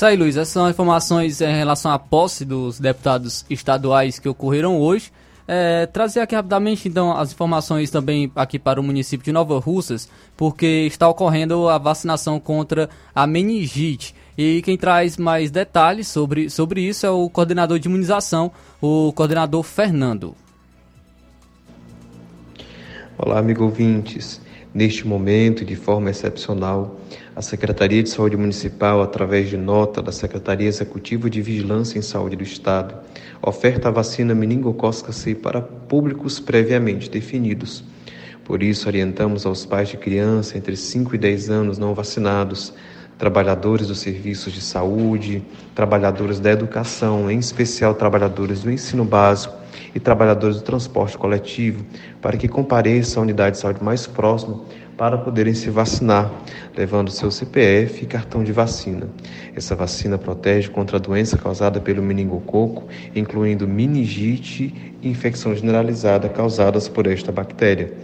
Isso 0.00 0.06
aí, 0.06 0.16
Luiz. 0.16 0.34
Essas 0.34 0.54
são 0.54 0.70
informações 0.70 1.42
em 1.42 1.54
relação 1.54 1.92
à 1.92 1.98
posse 1.98 2.42
dos 2.42 2.80
deputados 2.80 3.44
estaduais 3.50 4.18
que 4.18 4.30
ocorreram 4.30 4.80
hoje. 4.80 5.12
É, 5.46 5.84
trazer 5.84 6.20
aqui 6.20 6.34
rapidamente, 6.34 6.88
então, 6.88 7.14
as 7.14 7.32
informações 7.32 7.90
também 7.90 8.32
aqui 8.34 8.58
para 8.58 8.80
o 8.80 8.82
município 8.82 9.22
de 9.22 9.30
Nova 9.30 9.58
Russas, 9.58 10.08
porque 10.38 10.86
está 10.86 11.06
ocorrendo 11.06 11.68
a 11.68 11.76
vacinação 11.76 12.40
contra 12.40 12.88
a 13.14 13.26
meningite. 13.26 14.14
E 14.38 14.62
quem 14.62 14.78
traz 14.78 15.18
mais 15.18 15.50
detalhes 15.50 16.08
sobre, 16.08 16.48
sobre 16.48 16.80
isso 16.80 17.04
é 17.04 17.10
o 17.10 17.28
coordenador 17.28 17.78
de 17.78 17.86
imunização, 17.86 18.50
o 18.80 19.12
coordenador 19.12 19.62
Fernando. 19.62 20.34
Olá, 23.18 23.38
amigo 23.38 23.64
ouvintes. 23.64 24.40
Neste 24.72 25.06
momento, 25.06 25.62
de 25.62 25.76
forma 25.76 26.08
excepcional, 26.08 26.96
a 27.40 27.42
Secretaria 27.42 28.02
de 28.02 28.10
Saúde 28.10 28.36
Municipal, 28.36 29.00
através 29.00 29.48
de 29.48 29.56
nota 29.56 30.02
da 30.02 30.12
Secretaria 30.12 30.68
Executiva 30.68 31.30
de 31.30 31.40
Vigilância 31.40 31.98
em 31.98 32.02
Saúde 32.02 32.36
do 32.36 32.42
Estado, 32.42 32.94
oferta 33.40 33.88
a 33.88 33.90
vacina 33.90 34.34
meningocócica 34.34 35.10
C 35.10 35.34
para 35.34 35.62
públicos 35.62 36.38
previamente 36.38 37.08
definidos. 37.08 37.82
Por 38.44 38.62
isso, 38.62 38.86
orientamos 38.86 39.46
aos 39.46 39.64
pais 39.64 39.88
de 39.88 39.96
criança 39.96 40.58
entre 40.58 40.76
5 40.76 41.14
e 41.14 41.18
10 41.18 41.48
anos 41.48 41.78
não 41.78 41.94
vacinados 41.94 42.74
trabalhadores 43.16 43.88
dos 43.88 44.00
serviços 44.00 44.52
de 44.52 44.60
saúde, 44.60 45.42
trabalhadores 45.74 46.40
da 46.40 46.50
educação, 46.50 47.30
em 47.30 47.38
especial 47.38 47.94
trabalhadores 47.94 48.62
do 48.62 48.70
ensino 48.70 49.04
básico 49.04 49.54
e 49.94 50.00
trabalhadores 50.00 50.56
do 50.56 50.62
transporte 50.62 51.16
coletivo, 51.16 51.84
para 52.20 52.36
que 52.36 52.48
compareçam 52.48 53.22
à 53.22 53.24
unidade 53.24 53.56
de 53.56 53.62
saúde 53.62 53.82
mais 53.82 54.06
próxima 54.06 54.62
para 55.00 55.16
poderem 55.16 55.54
se 55.54 55.70
vacinar, 55.70 56.30
levando 56.76 57.10
seu 57.10 57.30
CPF 57.30 58.04
e 58.04 58.06
cartão 58.06 58.44
de 58.44 58.52
vacina. 58.52 59.08
Essa 59.56 59.74
vacina 59.74 60.18
protege 60.18 60.68
contra 60.68 60.98
a 60.98 61.00
doença 61.00 61.38
causada 61.38 61.80
pelo 61.80 62.02
meningococo, 62.02 62.84
incluindo 63.16 63.66
meningite 63.66 64.94
e 65.00 65.08
infecção 65.08 65.56
generalizada 65.56 66.28
causadas 66.28 66.86
por 66.86 67.06
esta 67.06 67.32
bactéria. 67.32 67.94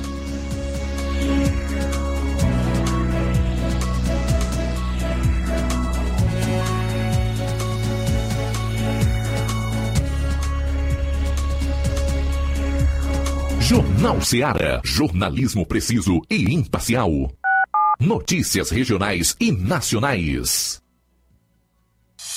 Jornal 13.62 14.22
Seara. 14.22 14.82
Jornalismo 14.84 15.66
preciso 15.66 16.20
e 16.30 16.54
imparcial. 16.54 17.10
Notícias 18.02 18.70
regionais 18.70 19.34
e 19.40 19.50
nacionais. 19.50 20.81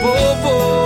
Povo. 0.00 0.77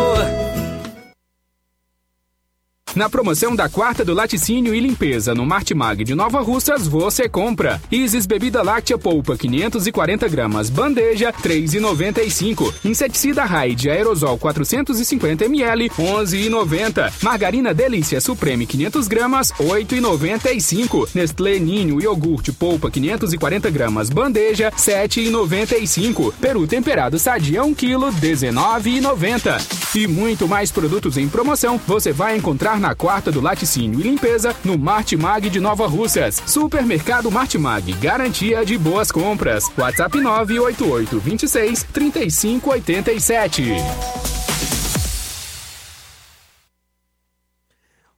Na 2.94 3.08
promoção 3.08 3.56
da 3.56 3.70
quarta 3.70 4.04
do 4.04 4.12
laticínio 4.12 4.74
e 4.74 4.80
limpeza 4.80 5.34
no 5.34 5.46
Martimag 5.46 6.04
de 6.04 6.14
Nova 6.14 6.42
Russas, 6.42 6.86
você 6.86 7.26
compra. 7.26 7.80
Isis 7.90 8.26
Bebida 8.26 8.62
Láctea 8.62 8.98
Polpa 8.98 9.34
540 9.34 10.28
gramas, 10.28 10.68
bandeja 10.68 11.32
3,95. 11.32 12.74
Inseticida 12.84 13.44
Raid 13.44 13.88
Aerosol 13.88 14.36
450 14.36 15.46
ml 15.46 15.88
11,90. 15.88 17.10
Margarina 17.22 17.72
Delícia 17.72 18.20
Supreme 18.20 18.66
500 18.66 19.08
gramas 19.08 19.52
8,95. 19.52 21.08
Nestlé 21.14 21.58
Ninho 21.58 21.98
Iogurte 21.98 22.52
Polpa 22.52 22.90
540 22.90 23.70
gramas, 23.70 24.10
bandeja 24.10 24.70
7,95. 24.70 26.34
Peru 26.38 26.66
temperado 26.66 27.18
Sadia 27.18 27.64
1 27.64 27.72
kg 27.72 28.12
19,90. 28.20 29.96
E 29.96 30.06
muito 30.06 30.46
mais 30.46 30.70
produtos 30.70 31.16
em 31.16 31.26
promoção 31.26 31.80
você 31.86 32.12
vai 32.12 32.36
encontrar 32.36 32.81
na 32.82 32.96
quarta 32.96 33.30
do 33.30 33.40
laticínio 33.40 34.00
e 34.00 34.02
limpeza 34.02 34.54
no 34.64 34.76
Martimag 34.76 35.48
de 35.48 35.60
Nova 35.60 35.86
Russas. 35.86 36.42
Supermercado 36.44 37.30
Martimag, 37.30 37.92
garantia 37.94 38.64
de 38.64 38.76
boas 38.76 39.12
compras. 39.12 39.70
WhatsApp 39.78 40.20
988 40.20 41.20
26 41.20 41.82
35 41.84 42.70
87. 42.70 43.62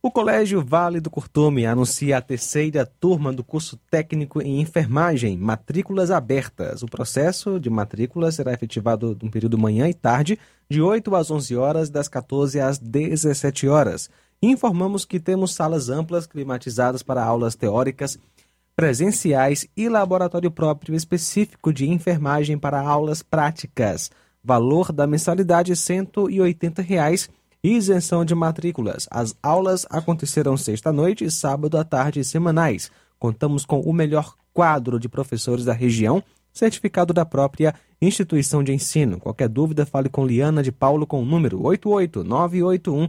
O 0.06 0.10
Colégio 0.10 0.62
Vale 0.62 1.00
do 1.00 1.08
Curtume 1.08 1.64
anuncia 1.64 2.18
a 2.18 2.20
terceira 2.20 2.84
turma 2.84 3.32
do 3.32 3.42
curso 3.42 3.78
técnico 3.90 4.42
em 4.42 4.60
enfermagem, 4.60 5.34
matrículas 5.34 6.10
abertas. 6.10 6.82
O 6.82 6.86
processo 6.86 7.58
de 7.58 7.70
matrícula 7.70 8.30
será 8.30 8.52
efetivado 8.52 9.16
no 9.22 9.30
período 9.30 9.56
manhã 9.56 9.88
e 9.88 9.94
tarde, 9.94 10.38
de 10.68 10.82
8 10.82 11.16
às 11.16 11.30
11 11.30 11.56
horas, 11.56 11.88
das 11.88 12.06
14 12.06 12.60
às 12.60 12.78
17 12.78 13.66
horas. 13.66 14.10
Informamos 14.46 15.06
que 15.06 15.18
temos 15.18 15.54
salas 15.54 15.88
amplas 15.88 16.26
climatizadas 16.26 17.02
para 17.02 17.24
aulas 17.24 17.54
teóricas, 17.54 18.18
presenciais 18.76 19.66
e 19.74 19.88
laboratório 19.88 20.50
próprio 20.50 20.94
específico 20.94 21.72
de 21.72 21.88
enfermagem 21.88 22.58
para 22.58 22.78
aulas 22.78 23.22
práticas. 23.22 24.10
Valor 24.44 24.92
da 24.92 25.06
mensalidade 25.06 25.74
180 25.74 26.82
reais 26.82 27.30
isenção 27.62 28.22
de 28.22 28.34
matrículas. 28.34 29.08
As 29.10 29.34
aulas 29.42 29.86
acontecerão 29.88 30.58
sexta-noite, 30.58 31.30
sábado 31.30 31.78
à 31.78 31.84
tarde 31.84 32.22
semanais. 32.22 32.90
Contamos 33.18 33.64
com 33.64 33.80
o 33.80 33.94
melhor 33.94 34.34
quadro 34.52 35.00
de 35.00 35.08
professores 35.08 35.64
da 35.64 35.72
região, 35.72 36.22
certificado 36.52 37.14
da 37.14 37.24
própria 37.24 37.74
instituição 37.98 38.62
de 38.62 38.74
ensino. 38.74 39.18
Qualquer 39.18 39.48
dúvida, 39.48 39.86
fale 39.86 40.10
com 40.10 40.26
Liana 40.26 40.62
de 40.62 40.70
Paulo 40.70 41.06
com 41.06 41.22
o 41.22 41.24
número 41.24 41.64
88981 41.64 43.08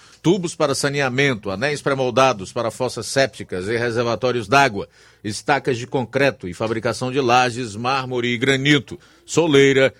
tubos 0.21 0.55
para 0.55 0.75
saneamento, 0.75 1.49
anéis 1.49 1.81
pré-moldados 1.81 2.53
para 2.53 2.69
fossas 2.69 3.07
sépticas 3.07 3.67
e 3.67 3.75
reservatórios 3.77 4.47
d'água, 4.47 4.87
estacas 5.23 5.77
de 5.77 5.87
concreto 5.87 6.47
e 6.47 6.53
fabricação 6.53 7.11
de 7.11 7.19
lajes, 7.19 7.75
mármore 7.75 8.27
e 8.29 8.37
granito, 8.37 8.99
soleira, 9.25 9.91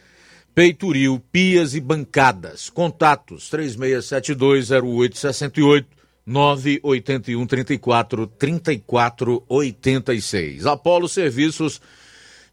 peitoril, 0.54 1.20
pias 1.32 1.74
e 1.74 1.80
bancadas. 1.80 2.70
Contatos 2.70 3.50
36720868 3.50 5.86
981 6.26 7.48
34 7.48 8.28
34 8.28 9.44
86. 9.48 10.66
Apolo 10.68 11.10
Serviços 11.10 11.82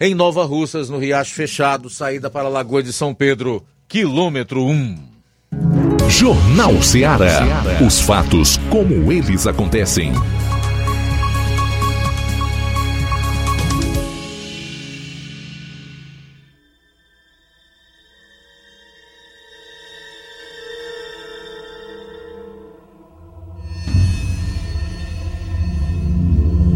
em 0.00 0.14
Nova 0.14 0.44
Russas, 0.44 0.88
no 0.88 0.96
Riacho 0.96 1.34
Fechado, 1.34 1.90
saída 1.90 2.30
para 2.30 2.46
a 2.46 2.50
Lagoa 2.50 2.82
de 2.82 2.92
São 2.92 3.12
Pedro, 3.12 3.66
quilômetro 3.88 4.64
1. 4.64 5.87
Jornal 6.08 6.82
Ceará. 6.82 7.62
Os 7.86 8.00
fatos 8.00 8.56
como 8.70 9.12
eles 9.12 9.46
acontecem. 9.46 10.12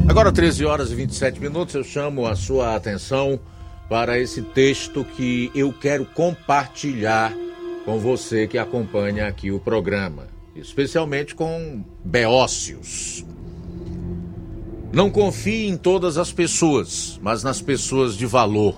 Agora, 0.08 0.30
13 0.30 0.64
horas 0.66 0.92
e 0.92 0.94
27 0.94 1.40
minutos, 1.40 1.74
eu 1.74 1.82
chamo 1.82 2.26
a 2.26 2.36
sua 2.36 2.76
atenção 2.76 3.40
para 3.88 4.18
esse 4.18 4.42
texto 4.42 5.04
que 5.04 5.50
eu 5.54 5.72
quero 5.72 6.04
compartilhar 6.04 7.32
com 7.84 7.98
você 7.98 8.46
que 8.46 8.58
acompanha 8.58 9.26
aqui 9.26 9.50
o 9.50 9.58
programa, 9.58 10.28
especialmente 10.54 11.34
com 11.34 11.84
Beócios. 12.04 13.24
Não 14.92 15.10
confie 15.10 15.66
em 15.66 15.76
todas 15.76 16.18
as 16.18 16.32
pessoas, 16.32 17.18
mas 17.22 17.42
nas 17.42 17.60
pessoas 17.60 18.16
de 18.16 18.26
valor. 18.26 18.76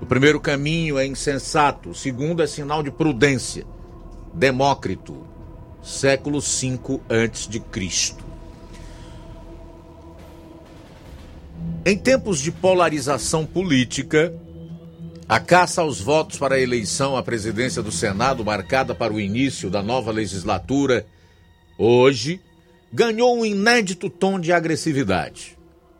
O 0.00 0.06
primeiro 0.06 0.40
caminho 0.40 0.98
é 0.98 1.06
insensato, 1.06 1.90
o 1.90 1.94
segundo 1.94 2.42
é 2.42 2.46
sinal 2.46 2.82
de 2.82 2.90
prudência. 2.90 3.64
Demócrito, 4.34 5.16
século 5.82 6.40
V 6.40 7.00
antes 7.08 7.48
de 7.48 7.60
Cristo. 7.60 8.24
Em 11.84 11.96
tempos 11.96 12.40
de 12.40 12.50
polarização 12.50 13.46
política, 13.46 14.34
a 15.28 15.40
caça 15.40 15.82
aos 15.82 16.00
votos 16.00 16.38
para 16.38 16.54
a 16.54 16.60
eleição 16.60 17.16
à 17.16 17.22
presidência 17.22 17.82
do 17.82 17.90
Senado, 17.90 18.44
marcada 18.44 18.94
para 18.94 19.12
o 19.12 19.20
início 19.20 19.68
da 19.68 19.82
nova 19.82 20.12
legislatura, 20.12 21.04
hoje, 21.76 22.40
ganhou 22.92 23.36
um 23.36 23.44
inédito 23.44 24.08
tom 24.08 24.38
de 24.38 24.52
agressividade. 24.52 25.58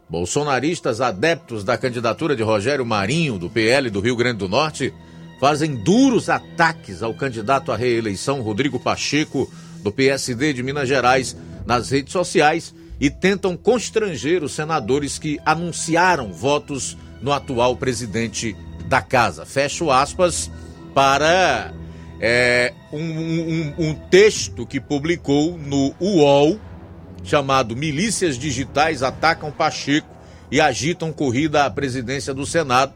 Bolsonaristas 0.09 1.01
adeptos 1.01 1.65
da 1.65 1.77
candidatura 1.77 2.37
de 2.37 2.43
Rogério 2.45 2.87
Marinho, 2.87 3.37
do 3.37 3.51
PL 3.51 3.91
do 3.91 4.01
Rio 4.01 4.15
Grande 4.15 4.39
do 4.39 4.49
Norte, 4.49 4.95
fazem 5.41 5.75
duros 5.75 6.29
ataques 6.29 7.03
ao 7.03 7.13
candidato 7.13 7.73
à 7.73 7.77
reeleição 7.77 8.41
Rodrigo 8.43 8.79
Pacheco, 8.79 9.51
do 9.83 9.91
PSD 9.91 10.53
de 10.53 10.63
Minas 10.63 10.89
Gerais, 10.89 11.37
nas 11.67 11.91
redes 11.91 12.13
sociais 12.13 12.73
e 13.01 13.11
tentam 13.11 13.57
constranger 13.57 14.45
os 14.45 14.53
senadores 14.53 15.19
que 15.19 15.39
anunciaram 15.45 16.33
votos 16.33 16.97
no 17.21 17.33
atual 17.33 17.77
presidente 17.77 18.57
da 18.87 19.03
casa. 19.03 19.45
Fecho 19.45 19.91
aspas 19.91 20.51
para 20.95 21.73
é, 22.21 22.73
um, 22.93 22.99
um, 22.99 23.75
um 23.79 23.95
texto 23.95 24.67
que 24.67 24.81
publicou 24.81 25.59
no 25.59 25.95
UOL 26.01 26.59
chamado 27.23 27.77
Milícias 27.77 28.39
Digitais 28.39 29.03
Atacam 29.03 29.51
Pacheco 29.51 30.09
e 30.51 30.61
Agitam 30.61 31.13
Corrida 31.13 31.65
à 31.65 31.71
Presidência 31.71 32.33
do 32.33 32.47
Senado, 32.47 32.95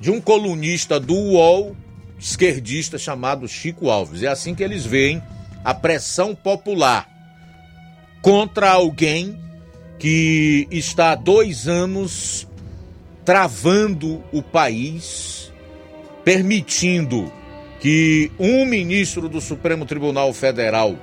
de 0.00 0.10
um 0.10 0.20
colunista 0.20 0.98
do 0.98 1.14
UOL 1.14 1.76
esquerdista 2.18 2.98
chamado 2.98 3.46
Chico 3.46 3.90
Alves. 3.90 4.22
É 4.22 4.28
assim 4.28 4.54
que 4.54 4.62
eles 4.62 4.84
veem 4.84 5.22
a 5.64 5.74
pressão 5.74 6.34
popular 6.34 7.08
contra 8.22 8.70
alguém 8.70 9.38
que 9.98 10.66
está 10.70 11.12
há 11.12 11.14
dois 11.14 11.68
anos 11.68 12.47
travando 13.28 14.24
o 14.32 14.42
país, 14.42 15.52
permitindo 16.24 17.30
que 17.78 18.32
um 18.38 18.64
ministro 18.64 19.28
do 19.28 19.38
Supremo 19.38 19.84
Tribunal 19.84 20.32
Federal 20.32 20.96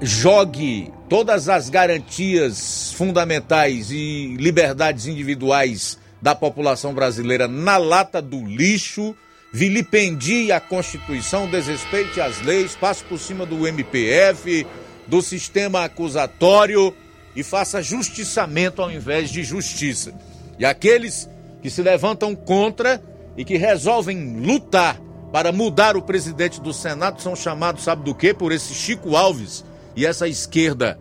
jogue 0.00 0.90
todas 1.10 1.50
as 1.50 1.68
garantias 1.68 2.94
fundamentais 2.94 3.90
e 3.90 4.34
liberdades 4.38 5.06
individuais 5.06 5.98
da 6.22 6.34
população 6.34 6.94
brasileira 6.94 7.46
na 7.46 7.76
lata 7.76 8.22
do 8.22 8.42
lixo 8.42 9.14
vilipendie 9.52 10.50
a 10.52 10.58
Constituição, 10.58 11.46
desrespeite 11.50 12.18
as 12.18 12.40
leis, 12.40 12.74
passe 12.74 13.04
por 13.04 13.18
cima 13.18 13.44
do 13.44 13.68
MPF, 13.68 14.66
do 15.06 15.20
sistema 15.20 15.84
acusatório 15.84 16.94
e 17.40 17.42
faça 17.42 17.82
justiçamento 17.82 18.82
ao 18.82 18.90
invés 18.90 19.30
de 19.30 19.42
justiça. 19.42 20.12
E 20.58 20.64
aqueles 20.64 21.28
que 21.62 21.70
se 21.70 21.82
levantam 21.82 22.34
contra 22.34 23.02
e 23.36 23.44
que 23.44 23.56
resolvem 23.56 24.40
lutar 24.40 25.00
para 25.32 25.52
mudar 25.52 25.96
o 25.96 26.02
presidente 26.02 26.60
do 26.60 26.72
Senado 26.72 27.22
são 27.22 27.34
chamados, 27.34 27.84
sabe 27.84 28.04
do 28.04 28.14
que? 28.14 28.34
Por 28.34 28.52
esse 28.52 28.74
Chico 28.74 29.16
Alves 29.16 29.64
e 29.96 30.04
essa 30.04 30.28
esquerda. 30.28 30.98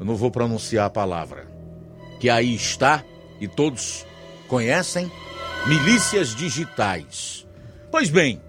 Eu 0.00 0.06
não 0.06 0.16
vou 0.16 0.30
pronunciar 0.30 0.86
a 0.86 0.90
palavra. 0.90 1.46
Que 2.18 2.28
aí 2.28 2.54
está 2.54 3.04
e 3.40 3.46
todos 3.46 4.04
conhecem 4.48 5.10
milícias 5.66 6.34
digitais. 6.34 7.46
Pois 7.90 8.10
bem, 8.10 8.40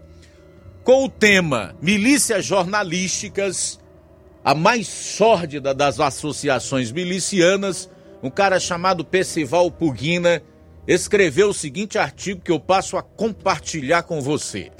com 0.84 1.06
o 1.06 1.10
tema 1.10 1.76
milícias 1.80 2.46
jornalísticas, 2.46 3.79
a 4.50 4.56
mais 4.56 4.88
sórdida 4.88 5.76
das 5.76 6.00
associações 6.00 6.92
milicianas, 6.92 7.88
um 8.24 8.32
cara 8.32 8.60
chamado 8.60 9.06
Percival 9.06 9.70
Pugina 9.70 10.42
escreveu 10.88 11.50
o 11.50 11.54
seguinte 11.54 12.00
artigo 12.00 12.42
que 12.42 12.52
eu 12.52 12.60
passo 12.60 12.98
a 12.98 13.04
compartilhar 13.04 14.02
com 14.02 14.20
você. 14.20 14.72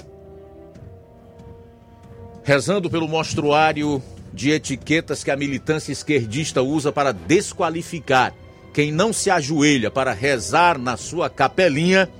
Rezando 2.42 2.90
pelo 2.90 3.06
monstruário 3.06 4.02
de 4.34 4.50
etiquetas 4.50 5.22
que 5.22 5.30
a 5.30 5.36
militância 5.36 5.92
esquerdista 5.92 6.60
usa 6.62 6.90
para 6.90 7.12
desqualificar 7.12 8.34
quem 8.74 8.90
não 8.90 9.12
se 9.12 9.30
ajoelha 9.30 9.88
para 9.88 10.12
rezar 10.12 10.80
na 10.80 10.96
sua 10.96 11.30
capelinha, 11.30 12.10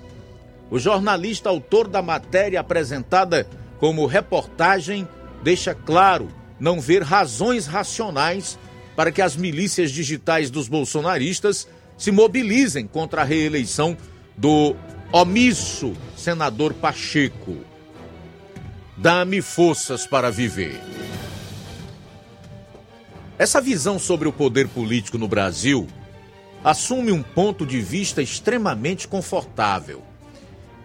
o 0.71 0.79
jornalista 0.79 1.49
autor 1.49 1.89
da 1.89 2.01
matéria 2.01 2.61
apresentada 2.61 3.45
como 3.81 4.07
reportagem 4.07 5.09
deixa 5.43 5.75
claro 5.75 6.39
não 6.61 6.81
ver 6.81 7.03
razões 7.03 7.67
racionais 7.67 8.59
para 8.95 9.11
que 9.11 9.23
as 9.23 9.35
milícias 9.35 9.91
digitais 9.91 10.51
dos 10.51 10.69
bolsonaristas 10.69 11.67
se 11.97 12.13
mobilizem 12.13 12.87
contra 12.87 13.23
a 13.23 13.25
reeleição 13.25 13.97
do 14.37 14.77
omisso 15.11 15.95
senador 16.17 16.75
Pacheco. 16.75 17.57
Dá-me 18.97 19.41
forças 19.41 20.07
para 20.07 20.31
viver. 20.31 20.79
Essa 23.39 23.61
visão 23.61 23.99
sobre 23.99 24.29
o 24.29 24.33
poder 24.33 24.69
político 24.69 25.17
no 25.17 25.27
Brasil 25.27 25.89
assume 26.63 27.11
um 27.11 27.23
ponto 27.23 27.65
de 27.65 27.81
vista 27.81 28.21
extremamente 28.21 29.09
confortável 29.09 30.03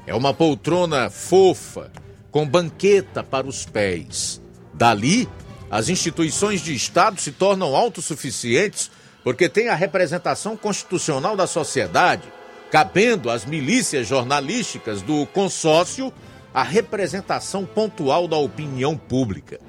é 0.07 0.14
uma 0.14 0.34
poltrona 0.34 1.10
fofa, 1.10 1.91
com 2.30 2.47
banqueta 2.47 3.23
para 3.23 3.47
os 3.47 3.65
pés. 3.65 4.41
Dali, 4.73 5.27
as 5.76 5.89
instituições 5.89 6.61
de 6.61 6.73
Estado 6.73 7.19
se 7.19 7.34
tornam 7.34 7.76
autossuficientes 7.76 8.89
porque 9.26 9.49
têm 9.49 9.68
a 9.68 9.76
representação 9.76 10.56
constitucional 10.56 11.35
da 11.35 11.45
sociedade, 11.45 12.23
cabendo 12.72 13.30
às 13.30 13.43
milícias 13.43 14.07
jornalísticas 14.07 15.02
do 15.02 15.26
consórcio 15.26 16.14
a 16.53 16.64
representação 16.64 17.65
pontual 17.65 18.26
da 18.26 18.38
opinião 18.38 18.95
pública. 18.95 19.60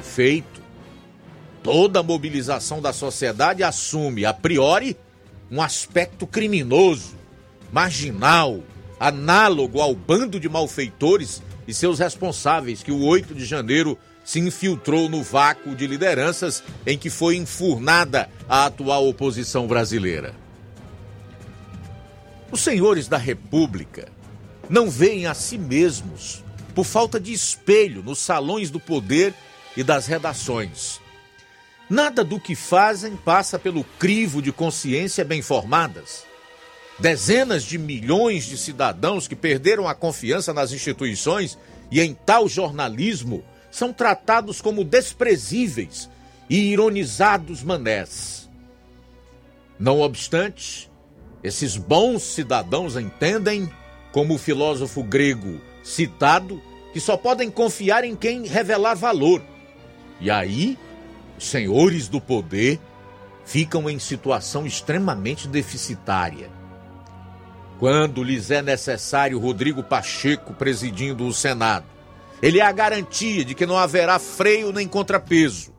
Feito. 0.00 0.62
Toda 1.60 2.04
mobilização 2.04 2.80
da 2.80 2.92
sociedade 2.92 3.64
assume, 3.64 4.24
a 4.24 4.32
priori, 4.32 4.96
um 5.50 5.60
aspecto 5.60 6.24
criminoso, 6.24 7.16
marginal, 7.72 8.60
análogo 9.00 9.80
ao 9.80 9.92
bando 9.92 10.38
de 10.38 10.48
malfeitores 10.48 11.42
e 11.66 11.74
seus 11.74 11.98
responsáveis 11.98 12.80
que 12.80 12.92
o 12.92 13.02
8 13.02 13.34
de 13.34 13.44
janeiro 13.44 13.98
se 14.28 14.40
infiltrou 14.40 15.08
no 15.08 15.22
vácuo 15.22 15.74
de 15.74 15.86
lideranças 15.86 16.62
em 16.86 16.98
que 16.98 17.08
foi 17.08 17.36
enfurnada 17.36 18.28
a 18.46 18.66
atual 18.66 19.08
oposição 19.08 19.66
brasileira. 19.66 20.34
Os 22.52 22.60
senhores 22.60 23.08
da 23.08 23.16
República 23.16 24.12
não 24.68 24.90
veem 24.90 25.24
a 25.24 25.32
si 25.32 25.56
mesmos 25.56 26.44
por 26.74 26.84
falta 26.84 27.18
de 27.18 27.32
espelho 27.32 28.02
nos 28.02 28.18
salões 28.18 28.70
do 28.70 28.78
poder 28.78 29.32
e 29.74 29.82
das 29.82 30.06
redações. 30.06 31.00
Nada 31.88 32.22
do 32.22 32.38
que 32.38 32.54
fazem 32.54 33.16
passa 33.16 33.58
pelo 33.58 33.82
crivo 33.82 34.42
de 34.42 34.52
consciência 34.52 35.24
bem 35.24 35.40
formadas. 35.40 36.24
Dezenas 36.98 37.64
de 37.64 37.78
milhões 37.78 38.44
de 38.44 38.58
cidadãos 38.58 39.26
que 39.26 39.34
perderam 39.34 39.88
a 39.88 39.94
confiança 39.94 40.52
nas 40.52 40.70
instituições 40.70 41.56
e 41.90 42.02
em 42.02 42.12
tal 42.12 42.46
jornalismo 42.46 43.42
são 43.70 43.92
tratados 43.92 44.60
como 44.60 44.84
desprezíveis 44.84 46.08
e 46.48 46.72
ironizados 46.72 47.62
manés. 47.62 48.48
Não 49.78 50.00
obstante, 50.00 50.90
esses 51.42 51.76
bons 51.76 52.22
cidadãos 52.22 52.96
entendem, 52.96 53.70
como 54.12 54.34
o 54.34 54.38
filósofo 54.38 55.02
grego 55.02 55.60
citado, 55.84 56.60
que 56.92 57.00
só 57.00 57.16
podem 57.16 57.50
confiar 57.50 58.02
em 58.04 58.16
quem 58.16 58.46
revelar 58.46 58.94
valor. 58.94 59.42
E 60.20 60.30
aí, 60.30 60.76
os 61.36 61.44
senhores 61.44 62.08
do 62.08 62.20
poder 62.20 62.80
ficam 63.44 63.88
em 63.88 63.98
situação 63.98 64.66
extremamente 64.66 65.46
deficitária. 65.46 66.50
Quando 67.78 68.24
lhes 68.24 68.50
é 68.50 68.60
necessário 68.60 69.38
Rodrigo 69.38 69.82
Pacheco 69.82 70.52
presidindo 70.52 71.24
o 71.26 71.32
Senado, 71.32 71.86
ele 72.42 72.60
é 72.60 72.62
a 72.62 72.72
garantia 72.72 73.44
de 73.44 73.54
que 73.54 73.66
não 73.66 73.76
haverá 73.76 74.18
freio 74.18 74.72
nem 74.72 74.86
contrapeso. 74.86 75.72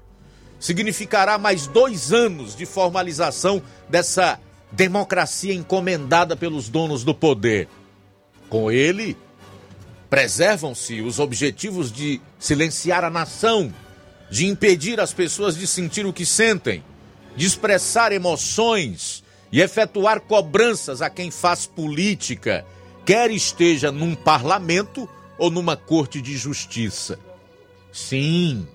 Significará 0.59 1.37
mais 1.37 1.67
dois 1.67 2.11
anos 2.11 2.55
de 2.55 2.65
formalização 2.65 3.61
dessa 3.87 4.39
democracia 4.71 5.53
encomendada 5.53 6.35
pelos 6.35 6.67
donos 6.67 7.03
do 7.03 7.15
poder. 7.15 7.69
Com 8.49 8.69
ele, 8.69 9.15
preservam-se 10.09 11.01
os 11.01 11.17
objetivos 11.17 11.91
de 11.91 12.19
silenciar 12.37 13.03
a 13.03 13.09
nação, 13.09 13.73
de 14.29 14.47
impedir 14.47 14.99
as 14.99 15.13
pessoas 15.13 15.55
de 15.55 15.65
sentir 15.65 16.05
o 16.05 16.13
que 16.13 16.25
sentem, 16.25 16.83
de 17.35 17.45
expressar 17.45 18.11
emoções 18.11 19.23
e 19.51 19.61
efetuar 19.61 20.19
cobranças 20.19 21.01
a 21.01 21.09
quem 21.09 21.31
faz 21.31 21.65
política, 21.65 22.65
quer 23.05 23.31
esteja 23.31 23.91
num 23.91 24.13
parlamento 24.13 25.09
ou 25.39 25.49
numa 25.49 25.75
corte 25.75 26.21
de 26.21 26.37
justiça. 26.37 27.17
Sim, 27.91 28.67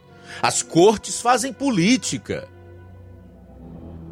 as 0.43 0.63
cortes 0.63 1.21
fazem 1.21 1.53
política. 1.53 2.49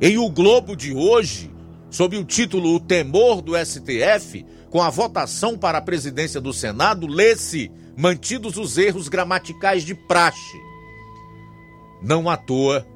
Em 0.00 0.18
O 0.18 0.28
Globo 0.28 0.76
de 0.76 0.94
hoje, 0.94 1.50
sob 1.90 2.16
o 2.16 2.24
título 2.24 2.74
O 2.74 2.80
Temor 2.80 3.40
do 3.40 3.52
STF, 3.56 4.44
com 4.70 4.82
a 4.82 4.90
votação 4.90 5.56
para 5.56 5.78
a 5.78 5.82
presidência 5.82 6.40
do 6.40 6.52
Senado, 6.52 7.06
lê-se 7.06 7.70
mantidos 7.96 8.56
os 8.56 8.78
erros 8.78 9.08
gramaticais 9.08 9.84
de 9.84 9.94
praxe. 9.94 10.58
Não 12.02 12.28
à 12.28 12.36
toa, 12.36 12.86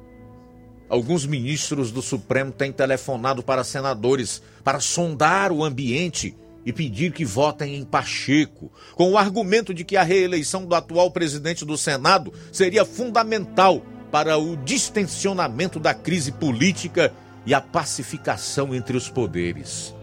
alguns 0.89 1.25
ministros 1.25 1.91
do 1.91 2.01
Supremo 2.01 2.51
têm 2.51 2.71
telefonado 2.71 3.43
para 3.43 3.63
senadores 3.63 4.41
para 4.63 4.79
sondar 4.79 5.51
o 5.51 5.63
ambiente 5.63 6.35
e 6.67 6.73
pedir 6.73 7.13
que 7.13 7.23
votem 7.23 7.77
em 7.77 7.85
Pacheco, 7.85 8.69
com 8.93 9.13
o 9.13 9.17
argumento 9.17 9.73
de 9.73 9.85
que 9.85 9.95
a 9.95 10.03
reeleição 10.03 10.65
do 10.65 10.75
atual 10.75 11.09
presidente 11.09 11.63
do 11.63 11.77
Senado 11.77 12.33
seria 12.51 12.83
fundamental 12.83 13.81
para 14.11 14.37
o 14.37 14.57
distensionamento 14.57 15.79
da 15.79 15.93
crise 15.93 16.29
política 16.29 17.13
e 17.45 17.53
a 17.53 17.61
pacificação 17.61 18.75
entre 18.75 18.97
os 18.97 19.07
poderes. 19.07 19.95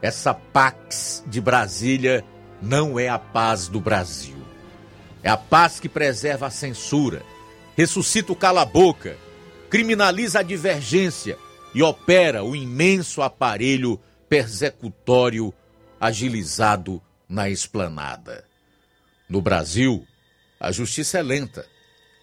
Essa 0.00 0.32
Pax 0.32 1.24
de 1.26 1.40
Brasília 1.40 2.24
não 2.62 2.96
é 2.96 3.08
a 3.08 3.18
paz 3.18 3.66
do 3.66 3.80
Brasil. 3.80 4.36
É 5.24 5.28
a 5.28 5.36
paz 5.36 5.80
que 5.80 5.88
preserva 5.88 6.46
a 6.46 6.50
censura, 6.50 7.20
ressuscita 7.76 8.32
o 8.32 8.36
cala-boca, 8.36 9.16
criminaliza 9.68 10.38
a 10.38 10.42
divergência 10.44 11.36
e 11.74 11.82
opera 11.82 12.44
o 12.44 12.54
imenso 12.54 13.22
aparelho 13.22 13.98
persecutório 14.34 15.54
agilizado 16.00 17.00
na 17.28 17.48
esplanada. 17.48 18.44
No 19.28 19.40
Brasil, 19.40 20.04
a 20.58 20.72
justiça 20.72 21.18
é 21.18 21.22
lenta, 21.22 21.64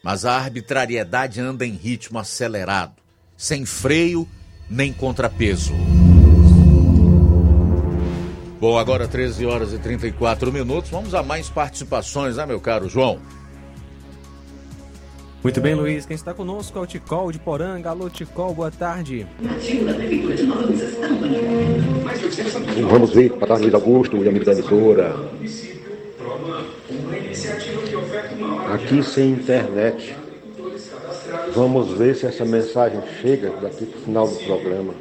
mas 0.04 0.26
a 0.26 0.36
arbitrariedade 0.36 1.40
anda 1.40 1.66
em 1.66 1.72
ritmo 1.72 2.20
acelerado 2.20 3.02
sem 3.38 3.66
freio 3.66 4.28
nem 4.70 4.92
contrapeso. 4.92 5.72
Bom, 8.60 8.78
agora 8.78 9.08
13 9.08 9.46
horas 9.46 9.72
e 9.72 9.80
34 9.80 10.52
minutos. 10.52 10.92
Vamos 10.92 11.16
a 11.16 11.24
mais 11.24 11.50
participações, 11.50 12.36
né, 12.36 12.46
meu 12.46 12.60
caro 12.60 12.90
João? 12.90 13.22
Muito 15.44 15.60
bem, 15.60 15.74
Luiz. 15.74 16.06
Quem 16.06 16.14
está 16.14 16.36
conosco 16.36 16.78
é 16.78 16.82
o 16.82 16.86
Ticol 16.86 17.32
de 17.32 17.40
Poranga. 17.40 17.90
Alô, 17.90 18.10
Ticol, 18.12 18.54
boa 18.54 18.70
tarde. 18.70 19.26
Vamos 22.88 23.12
ver, 23.12 23.30
boa 23.30 23.48
tarde, 23.48 23.64
Luiz 23.64 23.74
Augusto 23.74 24.18
e 24.18 24.30
amigo 24.30 24.46
da 24.46 24.52
emissora. 24.52 25.16
Aqui 28.72 29.02
sem 29.02 29.32
internet. 29.32 30.16
Vamos 31.56 31.98
ver 31.98 32.16
se 32.16 32.28
essa 32.28 32.46
mensagem 32.46 33.02
chega 33.20 33.50
daqui 33.62 33.88
para 33.88 34.00
o 34.00 34.02
final 34.04 34.28
do 34.28 34.36
programa. 34.46 34.94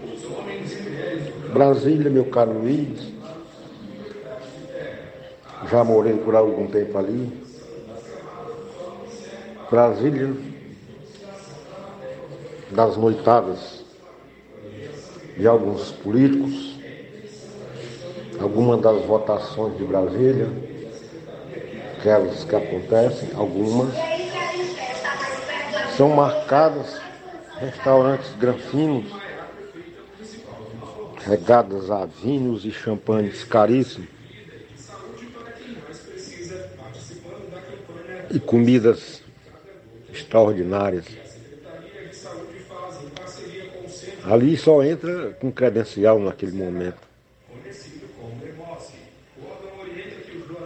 Brasília, 1.53 2.11
meu 2.11 2.25
caro 2.25 2.59
Luiz. 2.59 3.13
Já 5.71 5.85
morei 5.85 6.15
por 6.15 6.35
algum 6.35 6.67
tempo 6.67 6.97
ali. 6.97 7.40
Brasília, 9.71 10.35
das 12.73 12.97
noitadas 12.97 13.85
de 15.37 15.47
alguns 15.47 15.93
políticos, 15.93 16.77
algumas 18.41 18.81
das 18.81 19.05
votações 19.05 19.79
de 19.79 19.85
Brasília, 19.85 20.49
aquelas 21.97 22.43
que 22.43 22.57
acontecem, 22.57 23.29
algumas 23.37 23.95
são 25.97 26.09
marcadas 26.09 27.01
restaurantes 27.61 28.35
granfinos, 28.41 29.09
regadas 31.25 31.93
a 31.93 32.07
vinhos 32.07 32.65
e 32.65 32.73
champanhes 32.73 33.45
caríssimos, 33.45 34.09
e 38.33 38.41
comidas 38.41 39.23
extraordinárias. 40.13 41.07
Ali 44.25 44.57
só 44.57 44.83
entra 44.83 45.31
com 45.41 45.51
credencial 45.51 46.19
naquele 46.19 46.53
momento. 46.53 47.09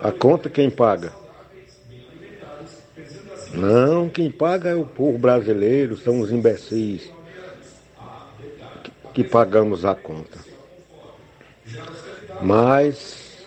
A 0.02 0.12
conta 0.12 0.50
quem 0.50 0.70
paga? 0.70 1.12
Não, 3.54 4.08
quem 4.08 4.30
paga 4.30 4.70
é 4.70 4.74
o 4.74 4.84
povo 4.84 5.16
brasileiro, 5.16 5.96
são 5.96 6.20
os 6.20 6.30
imbecis 6.30 7.10
que, 8.82 8.92
que 9.14 9.24
pagamos 9.24 9.84
a 9.84 9.94
conta. 9.94 10.38
Mas 12.42 13.46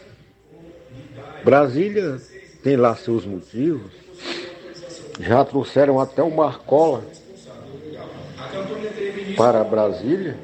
Brasília 1.44 2.20
tem 2.64 2.76
lá 2.76 2.96
seus 2.96 3.26
motivos. 3.26 4.07
Já 5.20 5.44
trouxeram 5.44 6.00
até 6.00 6.22
o 6.22 6.30
Marcola 6.30 7.04
para 9.36 9.64
Brasília. 9.64 10.38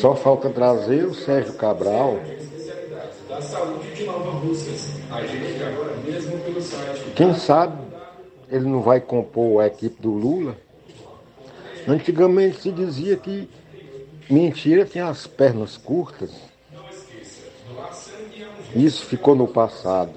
Só 0.00 0.14
falta 0.14 0.50
trazer 0.50 1.04
o 1.04 1.14
Sérgio 1.14 1.54
Cabral. 1.54 2.18
Quem 7.14 7.34
sabe 7.34 7.76
ele 8.50 8.66
não 8.66 8.80
vai 8.80 9.00
compor 9.00 9.62
a 9.62 9.66
equipe 9.66 10.00
do 10.00 10.10
Lula? 10.10 10.56
Antigamente 11.86 12.60
se 12.60 12.72
dizia 12.72 13.16
que 13.16 13.48
mentira 14.28 14.84
tinha 14.84 15.06
as 15.06 15.26
pernas 15.26 15.76
curtas. 15.76 16.30
Isso 18.74 19.04
ficou 19.04 19.34
no 19.34 19.46
passado. 19.46 20.12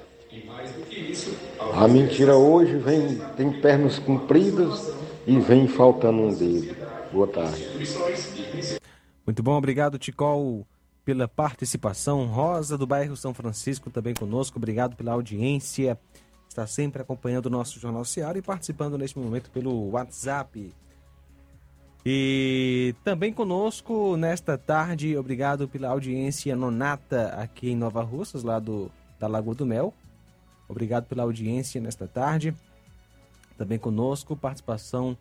A 1.60 1.86
mentira 1.86 2.36
hoje 2.36 2.76
vem, 2.78 3.18
tem 3.36 3.60
pernas 3.60 3.98
compridas 3.98 4.90
e 5.26 5.38
vem 5.38 5.68
faltando 5.68 6.22
um 6.22 6.34
dedo. 6.34 6.74
Boa 7.12 7.26
tarde. 7.26 7.68
Muito 9.26 9.42
bom, 9.42 9.52
obrigado, 9.56 9.98
Ticol, 9.98 10.66
pela 11.04 11.28
participação. 11.28 12.26
Rosa, 12.26 12.78
do 12.78 12.86
bairro 12.86 13.14
São 13.14 13.34
Francisco, 13.34 13.90
também 13.90 14.14
conosco. 14.14 14.58
Obrigado 14.58 14.96
pela 14.96 15.12
audiência. 15.12 15.98
Está 16.48 16.66
sempre 16.66 17.02
acompanhando 17.02 17.46
o 17.46 17.50
nosso 17.50 17.78
Jornal 17.78 18.06
Seara 18.06 18.38
e 18.38 18.42
participando 18.42 18.96
neste 18.96 19.18
momento 19.18 19.50
pelo 19.50 19.90
WhatsApp. 19.90 20.72
E 22.04 22.94
também 23.04 23.32
conosco 23.32 24.16
nesta 24.16 24.56
tarde, 24.56 25.16
obrigado 25.16 25.68
pela 25.68 25.88
audiência 25.88 26.56
nonata 26.56 27.28
aqui 27.36 27.70
em 27.70 27.76
Nova 27.76 28.02
Russas, 28.02 28.42
lá 28.42 28.58
do, 28.58 28.90
da 29.18 29.28
Lagoa 29.28 29.54
do 29.54 29.66
Mel. 29.66 29.92
Obrigado 30.70 31.06
pela 31.06 31.24
audiência 31.24 31.80
nesta 31.80 32.06
tarde. 32.06 32.54
Também 33.58 33.76
conosco, 33.76 34.36
participação. 34.36 35.18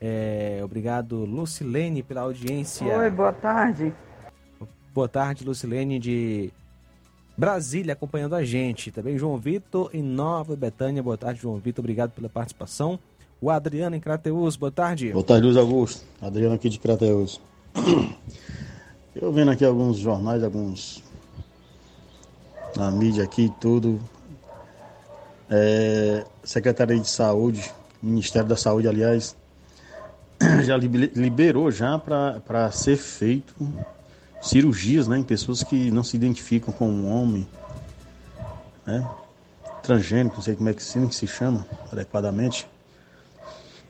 É, 0.00 0.60
obrigado, 0.64 1.24
Lucilene, 1.24 2.02
pela 2.02 2.22
audiência. 2.22 2.86
Oi, 2.98 3.10
boa 3.10 3.32
tarde. 3.32 3.92
Boa 4.94 5.08
tarde, 5.08 5.44
Lucilene 5.44 5.98
de 5.98 6.50
Brasília, 7.36 7.92
acompanhando 7.92 8.34
a 8.34 8.42
gente. 8.42 8.90
Também 8.90 9.18
João 9.18 9.36
Vitor 9.36 9.90
em 9.92 10.02
Nova 10.02 10.56
Betânia. 10.56 11.02
Boa 11.02 11.18
tarde, 11.18 11.40
João 11.42 11.58
Vitor. 11.58 11.82
Obrigado 11.82 12.12
pela 12.12 12.30
participação. 12.30 12.98
O 13.38 13.50
Adriano 13.50 13.94
em 13.94 14.00
Crateus, 14.00 14.56
boa 14.56 14.72
tarde. 14.72 15.12
Boa 15.12 15.22
tarde, 15.22 15.44
Luiz 15.44 15.58
Augusto. 15.58 16.06
Adriano 16.22 16.54
aqui 16.54 16.70
de 16.70 16.78
Crateus. 16.78 17.38
Eu 19.14 19.30
vendo 19.30 19.50
aqui 19.50 19.64
alguns 19.64 19.98
jornais, 19.98 20.42
alguns 20.42 21.04
na 22.74 22.90
mídia 22.90 23.24
aqui 23.24 23.44
e 23.44 23.50
tudo. 23.60 24.00
É, 25.48 26.24
Secretaria 26.42 26.98
de 26.98 27.08
Saúde, 27.08 27.72
Ministério 28.02 28.48
da 28.48 28.56
Saúde, 28.56 28.88
aliás, 28.88 29.36
já 30.64 30.76
liberou 30.76 31.70
já 31.70 31.98
para 31.98 32.70
ser 32.70 32.96
feito 32.96 33.54
cirurgias 34.40 35.08
né, 35.08 35.18
em 35.18 35.22
pessoas 35.22 35.62
que 35.62 35.90
não 35.90 36.02
se 36.02 36.16
identificam 36.16 36.72
com 36.72 36.88
um 36.88 37.10
homem, 37.10 37.46
né, 38.86 39.08
transgênico, 39.82 40.36
não 40.36 40.42
sei 40.42 40.54
como 40.54 40.68
é 40.68 40.74
que 40.74 40.82
se, 40.82 41.12
se 41.12 41.26
chama 41.26 41.66
adequadamente, 41.90 42.66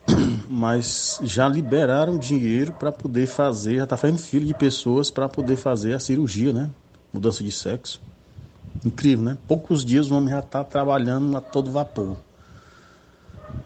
mas 0.49 1.19
já 1.23 1.49
liberaram 1.49 2.19
dinheiro 2.19 2.73
para 2.73 2.93
poder 2.93 3.27
fazer, 3.27 3.77
já 3.77 3.85
está 3.85 3.97
fazendo 3.97 4.19
fila 4.19 4.47
de 4.47 4.55
pessoas 4.55 5.11
para 5.11 5.29
poder 5.29 5.57
fazer 5.57 5.95
a 5.95 6.01
cirurgia, 6.01 6.53
né, 6.53 6.71
mudança 7.13 7.43
de 7.43 7.51
sexo. 7.51 8.01
Incrível, 8.87 9.25
né? 9.25 9.39
Poucos 9.49 9.85
dias 9.85 10.13
o 10.13 10.15
homem 10.15 10.31
já 10.31 10.39
está 10.39 10.63
trabalhando 10.63 11.37
a 11.37 11.41
todo 11.41 11.73
vapor. 11.73 12.17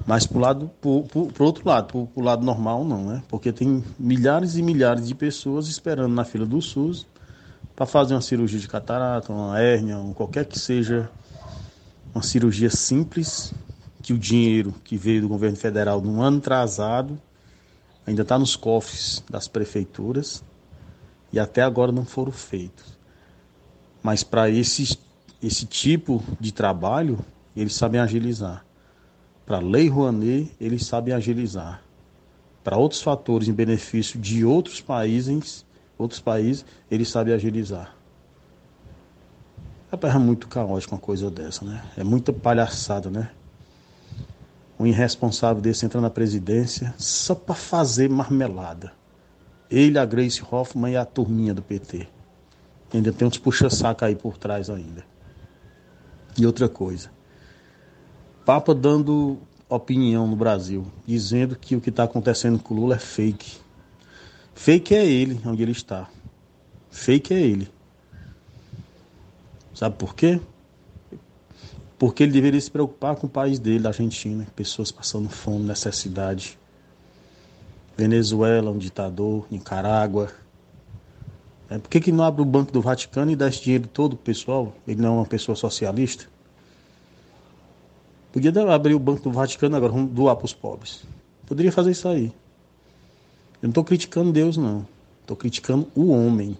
Mas 0.06 0.26
pro 0.26 0.38
lado, 0.38 0.70
pro 0.80 1.44
outro 1.44 1.68
lado, 1.68 1.88
pro, 1.88 2.06
pro, 2.06 2.24
lado 2.24 2.42
normal 2.42 2.86
não, 2.86 3.05
né? 3.05 3.22
Porque 3.28 3.52
tem 3.52 3.84
milhares 3.98 4.56
e 4.56 4.62
milhares 4.62 5.06
de 5.06 5.14
pessoas 5.14 5.68
esperando 5.68 6.14
na 6.14 6.24
fila 6.24 6.47
do 6.47 6.62
SUS 6.62 7.06
para 7.76 7.84
fazer 7.84 8.14
uma 8.14 8.22
cirurgia 8.22 8.59
de 8.59 8.66
catarata, 8.66 9.30
uma 9.30 9.60
hérnia, 9.60 9.98
um, 9.98 10.14
qualquer 10.14 10.47
que 10.47 10.59
seja 10.59 11.10
uma 12.14 12.22
cirurgia 12.22 12.70
simples, 12.70 13.52
que 14.02 14.14
o 14.14 14.18
dinheiro 14.18 14.74
que 14.82 14.97
veio 14.97 15.20
do 15.20 15.28
governo 15.28 15.56
federal 15.59 16.01
no 16.01 16.22
ano 16.22 16.38
atrasado 16.38 17.20
ainda 18.06 18.22
está 18.22 18.38
nos 18.38 18.56
cofres 18.56 19.22
das 19.28 19.48
prefeituras 19.48 20.42
e 21.30 21.38
até 21.38 21.60
agora 21.60 21.92
não 21.92 22.06
foram 22.06 22.32
feitos. 22.32 22.98
Mas 24.02 24.24
para 24.24 24.48
esse, 24.48 24.98
esse 25.42 25.66
tipo 25.66 26.22
de 26.38 26.52
trabalho, 26.52 27.18
eles 27.56 27.74
sabem 27.74 28.00
agilizar. 28.00 28.64
Para 29.46 29.56
a 29.56 29.60
Lei 29.60 29.88
Rouanet, 29.88 30.52
eles 30.60 30.86
sabem 30.86 31.14
agilizar. 31.14 31.82
Para 32.62 32.76
outros 32.76 33.02
fatores 33.02 33.48
em 33.48 33.52
benefício 33.52 34.20
de 34.20 34.44
outros 34.44 34.80
países, 34.80 35.64
outros 35.98 36.20
países, 36.20 36.64
eles 36.90 37.08
sabem 37.08 37.34
agilizar. 37.34 37.96
É 39.90 40.18
muito 40.18 40.46
caótico 40.46 40.94
uma 40.94 41.00
coisa 41.00 41.30
dessa, 41.30 41.64
né? 41.64 41.82
É 41.96 42.04
muita 42.04 42.32
palhaçada, 42.32 43.10
né? 43.10 43.30
Um 44.78 44.86
irresponsável 44.86 45.60
desse 45.60 45.84
entra 45.84 46.00
na 46.00 46.08
presidência 46.08 46.94
só 46.96 47.34
para 47.34 47.56
fazer 47.56 48.08
marmelada. 48.08 48.92
Ele, 49.68 49.98
a 49.98 50.04
Grace 50.04 50.42
Hoffman 50.48 50.92
e 50.92 50.96
a 50.96 51.04
turminha 51.04 51.52
do 51.52 51.60
PT. 51.60 52.06
Ainda 52.94 53.12
tem 53.12 53.26
uns 53.26 53.36
puxa-saca 53.36 54.06
aí 54.06 54.14
por 54.14 54.38
trás 54.38 54.70
ainda. 54.70 55.04
E 56.39 56.47
outra 56.47 56.69
coisa. 56.69 57.11
Papa 58.44 58.74
dando 58.74 59.39
opinião 59.69 60.27
no 60.27 60.35
Brasil, 60.35 60.86
dizendo 61.07 61.55
que 61.57 61.77
o 61.77 61.81
que 61.81 61.90
está 61.90 62.05
acontecendo 62.05 62.59
com 62.59 62.74
o 62.74 62.77
Lula 62.78 62.97
é 62.97 62.98
fake. 62.98 63.59
Fake 64.55 64.94
é 64.94 65.07
ele, 65.07 65.40
onde 65.47 65.62
ele 65.62 65.73
está. 65.73 66.09
Fake 66.90 67.32
é 67.32 67.40
ele. 67.40 67.69
Sabe 69.73 69.97
por 69.97 70.15
quê? 70.15 70.40
Porque 71.98 72.23
ele 72.23 72.32
deveria 72.32 72.61
se 72.61 72.70
preocupar 72.70 73.15
com 73.16 73.27
o 73.27 73.31
país 73.31 73.59
dele, 73.59 73.81
da 73.81 73.90
Argentina, 73.90 74.47
pessoas 74.57 74.90
passando 74.90 75.28
fome, 75.28 75.65
necessidade. 75.65 76.59
Venezuela, 77.97 78.70
um 78.70 78.78
ditador, 78.78 79.47
Nicarágua, 79.51 80.32
é, 81.70 81.78
por 81.78 81.88
que, 81.88 82.01
que 82.01 82.10
não 82.10 82.24
abre 82.24 82.42
o 82.42 82.44
Banco 82.44 82.72
do 82.72 82.80
Vaticano 82.80 83.30
e 83.30 83.36
dá 83.36 83.48
esse 83.48 83.62
dinheiro 83.62 83.86
todo 83.86 84.16
pro 84.16 84.24
pessoal? 84.24 84.74
Ele 84.88 85.01
não 85.01 85.09
é 85.10 85.16
uma 85.18 85.26
pessoa 85.26 85.55
socialista? 85.55 86.26
Podia 88.32 88.52
abrir 88.74 88.94
o 88.94 88.98
Banco 88.98 89.22
do 89.22 89.30
Vaticano 89.30 89.76
agora, 89.76 89.92
vamos 89.92 90.10
doar 90.10 90.34
para 90.34 90.47
os 90.47 90.52
pobres. 90.52 91.05
Poderia 91.47 91.70
fazer 91.70 91.92
isso 91.92 92.09
aí. 92.09 92.26
Eu 93.62 93.66
não 93.66 93.70
estou 93.70 93.84
criticando 93.84 94.32
Deus, 94.32 94.56
não. 94.56 94.84
Estou 95.20 95.36
criticando 95.36 95.86
o 95.94 96.10
homem. 96.10 96.59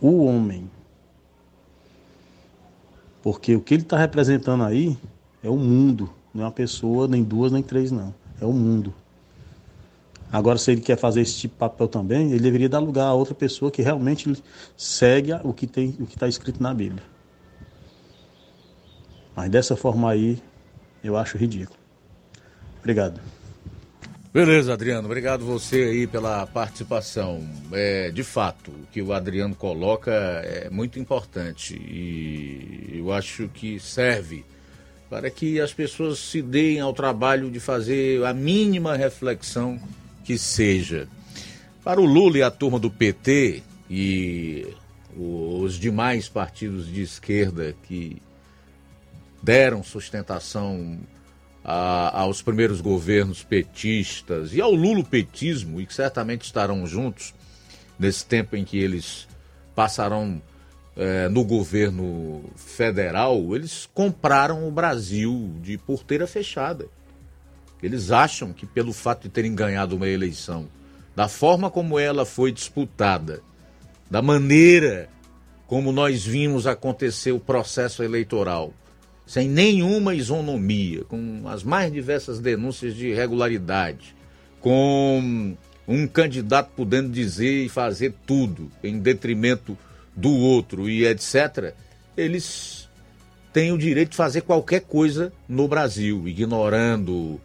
O 0.00 0.24
homem. 0.24 0.70
Porque 3.22 3.56
o 3.56 3.60
que 3.60 3.72
ele 3.72 3.82
está 3.82 3.96
representando 3.96 4.64
aí 4.64 4.98
é 5.42 5.48
o 5.48 5.56
mundo. 5.56 6.10
Não 6.34 6.42
é 6.42 6.46
uma 6.46 6.52
pessoa, 6.52 7.08
nem 7.08 7.22
duas, 7.22 7.52
nem 7.52 7.62
três, 7.62 7.90
não. 7.90 8.14
É 8.40 8.44
o 8.44 8.52
mundo. 8.52 8.92
Agora, 10.32 10.56
se 10.56 10.72
ele 10.72 10.80
quer 10.80 10.96
fazer 10.96 11.20
esse 11.20 11.36
tipo 11.36 11.54
de 11.54 11.58
papel 11.58 11.86
também, 11.86 12.30
ele 12.30 12.40
deveria 12.40 12.68
dar 12.68 12.78
lugar 12.78 13.04
a 13.04 13.12
outra 13.12 13.34
pessoa 13.34 13.70
que 13.70 13.82
realmente 13.82 14.32
segue 14.74 15.34
o 15.44 15.52
que 15.52 15.66
tem, 15.66 15.94
o 16.00 16.06
que 16.06 16.14
está 16.14 16.26
escrito 16.26 16.62
na 16.62 16.72
Bíblia. 16.72 17.02
Mas 19.36 19.50
dessa 19.50 19.76
forma 19.76 20.10
aí, 20.10 20.42
eu 21.04 21.18
acho 21.18 21.36
ridículo. 21.36 21.78
Obrigado. 22.78 23.20
Beleza, 24.32 24.72
Adriano. 24.72 25.04
Obrigado 25.04 25.44
você 25.44 25.82
aí 25.82 26.06
pela 26.06 26.46
participação. 26.46 27.46
É, 27.70 28.10
de 28.10 28.24
fato, 28.24 28.70
o 28.70 28.86
que 28.90 29.02
o 29.02 29.12
Adriano 29.12 29.54
coloca 29.54 30.10
é 30.10 30.70
muito 30.70 30.98
importante 30.98 31.74
e 31.74 32.94
eu 32.94 33.12
acho 33.12 33.48
que 33.48 33.78
serve 33.78 34.46
para 35.10 35.30
que 35.30 35.60
as 35.60 35.74
pessoas 35.74 36.18
se 36.18 36.40
deem 36.40 36.80
ao 36.80 36.94
trabalho 36.94 37.50
de 37.50 37.60
fazer 37.60 38.24
a 38.24 38.32
mínima 38.32 38.96
reflexão 38.96 39.78
que 40.24 40.38
seja. 40.38 41.08
Para 41.84 42.00
o 42.00 42.04
Lula 42.04 42.38
e 42.38 42.42
a 42.42 42.50
turma 42.50 42.78
do 42.78 42.90
PT 42.90 43.62
e 43.90 44.66
os 45.16 45.78
demais 45.78 46.28
partidos 46.28 46.86
de 46.86 47.02
esquerda 47.02 47.74
que 47.82 48.22
deram 49.42 49.82
sustentação 49.82 50.98
a, 51.64 52.20
aos 52.20 52.40
primeiros 52.40 52.80
governos 52.80 53.42
petistas 53.42 54.54
e 54.54 54.60
ao 54.60 54.72
lulopetismo, 54.72 55.80
e 55.80 55.86
que 55.86 55.94
certamente 55.94 56.42
estarão 56.42 56.86
juntos 56.86 57.34
nesse 57.98 58.24
tempo 58.24 58.56
em 58.56 58.64
que 58.64 58.78
eles 58.78 59.28
passarão 59.74 60.40
é, 60.96 61.28
no 61.28 61.44
governo 61.44 62.44
federal, 62.56 63.54
eles 63.54 63.88
compraram 63.94 64.68
o 64.68 64.70
Brasil 64.70 65.54
de 65.62 65.78
porteira 65.78 66.26
fechada. 66.26 66.86
Eles 67.82 68.10
acham 68.10 68.52
que 68.52 68.64
pelo 68.64 68.92
fato 68.92 69.22
de 69.22 69.28
terem 69.28 69.54
ganhado 69.54 69.96
uma 69.96 70.08
eleição, 70.08 70.68
da 71.16 71.28
forma 71.28 71.70
como 71.70 71.98
ela 71.98 72.24
foi 72.24 72.52
disputada, 72.52 73.42
da 74.10 74.22
maneira 74.22 75.08
como 75.66 75.90
nós 75.90 76.24
vimos 76.24 76.66
acontecer 76.66 77.32
o 77.32 77.40
processo 77.40 78.02
eleitoral, 78.02 78.72
sem 79.26 79.48
nenhuma 79.48 80.14
isonomia, 80.14 81.04
com 81.04 81.44
as 81.46 81.62
mais 81.62 81.90
diversas 81.90 82.38
denúncias 82.38 82.94
de 82.94 83.08
irregularidade, 83.08 84.14
com 84.60 85.56
um 85.88 86.06
candidato 86.06 86.70
podendo 86.76 87.08
dizer 87.10 87.64
e 87.64 87.68
fazer 87.68 88.14
tudo 88.26 88.70
em 88.82 88.98
detrimento 88.98 89.76
do 90.14 90.30
outro 90.30 90.88
e 90.88 91.06
etc., 91.06 91.74
eles 92.16 92.88
têm 93.52 93.72
o 93.72 93.78
direito 93.78 94.10
de 94.10 94.16
fazer 94.16 94.42
qualquer 94.42 94.82
coisa 94.82 95.32
no 95.48 95.66
Brasil, 95.66 96.28
ignorando 96.28 97.40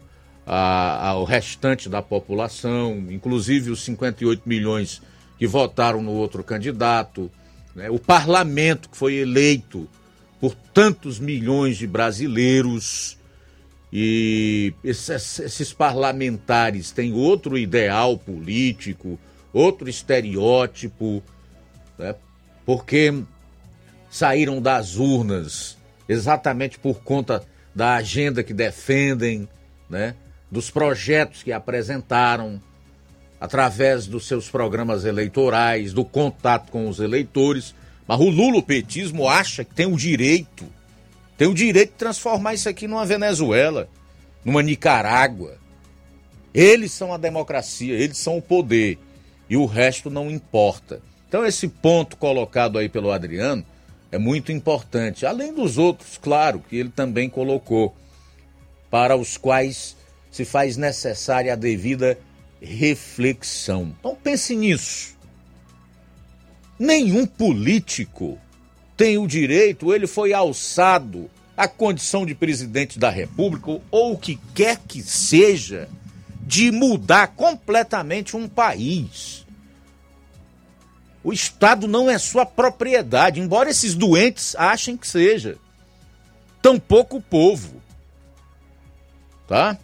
a, 0.50 1.08
ao 1.08 1.24
restante 1.24 1.90
da 1.90 2.00
população, 2.00 3.04
inclusive 3.10 3.70
os 3.70 3.84
58 3.84 4.48
milhões 4.48 5.02
que 5.38 5.46
votaram 5.46 6.02
no 6.02 6.12
outro 6.12 6.42
candidato, 6.42 7.30
né? 7.74 7.90
o 7.90 7.98
parlamento 7.98 8.88
que 8.88 8.96
foi 8.96 9.16
eleito 9.16 9.86
por 10.40 10.54
tantos 10.54 11.18
milhões 11.18 11.76
de 11.76 11.86
brasileiros. 11.86 13.18
E 13.92 14.72
esses, 14.82 15.38
esses 15.38 15.72
parlamentares 15.72 16.92
têm 16.92 17.12
outro 17.12 17.58
ideal 17.58 18.16
político, 18.16 19.18
outro 19.52 19.88
estereótipo, 19.88 21.22
né? 21.98 22.14
porque 22.64 23.22
saíram 24.10 24.62
das 24.62 24.96
urnas 24.96 25.76
exatamente 26.08 26.78
por 26.78 27.00
conta 27.02 27.44
da 27.74 27.96
agenda 27.96 28.42
que 28.42 28.54
defendem, 28.54 29.46
né? 29.90 30.14
Dos 30.50 30.70
projetos 30.70 31.42
que 31.42 31.52
apresentaram. 31.52 32.60
através 33.40 34.06
dos 34.06 34.26
seus 34.26 34.48
programas 34.48 35.04
eleitorais, 35.04 35.92
do 35.92 36.04
contato 36.04 36.72
com 36.72 36.88
os 36.88 36.98
eleitores. 36.98 37.74
Mas 38.06 38.18
o 38.18 38.28
lulopetismo 38.28 39.28
acha 39.28 39.64
que 39.64 39.74
tem 39.74 39.86
o 39.86 39.96
direito, 39.96 40.66
tem 41.36 41.46
o 41.46 41.54
direito 41.54 41.90
de 41.90 41.98
transformar 41.98 42.54
isso 42.54 42.68
aqui 42.68 42.88
numa 42.88 43.06
Venezuela, 43.06 43.88
numa 44.44 44.62
Nicarágua. 44.62 45.56
Eles 46.52 46.90
são 46.90 47.12
a 47.12 47.16
democracia, 47.16 47.94
eles 47.94 48.18
são 48.18 48.38
o 48.38 48.42
poder 48.42 48.98
e 49.48 49.56
o 49.56 49.66
resto 49.66 50.10
não 50.10 50.30
importa. 50.30 51.00
Então 51.28 51.46
esse 51.46 51.68
ponto 51.68 52.16
colocado 52.16 52.78
aí 52.78 52.88
pelo 52.88 53.12
Adriano 53.12 53.64
é 54.10 54.18
muito 54.18 54.50
importante, 54.50 55.26
além 55.26 55.52
dos 55.52 55.76
outros, 55.76 56.16
claro, 56.16 56.64
que 56.66 56.76
ele 56.76 56.88
também 56.88 57.28
colocou, 57.28 57.94
para 58.90 59.14
os 59.14 59.36
quais 59.36 59.97
se 60.30 60.44
faz 60.44 60.76
necessária 60.76 61.52
a 61.52 61.56
devida 61.56 62.18
reflexão. 62.60 63.94
Então 63.98 64.16
pense 64.16 64.54
nisso. 64.54 65.16
Nenhum 66.78 67.26
político 67.26 68.38
tem 68.96 69.18
o 69.18 69.26
direito, 69.26 69.94
ele 69.94 70.06
foi 70.06 70.32
alçado 70.32 71.30
à 71.56 71.66
condição 71.66 72.24
de 72.24 72.34
presidente 72.34 72.98
da 72.98 73.10
República 73.10 73.80
ou 73.90 74.12
o 74.12 74.18
que 74.18 74.38
quer 74.54 74.78
que 74.78 75.02
seja, 75.02 75.88
de 76.42 76.70
mudar 76.70 77.28
completamente 77.28 78.36
um 78.36 78.48
país. 78.48 79.44
O 81.22 81.32
Estado 81.32 81.86
não 81.86 82.08
é 82.08 82.16
sua 82.16 82.46
propriedade, 82.46 83.40
embora 83.40 83.68
esses 83.68 83.94
doentes 83.94 84.56
achem 84.56 84.96
que 84.96 85.06
seja. 85.06 85.58
Tampouco 86.62 87.18
o 87.18 87.22
povo. 87.22 87.82
Tá? 89.46 89.78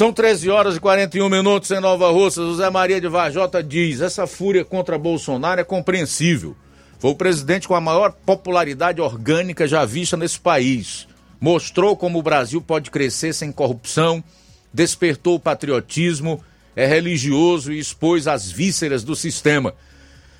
São 0.00 0.14
13 0.14 0.48
horas 0.48 0.76
e 0.76 0.80
41 0.80 1.28
minutos 1.28 1.70
em 1.70 1.78
Nova 1.78 2.10
Russa. 2.10 2.40
José 2.40 2.70
Maria 2.70 2.98
de 2.98 3.06
Vajota 3.06 3.62
diz: 3.62 4.00
essa 4.00 4.26
fúria 4.26 4.64
contra 4.64 4.96
Bolsonaro 4.96 5.60
é 5.60 5.62
compreensível. 5.62 6.56
Foi 6.98 7.10
o 7.10 7.14
presidente 7.14 7.68
com 7.68 7.74
a 7.74 7.82
maior 7.82 8.10
popularidade 8.10 8.98
orgânica 8.98 9.68
já 9.68 9.84
vista 9.84 10.16
nesse 10.16 10.40
país. 10.40 11.06
Mostrou 11.38 11.94
como 11.98 12.18
o 12.18 12.22
Brasil 12.22 12.62
pode 12.62 12.90
crescer 12.90 13.34
sem 13.34 13.52
corrupção, 13.52 14.24
despertou 14.72 15.34
o 15.34 15.38
patriotismo, 15.38 16.42
é 16.74 16.86
religioso 16.86 17.70
e 17.70 17.78
expôs 17.78 18.26
as 18.26 18.50
vísceras 18.50 19.04
do 19.04 19.14
sistema. 19.14 19.74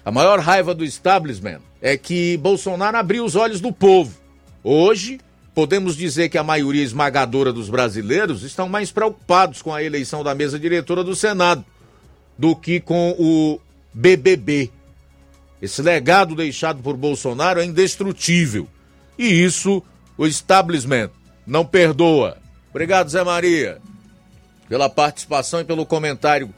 A 0.03 0.11
maior 0.11 0.39
raiva 0.39 0.75
do 0.75 0.87
establishment 0.87 1.61
é 1.83 1.99
que 1.99 2.39
Bolsonaro 2.39 2.97
abriu 2.97 3.27
os 3.27 3.37
olhos 3.37 3.61
do 3.61 3.71
povo. 3.71 4.19
Hoje, 4.65 5.21
podemos 5.55 5.97
dizer 5.97 6.29
que 6.29 6.39
a 6.39 6.45
maioria 6.45 6.83
esmagadora 6.83 7.53
dos 7.53 7.69
brasileiros 7.69 8.43
estão 8.43 8.69
mais 8.69 8.91
preocupados 8.91 9.63
com 9.63 9.75
a 9.75 9.83
eleição 9.83 10.23
da 10.23 10.35
mesa 10.35 10.59
diretora 10.59 11.03
do 11.03 11.15
Senado 11.15 11.65
do 12.39 12.57
que 12.57 12.81
com 12.81 13.15
o 13.19 13.61
BBB. 13.93 14.71
Esse 15.61 15.83
legado 15.83 16.35
deixado 16.35 16.83
por 16.83 16.97
Bolsonaro 16.97 17.61
é 17.61 17.65
indestrutível. 17.65 18.67
E 19.19 19.27
isso 19.27 19.83
o 20.17 20.27
establishment 20.27 21.11
não 21.47 21.67
perdoa. 21.67 22.39
Obrigado, 22.71 23.11
Zé 23.11 23.23
Maria, 23.23 23.79
pela 24.69 24.89
participação 24.89 25.61
e 25.61 25.65
pelo 25.65 25.85
comentário 25.85 26.55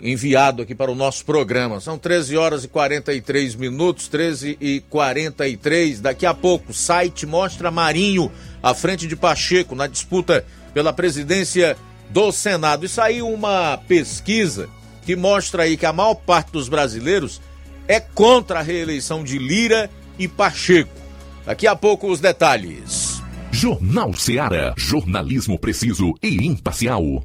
enviado 0.00 0.62
aqui 0.62 0.74
para 0.74 0.90
o 0.90 0.94
nosso 0.94 1.24
programa. 1.24 1.80
São 1.80 1.98
13 1.98 2.36
horas 2.36 2.64
e 2.64 2.68
43 2.68 3.54
minutos, 3.54 4.08
13 4.08 4.56
e 4.60 4.80
43. 4.88 6.00
Daqui 6.00 6.26
a 6.26 6.34
pouco, 6.34 6.72
site 6.72 7.26
mostra 7.26 7.70
Marinho 7.70 8.30
à 8.62 8.74
frente 8.74 9.06
de 9.06 9.16
Pacheco 9.16 9.74
na 9.74 9.86
disputa 9.86 10.44
pela 10.72 10.92
presidência 10.92 11.76
do 12.10 12.30
Senado. 12.32 12.84
E 12.84 12.88
saiu 12.88 13.28
uma 13.28 13.76
pesquisa 13.88 14.68
que 15.04 15.16
mostra 15.16 15.64
aí 15.64 15.76
que 15.76 15.86
a 15.86 15.92
maior 15.92 16.14
parte 16.14 16.52
dos 16.52 16.68
brasileiros 16.68 17.40
é 17.86 17.98
contra 17.98 18.60
a 18.60 18.62
reeleição 18.62 19.24
de 19.24 19.38
Lira 19.38 19.90
e 20.18 20.28
Pacheco. 20.28 20.90
Daqui 21.46 21.66
a 21.66 21.74
pouco 21.74 22.10
os 22.10 22.20
detalhes. 22.20 23.22
Jornal 23.50 24.12
Seara. 24.12 24.74
Jornalismo 24.76 25.58
preciso 25.58 26.12
e 26.22 26.46
imparcial. 26.46 27.24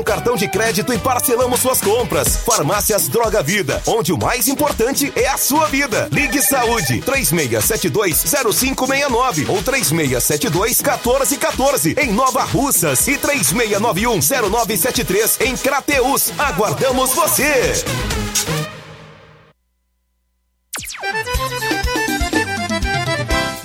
cartão 0.03 0.35
de 0.35 0.47
crédito 0.47 0.91
e 0.93 0.97
parcelamos 0.97 1.59
suas 1.59 1.81
compras. 1.81 2.37
Farmácias 2.37 3.07
Droga 3.07 3.43
Vida, 3.43 3.83
onde 3.85 4.11
o 4.13 4.17
mais 4.17 4.47
importante 4.47 5.13
é 5.15 5.27
a 5.27 5.37
sua 5.37 5.67
vida. 5.67 6.09
Ligue 6.11 6.41
Saúde 6.41 7.01
36720569 7.01 9.49
ou 9.49 9.61
36721414 9.63 11.97
em 11.97 12.11
Nova 12.11 12.43
Russas 12.43 13.07
e 13.07 13.17
36910973 13.17 15.41
em 15.41 15.57
Crateus. 15.57 16.31
Aguardamos 16.37 17.13
você. 17.13 17.73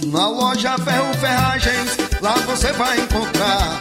Na 0.07 0.29
loja 0.29 0.79
Ferro 0.79 1.13
Ferragens, 1.15 1.97
lá 2.21 2.35
você 2.47 2.71
vai 2.73 2.99
encontrar 2.99 3.81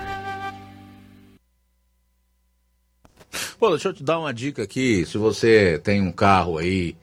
Pô, 3.61 3.69
deixa 3.69 3.89
eu 3.89 3.93
te 3.93 4.01
dar 4.01 4.17
uma 4.17 4.33
dica 4.33 4.63
aqui. 4.63 5.05
Se 5.05 5.19
você 5.19 5.79
tem 5.83 6.01
um 6.01 6.11
carro 6.11 6.57
aí 6.57 6.95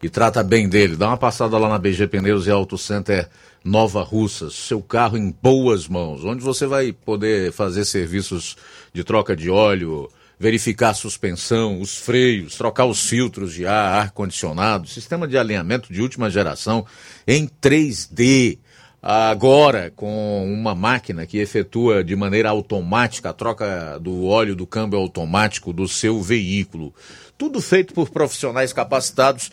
e 0.00 0.08
trata 0.08 0.44
bem 0.44 0.68
dele, 0.68 0.94
dá 0.94 1.08
uma 1.08 1.16
passada 1.16 1.58
lá 1.58 1.68
na 1.68 1.76
BG 1.76 2.06
Pneus 2.06 2.46
e 2.46 2.52
Auto 2.52 2.78
Center 2.78 3.28
Nova 3.64 4.00
Russas. 4.00 4.54
Seu 4.54 4.80
carro 4.80 5.18
em 5.18 5.34
boas 5.42 5.88
mãos, 5.88 6.24
onde 6.24 6.40
você 6.40 6.68
vai 6.68 6.92
poder 6.92 7.50
fazer 7.50 7.84
serviços 7.84 8.56
de 8.92 9.02
troca 9.02 9.34
de 9.34 9.50
óleo, 9.50 10.08
verificar 10.38 10.90
a 10.90 10.94
suspensão, 10.94 11.80
os 11.80 11.96
freios, 11.96 12.54
trocar 12.54 12.84
os 12.84 13.08
filtros 13.08 13.52
de 13.52 13.66
ar, 13.66 14.02
ar-condicionado, 14.02 14.86
sistema 14.86 15.26
de 15.26 15.36
alinhamento 15.36 15.92
de 15.92 16.00
última 16.00 16.30
geração 16.30 16.86
em 17.26 17.48
3D. 17.60 18.60
Agora, 19.06 19.92
com 19.94 20.50
uma 20.50 20.74
máquina 20.74 21.26
que 21.26 21.36
efetua 21.36 22.02
de 22.02 22.16
maneira 22.16 22.48
automática 22.48 23.28
a 23.28 23.32
troca 23.34 23.98
do 24.00 24.24
óleo 24.24 24.56
do 24.56 24.66
câmbio 24.66 24.98
automático 24.98 25.74
do 25.74 25.86
seu 25.86 26.22
veículo. 26.22 26.94
Tudo 27.36 27.60
feito 27.60 27.92
por 27.92 28.08
profissionais 28.08 28.72
capacitados 28.72 29.50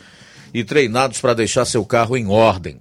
e 0.54 0.64
treinados 0.64 1.20
para 1.20 1.34
deixar 1.34 1.66
seu 1.66 1.84
carro 1.84 2.16
em 2.16 2.28
ordem. 2.28 2.80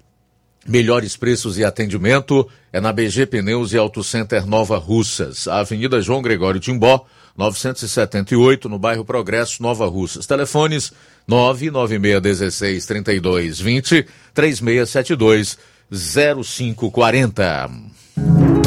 Melhores 0.65 1.18
preços 1.18 1.57
e 1.57 1.65
atendimento 1.65 2.48
é 2.72 2.80
na 2.80 2.93
BG 2.93 3.26
Pneus 3.26 3.73
e 3.73 3.77
Auto 3.77 4.02
Center 4.02 4.45
Nova 4.45 4.77
Russas, 4.77 5.49
Avenida 5.49 6.02
João 6.02 6.22
Gregório 6.22 6.61
Timbó, 6.61 7.06
978, 7.35 8.69
no 8.69 8.80
bairro 8.80 9.03
Progresso, 9.03 9.61
Nova 9.61 9.88
Russas. 9.88 10.26
Telefones 10.26 10.93
99616 11.27 12.85
3220 12.85 14.07
3672 14.34 15.57
0540. 15.91 17.69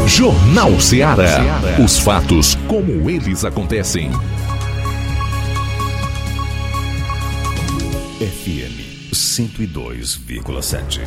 Jornal 0.07 0.79
Ceará. 0.79 1.41
Os 1.83 1.99
fatos 1.99 2.55
como 2.69 3.09
eles 3.09 3.47
acontecem. 3.47 4.11
FM 8.19 9.11
102,7. 9.15 11.01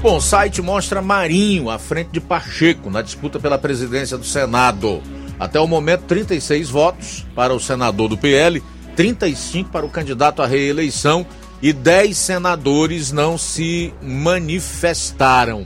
Bom, 0.00 0.16
o 0.16 0.20
site 0.22 0.62
mostra 0.62 1.02
Marinho 1.02 1.68
à 1.68 1.78
frente 1.78 2.12
de 2.12 2.20
Pacheco 2.20 2.88
na 2.88 3.02
disputa 3.02 3.38
pela 3.38 3.58
presidência 3.58 4.16
do 4.16 4.24
Senado. 4.24 5.02
Até 5.38 5.60
o 5.60 5.66
momento, 5.66 6.04
36 6.04 6.70
votos 6.70 7.26
para 7.34 7.52
o 7.52 7.60
senador 7.60 8.08
do 8.08 8.16
PL, 8.16 8.62
35 8.96 9.68
para 9.68 9.84
o 9.84 9.90
candidato 9.90 10.40
à 10.40 10.46
reeleição 10.46 11.26
e 11.62 11.72
10 11.72 12.16
senadores 12.16 13.12
não 13.12 13.36
se 13.36 13.92
manifestaram. 14.02 15.64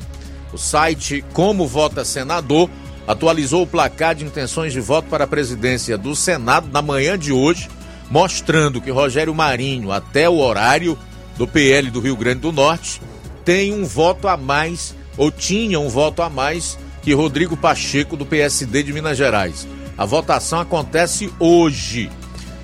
O 0.52 0.58
site 0.58 1.24
Como 1.32 1.66
Vota 1.66 2.04
Senador 2.04 2.70
atualizou 3.06 3.62
o 3.62 3.66
placar 3.66 4.14
de 4.14 4.24
intenções 4.24 4.72
de 4.72 4.80
voto 4.80 5.08
para 5.08 5.24
a 5.24 5.28
presidência 5.28 5.96
do 5.98 6.14
Senado 6.14 6.68
na 6.72 6.80
manhã 6.80 7.18
de 7.18 7.32
hoje, 7.32 7.68
mostrando 8.10 8.80
que 8.80 8.90
Rogério 8.90 9.34
Marinho, 9.34 9.92
até 9.92 10.28
o 10.28 10.38
horário 10.38 10.98
do 11.36 11.46
PL 11.46 11.90
do 11.90 12.00
Rio 12.00 12.16
Grande 12.16 12.40
do 12.40 12.52
Norte, 12.52 13.00
tem 13.44 13.74
um 13.74 13.84
voto 13.84 14.26
a 14.26 14.36
mais, 14.36 14.94
ou 15.16 15.30
tinha 15.30 15.78
um 15.78 15.88
voto 15.88 16.22
a 16.22 16.30
mais, 16.30 16.78
que 17.02 17.12
Rodrigo 17.12 17.56
Pacheco, 17.56 18.16
do 18.16 18.24
PSD 18.24 18.82
de 18.82 18.92
Minas 18.92 19.18
Gerais. 19.18 19.68
A 19.98 20.04
votação 20.04 20.60
acontece 20.60 21.30
hoje. 21.38 22.10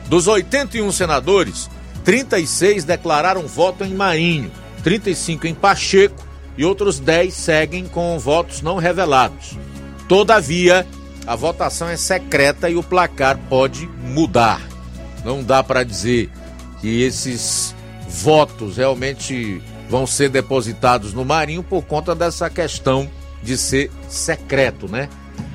Dos 0.09 0.27
81 0.27 0.91
senadores, 0.91 1.69
36 2.05 2.85
declararam 2.85 3.47
voto 3.47 3.85
em 3.85 3.95
Marinho, 3.95 4.51
35 4.83 5.47
em 5.47 5.55
Pacheco 5.55 6.27
e 6.57 6.65
outros 6.65 6.99
10 6.99 7.33
seguem 7.33 7.87
com 7.87 8.19
votos 8.19 8.63
não 8.63 8.77
revelados. 8.77 9.57
Todavia, 10.09 10.87
a 11.27 11.37
votação 11.37 11.89
é 11.89 11.97
secreta 11.97 12.69
e 12.69 12.77
o 12.77 12.83
placar 12.83 13.39
pode 13.49 13.87
mudar. 14.03 14.61
Não 15.25 15.43
dá 15.43 15.63
para 15.63 15.85
dizer 15.85 16.31
que 16.81 17.03
esses 17.03 17.75
votos 18.09 18.77
realmente 18.77 19.63
vão 19.89 20.07
ser 20.07 20.29
depositados 20.29 21.13
no 21.13 21.25
Marinho 21.25 21.63
por 21.63 21.83
conta 21.83 22.15
dessa 22.15 22.49
questão 22.49 23.09
de 23.43 23.57
ser 23.57 23.91
secreto, 24.09 24.89
né? 24.89 25.09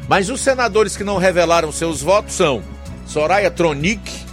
Mas 0.07 0.29
os 0.29 0.41
senadores 0.41 0.95
que 0.95 1.03
não 1.03 1.17
revelaram 1.17 1.71
seus 1.71 2.01
votos 2.01 2.35
são 2.35 2.61
Soraya 3.07 3.49
Tronic, 3.49 4.24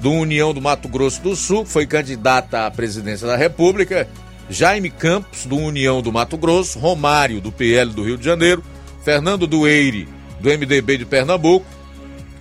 do 0.00 0.10
União 0.10 0.54
do 0.54 0.60
Mato 0.60 0.88
Grosso 0.88 1.20
do 1.22 1.36
Sul, 1.36 1.64
que 1.64 1.70
foi 1.70 1.86
candidata 1.86 2.66
à 2.66 2.70
presidência 2.70 3.26
da 3.26 3.36
República, 3.36 4.08
Jaime 4.48 4.90
Campos, 4.90 5.46
do 5.46 5.56
União 5.56 6.02
do 6.02 6.10
Mato 6.10 6.36
Grosso, 6.36 6.78
Romário, 6.78 7.40
do 7.40 7.52
PL 7.52 7.92
do 7.92 8.02
Rio 8.02 8.16
de 8.16 8.24
Janeiro, 8.24 8.64
Fernando 9.04 9.46
Dueire, 9.46 10.08
do 10.40 10.48
MDB 10.48 10.98
de 10.98 11.04
Pernambuco, 11.04 11.66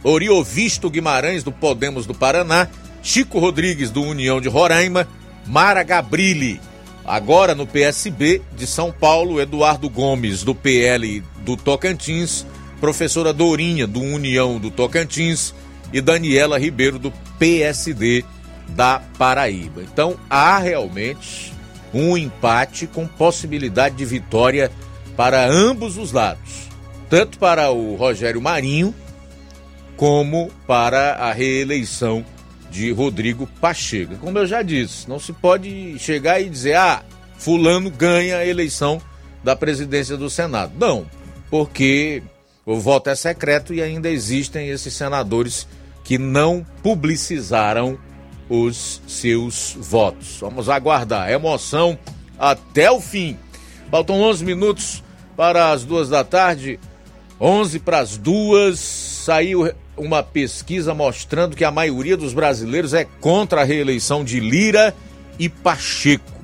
Oriovisto 0.03 0.89
Guimarães, 0.89 1.43
do 1.43 1.51
Podemos 1.51 2.05
do 2.05 2.13
Paraná, 2.13 2.67
Chico 3.03 3.39
Rodrigues, 3.39 3.91
do 3.91 4.01
União 4.01 4.39
de 4.39 4.47
Roraima, 4.47 5.07
Mara 5.45 5.83
Gabrilli, 5.83 6.59
agora 7.05 7.53
no 7.53 7.67
PSB 7.67 8.41
de 8.55 8.65
São 8.65 8.91
Paulo, 8.91 9.41
Eduardo 9.41 9.89
Gomes, 9.89 10.43
do 10.43 10.55
PL 10.55 11.23
do 11.43 11.57
Tocantins, 11.57 12.45
professora 12.79 13.33
Dourinha, 13.33 13.85
do 13.85 14.01
União 14.01 14.57
do 14.57 14.71
Tocantins, 14.71 15.53
e 15.91 16.01
Daniela 16.01 16.59
Ribeiro, 16.59 16.99
do 16.99 17.11
PSD 17.37 18.23
da 18.69 19.01
Paraíba. 19.17 19.81
Então 19.81 20.17
há 20.29 20.57
realmente 20.59 21.53
um 21.93 22.17
empate 22.17 22.87
com 22.87 23.07
possibilidade 23.07 23.95
de 23.95 24.05
vitória 24.05 24.71
para 25.15 25.45
ambos 25.45 25.97
os 25.97 26.11
lados, 26.11 26.69
tanto 27.09 27.37
para 27.39 27.71
o 27.71 27.95
Rogério 27.95 28.41
Marinho 28.41 28.93
como 29.97 30.49
para 30.65 31.15
a 31.15 31.33
reeleição 31.33 32.23
de 32.71 32.91
Rodrigo 32.91 33.47
Pacheco. 33.59 34.15
Como 34.17 34.37
eu 34.37 34.47
já 34.47 34.61
disse, 34.61 35.09
não 35.09 35.19
se 35.19 35.33
pode 35.33 35.97
chegar 35.99 36.39
e 36.39 36.49
dizer, 36.49 36.75
ah, 36.75 37.03
Fulano 37.37 37.89
ganha 37.89 38.37
a 38.37 38.45
eleição 38.45 39.01
da 39.43 39.55
presidência 39.55 40.15
do 40.15 40.29
Senado. 40.29 40.73
Não, 40.77 41.05
porque 41.49 42.21
o 42.65 42.77
voto 42.79 43.09
é 43.09 43.15
secreto 43.15 43.73
e 43.73 43.81
ainda 43.81 44.09
existem 44.09 44.69
esses 44.69 44.93
senadores 44.93 45.67
que 46.09 46.17
não 46.17 46.65
publicizaram 46.81 47.95
os 48.49 48.99
seus 49.07 49.77
votos. 49.79 50.39
Vamos 50.41 50.67
aguardar. 50.67 51.29
Emoção 51.29 51.99
até 52.39 52.89
o 52.89 52.99
fim. 52.99 53.37
Faltam 53.91 54.19
11 54.19 54.43
minutos 54.43 55.03
para 55.37 55.71
as 55.71 55.83
duas 55.83 56.09
da 56.09 56.23
tarde. 56.23 56.79
11 57.39 57.77
para 57.77 57.99
as 57.99 58.17
duas. 58.17 58.79
Saiu 58.79 59.71
uma 59.95 60.23
pesquisa 60.23 60.95
mostrando 60.95 61.55
que 61.55 61.63
a 61.63 61.69
maioria 61.69 62.17
dos 62.17 62.33
brasileiros 62.33 62.95
é 62.95 63.05
contra 63.05 63.61
a 63.61 63.63
reeleição 63.63 64.23
de 64.23 64.39
Lira 64.39 64.95
e 65.37 65.47
Pacheco. 65.47 66.43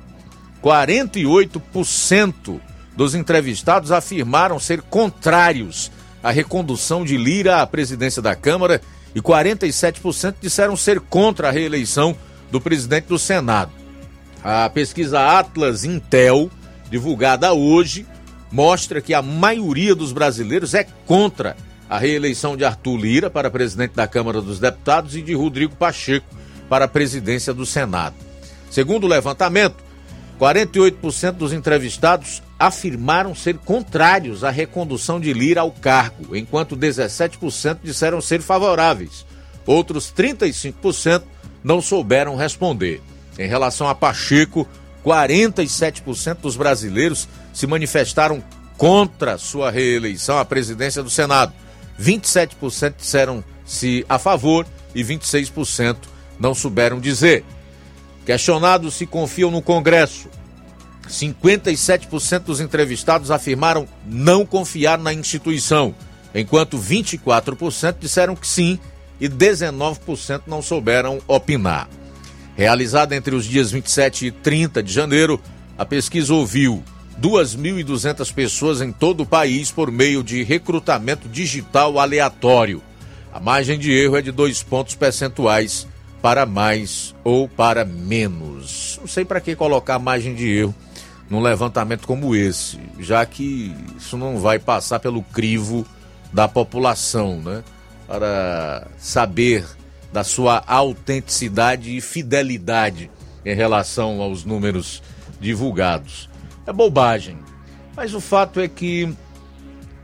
48% 0.62 2.60
dos 2.96 3.16
entrevistados 3.16 3.90
afirmaram 3.90 4.60
ser 4.60 4.80
contrários 4.82 5.90
à 6.22 6.30
recondução 6.30 7.04
de 7.04 7.16
Lira 7.16 7.60
à 7.60 7.66
presidência 7.66 8.22
da 8.22 8.36
Câmara 8.36 8.80
e 9.16 9.22
47% 9.22 10.34
disseram 10.42 10.76
ser 10.76 11.00
contra 11.00 11.48
a 11.48 11.50
reeleição 11.50 12.14
do 12.50 12.60
presidente 12.60 13.06
do 13.06 13.18
Senado. 13.18 13.72
A 14.44 14.68
pesquisa 14.68 15.38
Atlas 15.38 15.84
Intel, 15.84 16.50
divulgada 16.90 17.54
hoje, 17.54 18.06
mostra 18.52 19.00
que 19.00 19.14
a 19.14 19.22
maioria 19.22 19.94
dos 19.94 20.12
brasileiros 20.12 20.74
é 20.74 20.86
contra 21.06 21.56
a 21.88 21.96
reeleição 21.96 22.58
de 22.58 22.64
Arthur 22.66 22.98
Lira 22.98 23.30
para 23.30 23.50
presidente 23.50 23.94
da 23.94 24.06
Câmara 24.06 24.42
dos 24.42 24.60
Deputados 24.60 25.16
e 25.16 25.22
de 25.22 25.32
Rodrigo 25.32 25.74
Pacheco 25.74 26.26
para 26.68 26.84
a 26.84 26.88
presidência 26.88 27.54
do 27.54 27.64
Senado. 27.64 28.16
Segundo 28.70 29.04
o 29.04 29.08
levantamento, 29.08 29.82
48% 30.40 31.32
dos 31.32 31.52
entrevistados 31.52 32.42
afirmaram 32.58 33.34
ser 33.34 33.56
contrários 33.58 34.44
à 34.44 34.50
recondução 34.50 35.18
de 35.18 35.32
Lira 35.32 35.62
ao 35.62 35.70
cargo, 35.70 36.36
enquanto 36.36 36.76
17% 36.76 37.78
disseram 37.82 38.20
ser 38.20 38.40
favoráveis. 38.40 39.24
Outros 39.66 40.12
35% 40.16 41.22
não 41.64 41.80
souberam 41.80 42.36
responder. 42.36 43.02
Em 43.38 43.48
relação 43.48 43.88
a 43.88 43.94
Pacheco, 43.94 44.66
47% 45.04 46.36
dos 46.40 46.56
brasileiros 46.56 47.28
se 47.52 47.66
manifestaram 47.66 48.42
contra 48.76 49.38
sua 49.38 49.70
reeleição 49.70 50.38
à 50.38 50.44
presidência 50.44 51.02
do 51.02 51.10
Senado. 51.10 51.52
27% 52.00 52.94
disseram 52.98 53.42
se 53.64 54.04
a 54.08 54.18
favor 54.18 54.66
e 54.94 55.02
26% 55.02 55.96
não 56.38 56.54
souberam 56.54 57.00
dizer. 57.00 57.44
Questionados 58.26 58.94
se 58.94 59.06
confiam 59.06 59.52
no 59.52 59.62
Congresso. 59.62 60.28
57% 61.08 62.40
dos 62.40 62.60
entrevistados 62.60 63.30
afirmaram 63.30 63.86
não 64.04 64.44
confiar 64.44 64.98
na 64.98 65.14
instituição, 65.14 65.94
enquanto 66.34 66.76
24% 66.76 67.94
disseram 68.00 68.34
que 68.34 68.48
sim 68.48 68.80
e 69.20 69.28
19% 69.28 70.42
não 70.48 70.60
souberam 70.60 71.20
opinar. 71.28 71.88
Realizada 72.56 73.14
entre 73.14 73.32
os 73.36 73.44
dias 73.44 73.70
27 73.70 74.26
e 74.26 74.30
30 74.32 74.82
de 74.82 74.92
janeiro, 74.92 75.40
a 75.78 75.84
pesquisa 75.84 76.34
ouviu 76.34 76.82
2.200 77.20 78.34
pessoas 78.34 78.80
em 78.80 78.90
todo 78.90 79.22
o 79.22 79.26
país 79.26 79.70
por 79.70 79.88
meio 79.88 80.24
de 80.24 80.42
recrutamento 80.42 81.28
digital 81.28 82.00
aleatório. 82.00 82.82
A 83.32 83.38
margem 83.38 83.78
de 83.78 83.92
erro 83.92 84.16
é 84.16 84.22
de 84.22 84.32
dois 84.32 84.64
pontos 84.64 84.96
percentuais 84.96 85.86
para 86.20 86.46
mais 86.46 87.14
ou 87.22 87.48
para 87.48 87.84
menos. 87.84 88.98
Não 89.00 89.06
sei 89.06 89.24
para 89.24 89.40
que 89.40 89.54
colocar 89.54 89.98
margem 89.98 90.34
de 90.34 90.48
erro 90.48 90.74
num 91.28 91.40
levantamento 91.40 92.06
como 92.06 92.36
esse, 92.36 92.78
já 93.00 93.24
que 93.26 93.74
isso 93.96 94.16
não 94.16 94.38
vai 94.38 94.58
passar 94.58 95.00
pelo 95.00 95.22
crivo 95.22 95.86
da 96.32 96.46
população, 96.46 97.40
né? 97.40 97.64
Para 98.06 98.86
saber 98.98 99.66
da 100.12 100.22
sua 100.22 100.62
autenticidade 100.66 101.96
e 101.96 102.00
fidelidade 102.00 103.10
em 103.44 103.54
relação 103.54 104.20
aos 104.20 104.44
números 104.44 105.02
divulgados. 105.40 106.28
É 106.66 106.72
bobagem. 106.72 107.38
Mas 107.96 108.14
o 108.14 108.20
fato 108.20 108.60
é 108.60 108.68
que 108.68 109.12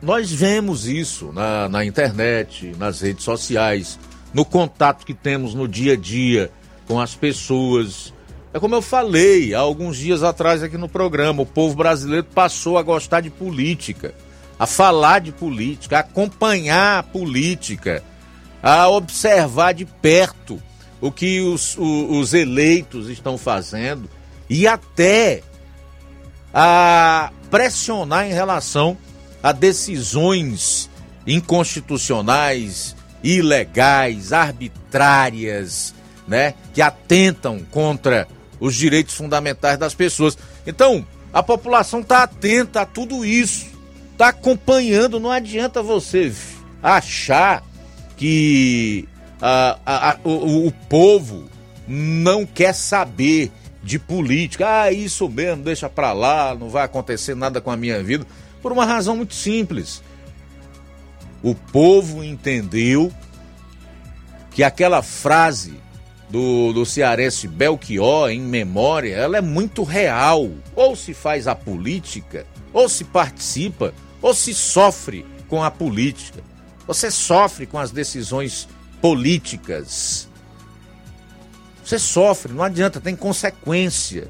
nós 0.00 0.32
vemos 0.32 0.86
isso 0.86 1.32
na, 1.32 1.68
na 1.68 1.84
internet, 1.84 2.74
nas 2.76 3.00
redes 3.00 3.24
sociais, 3.24 3.98
no 4.32 4.44
contato 4.44 5.04
que 5.04 5.14
temos 5.14 5.54
no 5.54 5.68
dia 5.68 5.94
a 5.94 5.96
dia 5.96 6.50
com 6.86 7.00
as 7.00 7.14
pessoas. 7.14 8.12
É 8.52 8.60
como 8.60 8.74
eu 8.74 8.82
falei 8.82 9.54
há 9.54 9.60
alguns 9.60 9.96
dias 9.96 10.22
atrás 10.22 10.62
aqui 10.62 10.76
no 10.76 10.88
programa: 10.88 11.42
o 11.42 11.46
povo 11.46 11.74
brasileiro 11.74 12.24
passou 12.24 12.78
a 12.78 12.82
gostar 12.82 13.20
de 13.20 13.30
política, 13.30 14.14
a 14.58 14.66
falar 14.66 15.20
de 15.20 15.32
política, 15.32 15.98
a 15.98 16.00
acompanhar 16.00 16.98
a 16.98 17.02
política, 17.02 18.02
a 18.62 18.88
observar 18.88 19.72
de 19.72 19.84
perto 19.84 20.60
o 21.00 21.10
que 21.10 21.40
os, 21.40 21.76
os, 21.76 22.10
os 22.10 22.34
eleitos 22.34 23.08
estão 23.08 23.36
fazendo 23.36 24.08
e 24.48 24.66
até 24.66 25.42
a 26.54 27.32
pressionar 27.50 28.26
em 28.26 28.32
relação 28.32 28.96
a 29.42 29.50
decisões 29.50 30.88
inconstitucionais, 31.26 32.94
ilegais, 33.22 34.32
arbitrárias, 34.32 35.94
né, 36.26 36.54
que 36.72 36.80
atentam 36.80 37.60
contra 37.70 38.26
os 38.58 38.74
direitos 38.74 39.14
fundamentais 39.14 39.78
das 39.78 39.94
pessoas. 39.94 40.36
Então, 40.66 41.06
a 41.32 41.42
população 41.42 42.00
está 42.00 42.22
atenta 42.22 42.82
a 42.82 42.86
tudo 42.86 43.24
isso, 43.24 43.66
está 44.12 44.28
acompanhando. 44.28 45.18
Não 45.18 45.30
adianta 45.30 45.82
você 45.82 46.32
achar 46.82 47.64
que 48.16 49.08
o, 50.24 50.66
o 50.68 50.72
povo 50.88 51.48
não 51.86 52.46
quer 52.46 52.74
saber 52.74 53.50
de 53.82 53.98
política. 53.98 54.82
Ah, 54.82 54.92
isso 54.92 55.28
mesmo, 55.28 55.64
deixa 55.64 55.88
pra 55.88 56.12
lá, 56.12 56.54
não 56.54 56.68
vai 56.68 56.84
acontecer 56.84 57.34
nada 57.34 57.60
com 57.60 57.70
a 57.70 57.76
minha 57.76 58.02
vida. 58.02 58.26
Por 58.60 58.70
uma 58.72 58.84
razão 58.84 59.16
muito 59.16 59.34
simples. 59.34 60.02
O 61.42 61.54
povo 61.54 62.22
entendeu 62.22 63.12
que 64.52 64.62
aquela 64.62 65.02
frase 65.02 65.74
do, 66.30 66.72
do 66.72 66.86
cearense 66.86 67.48
Belchior, 67.48 68.30
em 68.30 68.40
memória, 68.40 69.14
ela 69.14 69.36
é 69.36 69.40
muito 69.40 69.82
real. 69.82 70.50
Ou 70.74 70.94
se 70.94 71.12
faz 71.12 71.48
a 71.48 71.54
política, 71.54 72.46
ou 72.72 72.88
se 72.88 73.04
participa, 73.04 73.92
ou 74.20 74.32
se 74.32 74.54
sofre 74.54 75.26
com 75.48 75.62
a 75.62 75.70
política. 75.70 76.40
Você 76.86 77.10
sofre 77.10 77.66
com 77.66 77.78
as 77.78 77.90
decisões 77.90 78.68
políticas. 79.00 80.28
Você 81.84 81.98
sofre, 81.98 82.52
não 82.52 82.62
adianta, 82.62 83.00
tem 83.00 83.16
consequência. 83.16 84.28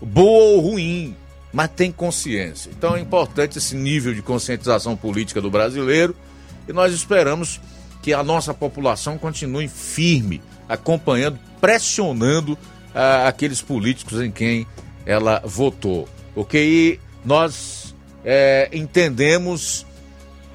Boa 0.00 0.54
ou 0.54 0.60
ruim, 0.60 1.16
mas 1.52 1.70
tem 1.74 1.90
consciência. 1.90 2.70
Então 2.70 2.94
é 2.94 3.00
importante 3.00 3.58
esse 3.58 3.74
nível 3.74 4.14
de 4.14 4.22
conscientização 4.22 4.96
política 4.96 5.40
do 5.40 5.50
brasileiro 5.50 6.14
e 6.68 6.72
nós 6.72 6.92
esperamos 6.92 7.60
que 8.02 8.12
a 8.12 8.22
nossa 8.22 8.54
população 8.54 9.18
continue 9.18 9.68
firme, 9.68 10.42
acompanhando, 10.68 11.38
pressionando 11.60 12.56
ah, 12.94 13.28
aqueles 13.28 13.60
políticos 13.60 14.20
em 14.20 14.30
quem 14.30 14.66
ela 15.04 15.42
votou. 15.44 16.08
Ok? 16.34 16.60
E 16.60 17.00
nós 17.24 17.94
é, 18.24 18.68
entendemos 18.72 19.86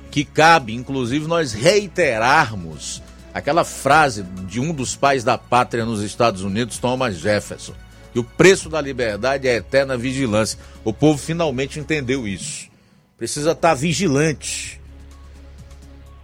que 0.10 0.26
cabe, 0.26 0.76
inclusive, 0.76 1.28
nós 1.28 1.54
reiterarmos 1.54 3.02
aquela 3.34 3.64
frase 3.64 4.24
de 4.24 4.60
um 4.60 4.74
dos 4.74 4.96
pais 4.96 5.24
da 5.24 5.38
pátria 5.38 5.86
nos 5.86 6.02
Estados 6.02 6.44
Unidos, 6.44 6.78
Thomas 6.78 7.18
Jefferson, 7.18 7.74
que 8.12 8.20
o 8.20 8.24
preço 8.24 8.70
da 8.70 8.82
liberdade 8.82 9.48
é 9.48 9.54
a 9.54 9.58
eterna 9.58 9.98
vigilância. 9.98 10.60
O 10.84 10.92
povo 10.92 11.18
finalmente 11.18 11.80
entendeu 11.80 12.28
isso. 12.28 12.70
Precisa 13.18 13.52
estar 13.52 13.74
vigilante. 13.74 14.81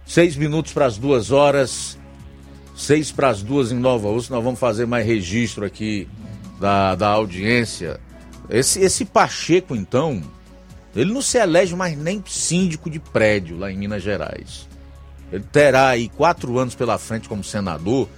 Seis 0.08 0.36
minutos 0.36 0.72
para 0.72 0.86
as 0.86 0.96
duas 0.96 1.30
horas, 1.30 1.98
seis 2.74 3.12
para 3.12 3.28
as 3.28 3.42
duas 3.42 3.70
em 3.70 3.76
Nova 3.76 4.08
Ursa. 4.08 4.34
Nós 4.34 4.42
vamos 4.42 4.58
fazer 4.58 4.86
mais 4.86 5.06
registro 5.06 5.66
aqui 5.66 6.08
da, 6.58 6.94
da 6.94 7.08
audiência. 7.08 8.00
Esse, 8.48 8.80
esse 8.80 9.04
Pacheco, 9.04 9.76
então, 9.76 10.22
ele 10.96 11.12
não 11.12 11.20
se 11.20 11.36
elege 11.36 11.76
mais 11.76 11.94
nem 11.94 12.24
síndico 12.26 12.88
de 12.88 12.98
prédio 12.98 13.58
lá 13.58 13.70
em 13.70 13.76
Minas 13.76 14.02
Gerais. 14.02 14.66
Ele 15.30 15.44
terá 15.52 15.88
aí 15.90 16.08
quatro 16.08 16.58
anos 16.58 16.74
pela 16.74 16.96
frente 16.96 17.28
como 17.28 17.44
senador 17.44 18.08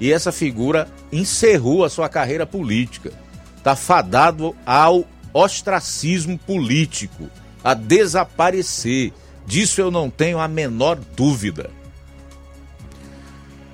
e 0.00 0.12
essa 0.12 0.32
figura 0.32 0.88
encerrou 1.12 1.84
a 1.84 1.88
sua 1.88 2.08
carreira 2.08 2.44
política. 2.44 3.12
Está 3.56 3.76
fadado 3.76 4.56
ao 4.66 5.04
ostracismo 5.32 6.36
político, 6.36 7.30
a 7.62 7.74
desaparecer. 7.74 9.12
Disso 9.48 9.80
eu 9.80 9.90
não 9.90 10.10
tenho 10.10 10.38
a 10.38 10.46
menor 10.46 10.98
dúvida. 11.16 11.70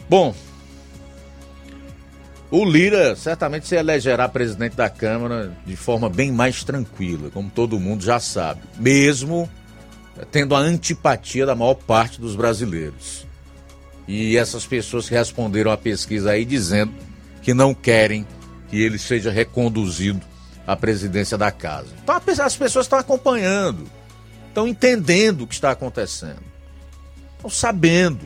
Bom, 0.09 0.33
o 2.49 2.65
Lira 2.65 3.17
certamente 3.17 3.67
se 3.67 3.75
elegerá 3.75 4.29
presidente 4.29 4.77
da 4.77 4.89
Câmara 4.89 5.53
de 5.67 5.75
forma 5.75 6.09
bem 6.09 6.31
mais 6.31 6.63
tranquila, 6.63 7.29
como 7.31 7.51
todo 7.51 7.81
mundo 7.81 8.05
já 8.05 8.21
sabe, 8.21 8.61
mesmo 8.79 9.51
tendo 10.31 10.55
a 10.55 10.61
antipatia 10.61 11.45
da 11.45 11.57
maior 11.57 11.75
parte 11.75 12.21
dos 12.21 12.37
brasileiros. 12.37 13.27
E 14.07 14.37
essas 14.37 14.65
pessoas 14.65 15.09
que 15.09 15.15
responderam 15.17 15.73
à 15.73 15.77
pesquisa 15.77 16.31
aí 16.31 16.45
dizendo 16.45 16.93
que 17.43 17.53
não 17.53 17.75
querem 17.75 18.25
que 18.69 18.81
ele 18.81 18.97
seja 18.97 19.33
reconduzido 19.33 20.21
à 20.65 20.77
presidência 20.77 21.37
da 21.37 21.51
casa. 21.51 21.89
Então 22.01 22.15
as 22.45 22.57
pessoas 22.57 22.87
estão 22.87 23.01
acompanhando, 23.01 23.91
estão 24.55 24.69
entendendo 24.69 25.43
o 25.43 25.47
que 25.49 25.55
está 25.55 25.73
acontecendo, 25.73 26.41
estão 27.35 27.51
sabendo. 27.51 28.25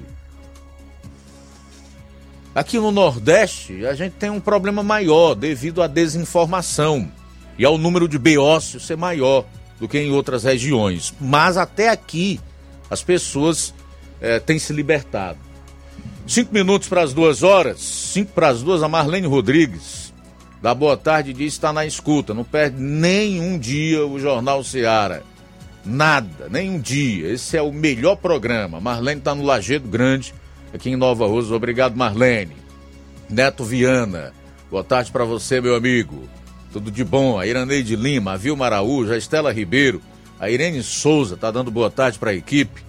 Aqui 2.55 2.78
no 2.78 2.90
Nordeste, 2.90 3.86
a 3.86 3.94
gente 3.94 4.12
tem 4.12 4.28
um 4.28 4.40
problema 4.40 4.82
maior 4.82 5.34
devido 5.34 5.82
à 5.82 5.86
desinformação 5.86 7.10
e 7.59 7.64
ao 7.64 7.78
número 7.78 8.06
de 8.06 8.18
beócios 8.18 8.86
ser 8.86 8.96
maior 8.96 9.46
do 9.80 9.88
que 9.88 9.98
em 9.98 10.10
outras 10.10 10.44
regiões. 10.44 11.14
Mas 11.18 11.56
até 11.56 11.88
aqui 11.88 12.38
as 12.90 13.02
pessoas 13.02 13.72
é, 14.20 14.38
têm 14.38 14.59
se 14.59 14.72
libertado. 14.72 15.38
Cinco 16.26 16.52
minutos 16.52 16.88
para 16.88 17.02
as 17.02 17.14
duas 17.14 17.42
horas, 17.42 17.80
cinco 17.80 18.32
para 18.32 18.48
as 18.48 18.62
duas, 18.62 18.82
a 18.82 18.88
Marlene 18.88 19.26
Rodrigues, 19.26 20.12
da 20.60 20.74
Boa 20.74 20.96
Tarde, 20.96 21.32
diz 21.32 21.55
que 21.55 21.59
está 21.59 21.72
na 21.72 21.86
escuta, 21.86 22.34
não 22.34 22.44
perde 22.44 22.78
nem 22.78 23.40
um 23.40 23.59
dia 23.59 24.05
o 24.05 24.18
Jornal 24.18 24.62
Seara. 24.62 25.22
Nada, 25.84 26.48
nem 26.50 26.70
um 26.70 26.80
dia. 26.80 27.32
Esse 27.32 27.56
é 27.56 27.62
o 27.62 27.72
melhor 27.72 28.16
programa. 28.16 28.80
Marlene 28.80 29.20
está 29.20 29.34
no 29.34 29.44
Lagedo 29.44 29.88
Grande, 29.88 30.34
aqui 30.72 30.90
em 30.90 30.96
Nova 30.96 31.26
Rosa. 31.26 31.55
Obrigado, 31.55 31.96
Marlene. 31.96 32.56
Neto 33.28 33.64
Viana, 33.64 34.32
boa 34.70 34.82
tarde 34.82 35.10
para 35.10 35.24
você, 35.24 35.60
meu 35.60 35.74
amigo. 35.74 36.28
Tudo 36.72 36.90
de 36.90 37.05
bom. 37.05 37.38
A 37.38 37.46
Iraneide 37.46 37.96
Lima, 37.96 38.32
a 38.32 38.36
Vilma 38.36 38.66
Araújo, 38.66 39.12
a 39.12 39.16
Estela 39.16 39.52
Ribeiro, 39.52 40.00
a 40.38 40.50
Irene 40.50 40.82
Souza 40.82 41.34
está 41.34 41.50
dando 41.50 41.70
boa 41.70 41.90
tarde 41.90 42.18
para 42.18 42.30
a 42.30 42.34
equipe. 42.34 42.82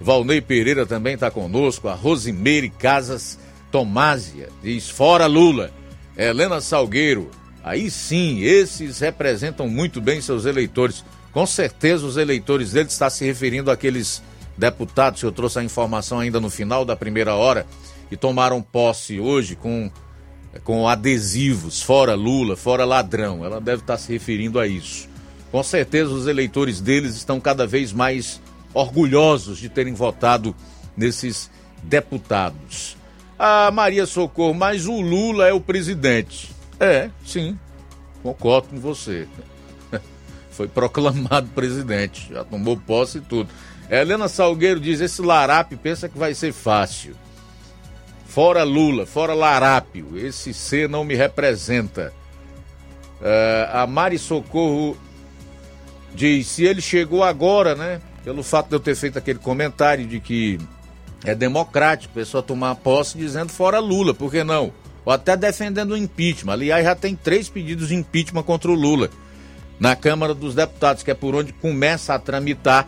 Valnei 0.00 0.40
Pereira 0.40 0.84
também 0.84 1.14
está 1.14 1.30
conosco. 1.30 1.88
A 1.88 1.94
Rosimeire 1.94 2.68
Casas 2.68 3.38
Tomásia 3.70 4.48
diz 4.62 4.88
fora 4.88 5.26
Lula. 5.26 5.70
Helena 6.16 6.62
Salgueiro, 6.62 7.30
aí 7.62 7.90
sim, 7.90 8.40
esses 8.40 9.00
representam 9.00 9.68
muito 9.68 10.00
bem 10.00 10.20
seus 10.20 10.46
eleitores. 10.46 11.04
Com 11.36 11.44
certeza 11.44 12.06
os 12.06 12.16
eleitores 12.16 12.72
dele 12.72 12.88
estão 12.88 13.10
se 13.10 13.22
referindo 13.22 13.70
àqueles 13.70 14.22
deputados, 14.56 15.22
eu 15.22 15.30
trouxe 15.30 15.58
a 15.58 15.62
informação 15.62 16.18
ainda 16.18 16.40
no 16.40 16.48
final 16.48 16.82
da 16.82 16.96
primeira 16.96 17.34
hora, 17.34 17.66
e 18.10 18.16
tomaram 18.16 18.62
posse 18.62 19.20
hoje 19.20 19.54
com, 19.54 19.90
com 20.64 20.88
adesivos, 20.88 21.82
fora 21.82 22.14
Lula, 22.14 22.56
fora 22.56 22.86
ladrão. 22.86 23.44
Ela 23.44 23.60
deve 23.60 23.82
estar 23.82 23.98
se 23.98 24.10
referindo 24.10 24.58
a 24.58 24.66
isso. 24.66 25.10
Com 25.52 25.62
certeza 25.62 26.10
os 26.10 26.26
eleitores 26.26 26.80
deles 26.80 27.14
estão 27.14 27.38
cada 27.38 27.66
vez 27.66 27.92
mais 27.92 28.40
orgulhosos 28.72 29.58
de 29.58 29.68
terem 29.68 29.92
votado 29.92 30.56
nesses 30.96 31.50
deputados. 31.82 32.96
A 33.38 33.70
Maria 33.70 34.06
Socorro, 34.06 34.54
mas 34.54 34.86
o 34.86 35.02
Lula 35.02 35.46
é 35.46 35.52
o 35.52 35.60
presidente. 35.60 36.50
É, 36.80 37.10
sim, 37.26 37.58
concordo 38.22 38.68
com 38.68 38.80
você. 38.80 39.28
Foi 40.56 40.66
proclamado 40.66 41.48
presidente, 41.54 42.32
já 42.32 42.42
tomou 42.42 42.78
posse 42.78 43.18
e 43.18 43.20
tudo. 43.20 43.50
Helena 43.90 44.26
Salgueiro 44.26 44.80
diz: 44.80 45.00
esse 45.00 45.20
larápio 45.20 45.76
pensa 45.76 46.08
que 46.08 46.18
vai 46.18 46.32
ser 46.32 46.52
fácil. 46.52 47.14
Fora 48.26 48.64
Lula, 48.64 49.04
fora 49.04 49.34
larápio, 49.34 50.16
esse 50.16 50.54
C 50.54 50.88
não 50.88 51.04
me 51.04 51.14
representa. 51.14 52.12
Uh, 53.20 53.82
a 53.82 53.86
Mari 53.86 54.18
Socorro 54.18 54.96
diz: 56.14 56.46
se 56.46 56.64
ele 56.64 56.80
chegou 56.80 57.22
agora, 57.22 57.74
né? 57.74 58.00
Pelo 58.24 58.42
fato 58.42 58.68
de 58.68 58.74
eu 58.74 58.80
ter 58.80 58.96
feito 58.96 59.18
aquele 59.18 59.38
comentário 59.38 60.06
de 60.06 60.18
que 60.20 60.58
é 61.24 61.34
democrático 61.34 62.12
a 62.12 62.20
pessoa 62.20 62.42
tomar 62.42 62.74
posse 62.76 63.18
dizendo 63.18 63.52
fora 63.52 63.78
Lula, 63.78 64.14
por 64.14 64.30
que 64.30 64.42
não? 64.42 64.72
Ou 65.04 65.12
até 65.12 65.36
defendendo 65.36 65.92
o 65.92 65.96
impeachment. 65.96 66.52
Aliás, 66.54 66.84
já 66.84 66.96
tem 66.96 67.14
três 67.14 67.48
pedidos 67.48 67.88
de 67.88 67.94
impeachment 67.94 68.42
contra 68.42 68.70
o 68.70 68.74
Lula 68.74 69.10
na 69.78 69.94
Câmara 69.94 70.34
dos 70.34 70.54
Deputados, 70.54 71.02
que 71.02 71.10
é 71.10 71.14
por 71.14 71.34
onde 71.34 71.52
começa 71.52 72.14
a 72.14 72.18
tramitar 72.18 72.86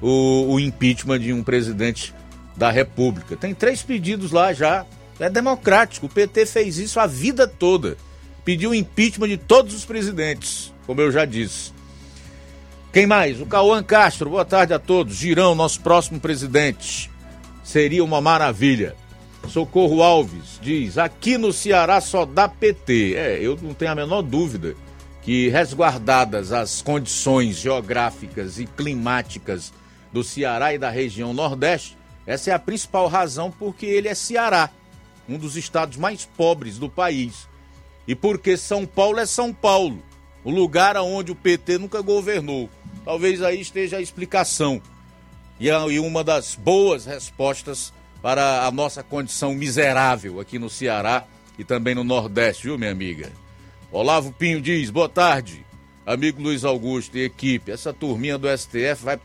o, 0.00 0.54
o 0.54 0.60
impeachment 0.60 1.20
de 1.20 1.32
um 1.32 1.42
presidente 1.42 2.14
da 2.56 2.70
República. 2.70 3.36
Tem 3.36 3.54
três 3.54 3.82
pedidos 3.82 4.32
lá 4.32 4.52
já. 4.52 4.84
É 5.18 5.30
democrático. 5.30 6.06
O 6.06 6.08
PT 6.08 6.46
fez 6.46 6.78
isso 6.78 7.00
a 7.00 7.06
vida 7.06 7.46
toda. 7.46 7.96
Pediu 8.44 8.74
impeachment 8.74 9.28
de 9.28 9.36
todos 9.38 9.74
os 9.74 9.84
presidentes, 9.84 10.72
como 10.86 11.00
eu 11.00 11.10
já 11.10 11.24
disse. 11.24 11.72
Quem 12.92 13.06
mais? 13.06 13.40
O 13.40 13.46
Cauã 13.46 13.82
Castro. 13.82 14.30
Boa 14.30 14.44
tarde 14.44 14.72
a 14.72 14.78
todos. 14.78 15.16
Girão, 15.16 15.54
nosso 15.54 15.80
próximo 15.80 16.20
presidente. 16.20 17.10
Seria 17.64 18.04
uma 18.04 18.20
maravilha. 18.20 18.94
Socorro 19.48 20.02
Alves 20.02 20.58
diz: 20.60 20.98
aqui 20.98 21.38
no 21.38 21.52
Ceará 21.52 22.00
só 22.00 22.24
dá 22.24 22.48
PT. 22.48 23.14
É, 23.14 23.38
eu 23.40 23.58
não 23.60 23.74
tenho 23.74 23.92
a 23.92 23.94
menor 23.94 24.22
dúvida 24.22 24.74
que, 25.26 25.48
resguardadas 25.48 26.52
as 26.52 26.80
condições 26.80 27.56
geográficas 27.56 28.60
e 28.60 28.64
climáticas 28.64 29.72
do 30.12 30.22
Ceará 30.22 30.72
e 30.72 30.78
da 30.78 30.88
região 30.88 31.34
Nordeste, 31.34 31.98
essa 32.24 32.52
é 32.52 32.54
a 32.54 32.60
principal 32.60 33.08
razão 33.08 33.50
porque 33.50 33.86
ele 33.86 34.06
é 34.06 34.14
Ceará, 34.14 34.70
um 35.28 35.36
dos 35.36 35.56
estados 35.56 35.96
mais 35.96 36.24
pobres 36.24 36.78
do 36.78 36.88
país. 36.88 37.48
E 38.06 38.14
porque 38.14 38.56
São 38.56 38.86
Paulo 38.86 39.18
é 39.18 39.26
São 39.26 39.52
Paulo, 39.52 40.00
o 40.44 40.50
lugar 40.52 40.96
onde 40.98 41.32
o 41.32 41.34
PT 41.34 41.78
nunca 41.78 42.00
governou. 42.02 42.70
Talvez 43.04 43.42
aí 43.42 43.60
esteja 43.60 43.96
a 43.96 44.00
explicação 44.00 44.80
e 45.58 45.68
uma 45.98 46.22
das 46.22 46.54
boas 46.54 47.04
respostas 47.04 47.92
para 48.22 48.64
a 48.64 48.70
nossa 48.70 49.02
condição 49.02 49.56
miserável 49.56 50.38
aqui 50.38 50.56
no 50.56 50.70
Ceará 50.70 51.24
e 51.58 51.64
também 51.64 51.96
no 51.96 52.04
Nordeste, 52.04 52.68
viu, 52.68 52.78
minha 52.78 52.92
amiga? 52.92 53.32
Olavo 53.92 54.32
Pinho 54.32 54.60
diz: 54.60 54.90
boa 54.90 55.08
tarde, 55.08 55.64
amigo 56.04 56.42
Luiz 56.42 56.64
Augusto 56.64 57.16
e 57.16 57.24
equipe. 57.24 57.70
Essa 57.70 57.92
turminha 57.92 58.36
do 58.36 58.48
STF 58.48 59.04
vai 59.04 59.18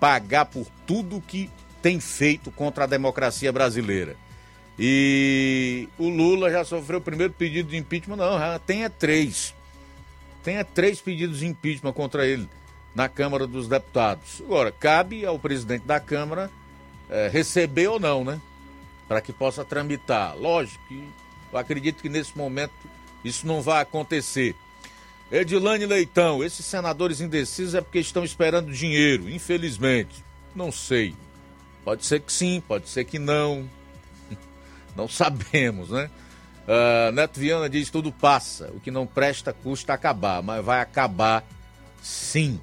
pagar 0.00 0.46
por 0.46 0.66
tudo 0.86 1.20
que 1.20 1.50
tem 1.80 2.00
feito 2.00 2.50
contra 2.50 2.84
a 2.84 2.86
democracia 2.88 3.52
brasileira. 3.52 4.16
E 4.78 5.88
o 5.96 6.08
Lula 6.08 6.50
já 6.50 6.64
sofreu 6.64 6.98
o 6.98 7.02
primeiro 7.02 7.32
pedido 7.32 7.70
de 7.70 7.76
impeachment, 7.76 8.16
não, 8.16 8.38
já 8.38 8.58
tem 8.58 8.84
é 8.84 8.88
três. 8.88 9.54
Tem 10.42 10.56
é 10.56 10.64
três 10.64 11.00
pedidos 11.00 11.38
de 11.38 11.46
impeachment 11.46 11.92
contra 11.92 12.26
ele 12.26 12.48
na 12.94 13.08
Câmara 13.08 13.46
dos 13.46 13.68
Deputados. 13.68 14.42
Agora, 14.44 14.72
cabe 14.72 15.24
ao 15.24 15.38
presidente 15.38 15.86
da 15.86 16.00
Câmara 16.00 16.50
é, 17.08 17.28
receber 17.28 17.86
ou 17.88 18.00
não, 18.00 18.24
né? 18.24 18.40
Para 19.06 19.20
que 19.20 19.32
possa 19.32 19.64
tramitar. 19.64 20.36
Lógico 20.36 20.82
que 20.88 21.08
eu 21.52 21.58
acredito 21.58 22.02
que 22.02 22.08
nesse 22.08 22.36
momento 22.36 22.72
isso 23.24 23.46
não 23.46 23.62
vai 23.62 23.82
acontecer. 23.82 24.54
Edilane 25.32 25.86
Leitão, 25.86 26.44
esses 26.44 26.64
senadores 26.66 27.20
indecisos 27.20 27.74
é 27.74 27.80
porque 27.80 27.98
estão 27.98 28.22
esperando 28.22 28.70
dinheiro, 28.70 29.28
infelizmente. 29.28 30.22
Não 30.54 30.70
sei. 30.70 31.14
Pode 31.84 32.04
ser 32.04 32.20
que 32.20 32.32
sim, 32.32 32.62
pode 32.66 32.88
ser 32.88 33.04
que 33.04 33.18
não. 33.18 33.68
Não 34.96 35.08
sabemos, 35.08 35.90
né? 35.90 36.08
Uh, 36.66 37.12
Neto 37.12 37.38
Viana 37.38 37.68
diz: 37.68 37.90
tudo 37.90 38.10
passa, 38.12 38.70
o 38.72 38.80
que 38.80 38.90
não 38.90 39.06
presta 39.06 39.52
custa 39.52 39.92
acabar, 39.92 40.42
mas 40.42 40.64
vai 40.64 40.80
acabar 40.80 41.44
sim. 42.00 42.60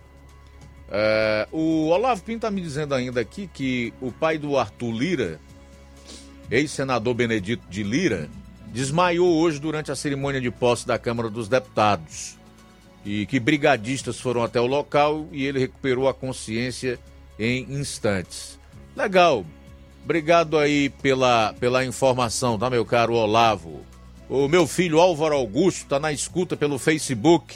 Uh, 0.87 1.55
o 1.55 1.87
Olavo 1.89 2.23
Pinto 2.23 2.37
está 2.37 2.51
me 2.51 2.61
dizendo 2.61 2.95
ainda 2.95 3.21
aqui 3.21 3.47
que 3.53 3.93
o 4.01 4.11
pai 4.11 4.37
do 4.37 4.57
Arthur 4.57 4.91
Lira, 4.91 5.39
ex-senador 6.49 7.13
Benedito 7.13 7.67
de 7.69 7.83
Lira, 7.83 8.29
desmaiou 8.71 9.37
hoje 9.39 9.59
durante 9.59 9.91
a 9.91 9.95
cerimônia 9.95 10.41
de 10.41 10.49
posse 10.49 10.87
da 10.87 10.97
Câmara 10.97 11.29
dos 11.29 11.47
Deputados. 11.47 12.37
E 13.05 13.25
que 13.25 13.39
brigadistas 13.39 14.19
foram 14.19 14.43
até 14.43 14.59
o 14.59 14.65
local 14.65 15.27
e 15.31 15.45
ele 15.45 15.59
recuperou 15.59 16.07
a 16.07 16.13
consciência 16.13 16.99
em 17.37 17.63
instantes. 17.73 18.59
Legal. 18.95 19.45
Obrigado 20.03 20.57
aí 20.57 20.89
pela, 20.89 21.53
pela 21.59 21.85
informação, 21.85 22.57
tá, 22.57 22.69
meu 22.69 22.85
caro 22.85 23.13
Olavo? 23.13 23.85
O 24.27 24.47
meu 24.47 24.65
filho 24.65 24.99
Álvaro 24.99 25.35
Augusto 25.35 25.83
está 25.83 25.99
na 25.99 26.11
escuta 26.11 26.55
pelo 26.55 26.79
Facebook. 26.79 27.55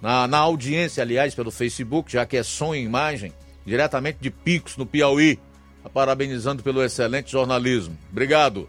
Na, 0.00 0.26
na 0.26 0.38
audiência, 0.38 1.02
aliás, 1.02 1.34
pelo 1.34 1.50
Facebook, 1.50 2.10
já 2.10 2.26
que 2.26 2.36
é 2.36 2.42
som 2.42 2.74
e 2.74 2.82
imagem, 2.82 3.32
diretamente 3.64 4.18
de 4.20 4.30
Picos, 4.30 4.76
no 4.76 4.86
Piauí. 4.86 5.38
Tá 5.82 5.90
parabenizando 5.90 6.62
pelo 6.62 6.82
excelente 6.82 7.30
jornalismo. 7.30 7.96
Obrigado. 8.10 8.68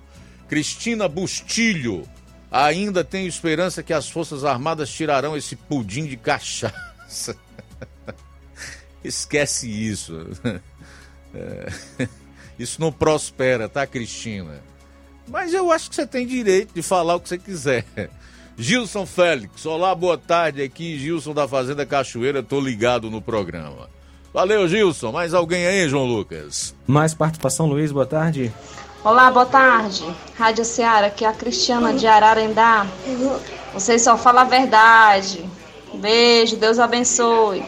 Cristina 0.53 1.07
Bustilho. 1.07 2.07
Ainda 2.51 3.03
tenho 3.03 3.27
esperança 3.27 3.81
que 3.81 3.91
as 3.91 4.07
Forças 4.07 4.45
Armadas 4.45 4.88
tirarão 4.88 5.35
esse 5.35 5.55
pudim 5.55 6.05
de 6.05 6.15
cachaça. 6.15 7.35
Esquece 9.03 9.67
isso. 9.67 10.27
É. 11.35 12.07
Isso 12.59 12.80
não 12.80 12.91
prospera, 12.91 13.67
tá, 13.67 13.88
Cristina? 13.88 14.61
Mas 15.27 15.51
eu 15.51 15.71
acho 15.71 15.89
que 15.89 15.95
você 15.95 16.05
tem 16.05 16.27
direito 16.27 16.75
de 16.75 16.84
falar 16.84 17.15
o 17.15 17.19
que 17.19 17.27
você 17.27 17.39
quiser. 17.39 17.84
Gilson 18.55 19.03
Félix, 19.07 19.65
olá, 19.65 19.95
boa 19.95 20.15
tarde 20.15 20.61
aqui, 20.61 20.99
Gilson 20.99 21.34
da 21.34 21.47
Fazenda 21.47 21.88
Cachoeira, 21.88 22.43
tô 22.43 22.59
ligado 22.59 23.09
no 23.09 23.19
programa. 23.19 23.89
Valeu, 24.31 24.67
Gilson. 24.67 25.11
Mais 25.11 25.34
alguém 25.34 25.65
aí, 25.65 25.89
João 25.89 26.05
Lucas? 26.05 26.75
Mais 26.85 27.15
participação, 27.15 27.65
Luiz, 27.65 27.91
boa 27.91 28.05
tarde. 28.05 28.53
Olá, 29.03 29.30
boa 29.30 29.45
tarde. 29.45 30.01
Rádio 30.38 30.63
Ceará, 30.63 31.07
aqui 31.07 31.25
é 31.25 31.27
a 31.27 31.34
Cristiana 31.34 31.93
de 31.93 32.07
Ararendá. 32.07 32.88
Vocês 33.73 34.01
só 34.01 34.17
falam 34.17 34.43
a 34.43 34.45
verdade. 34.45 35.43
Beijo, 35.95 36.55
Deus 36.55 36.80
abençoe. 36.80 37.65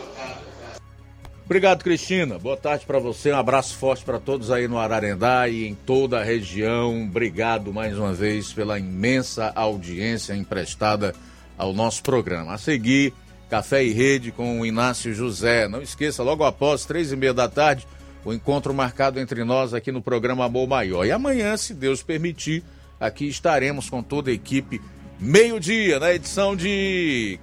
Obrigado, 1.43 1.83
Cristina. 1.83 2.39
Boa 2.39 2.55
tarde 2.55 2.85
para 2.85 2.99
você. 2.99 3.33
Um 3.33 3.37
abraço 3.37 3.75
forte 3.75 4.05
para 4.05 4.17
todos 4.17 4.49
aí 4.49 4.65
no 4.65 4.79
Ararendá 4.79 5.49
e 5.49 5.67
em 5.67 5.75
toda 5.75 6.21
a 6.21 6.23
região. 6.23 7.03
Obrigado 7.03 7.73
mais 7.73 7.97
uma 7.97 8.13
vez 8.13 8.53
pela 8.53 8.79
imensa 8.79 9.51
audiência 9.53 10.33
emprestada 10.33 11.13
ao 11.57 11.73
nosso 11.73 12.01
programa. 12.01 12.53
A 12.53 12.57
seguir, 12.57 13.13
Café 13.49 13.83
e 13.83 13.91
Rede 13.91 14.31
com 14.31 14.61
o 14.61 14.65
Inácio 14.65 15.13
José. 15.13 15.67
Não 15.67 15.81
esqueça, 15.81 16.23
logo 16.23 16.45
após, 16.45 16.85
três 16.85 17.11
e 17.11 17.15
meia 17.17 17.33
da 17.33 17.49
tarde, 17.49 17.85
o 18.25 18.33
encontro 18.33 18.73
marcado 18.73 19.19
entre 19.19 19.43
nós 19.43 19.73
aqui 19.73 19.91
no 19.91 20.01
programa 20.01 20.43
Amor 20.43 20.67
Maior. 20.67 21.05
E 21.05 21.11
amanhã, 21.11 21.55
se 21.55 21.73
Deus 21.73 22.01
permitir, 22.01 22.63
aqui 22.99 23.27
estaremos 23.27 23.87
com 23.87 24.01
toda 24.01 24.31
a 24.31 24.33
equipe, 24.33 24.81
meio-dia, 25.19 25.99
na 25.99 26.11
edição 26.11 26.55
de 26.55 27.39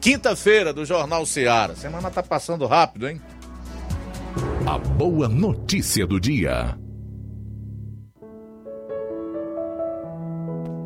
quinta-feira 0.00 0.72
do 0.72 0.84
Jornal 0.84 1.24
Seara. 1.24 1.76
Semana 1.76 2.10
tá 2.10 2.22
passando 2.22 2.66
rápido, 2.66 3.08
hein? 3.08 3.20
A 4.66 4.76
boa 4.76 5.28
notícia 5.28 6.04
do 6.04 6.18
dia. 6.18 6.76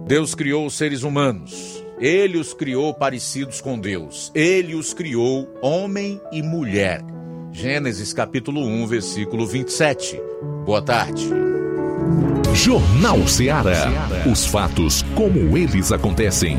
Deus 0.07 0.35
criou 0.35 0.67
os 0.67 0.75
seres 0.75 1.03
humanos. 1.03 1.85
Ele 1.99 2.39
os 2.39 2.55
criou 2.55 2.95
parecidos 2.95 3.61
com 3.61 3.79
Deus. 3.79 4.31
Ele 4.35 4.75
os 4.75 4.95
criou 4.95 5.49
homem 5.61 6.21
e 6.31 6.43
mulher. 6.43 7.03
Gênesis 7.59 8.13
capítulo 8.13 8.61
1, 8.61 8.87
versículo 8.87 9.45
27. 9.45 10.17
Boa 10.65 10.81
tarde. 10.81 11.29
Jornal 12.55 13.27
Ceará. 13.27 13.91
Os 14.31 14.47
fatos 14.47 15.03
como 15.17 15.59
eles 15.59 15.91
acontecem. 15.91 16.57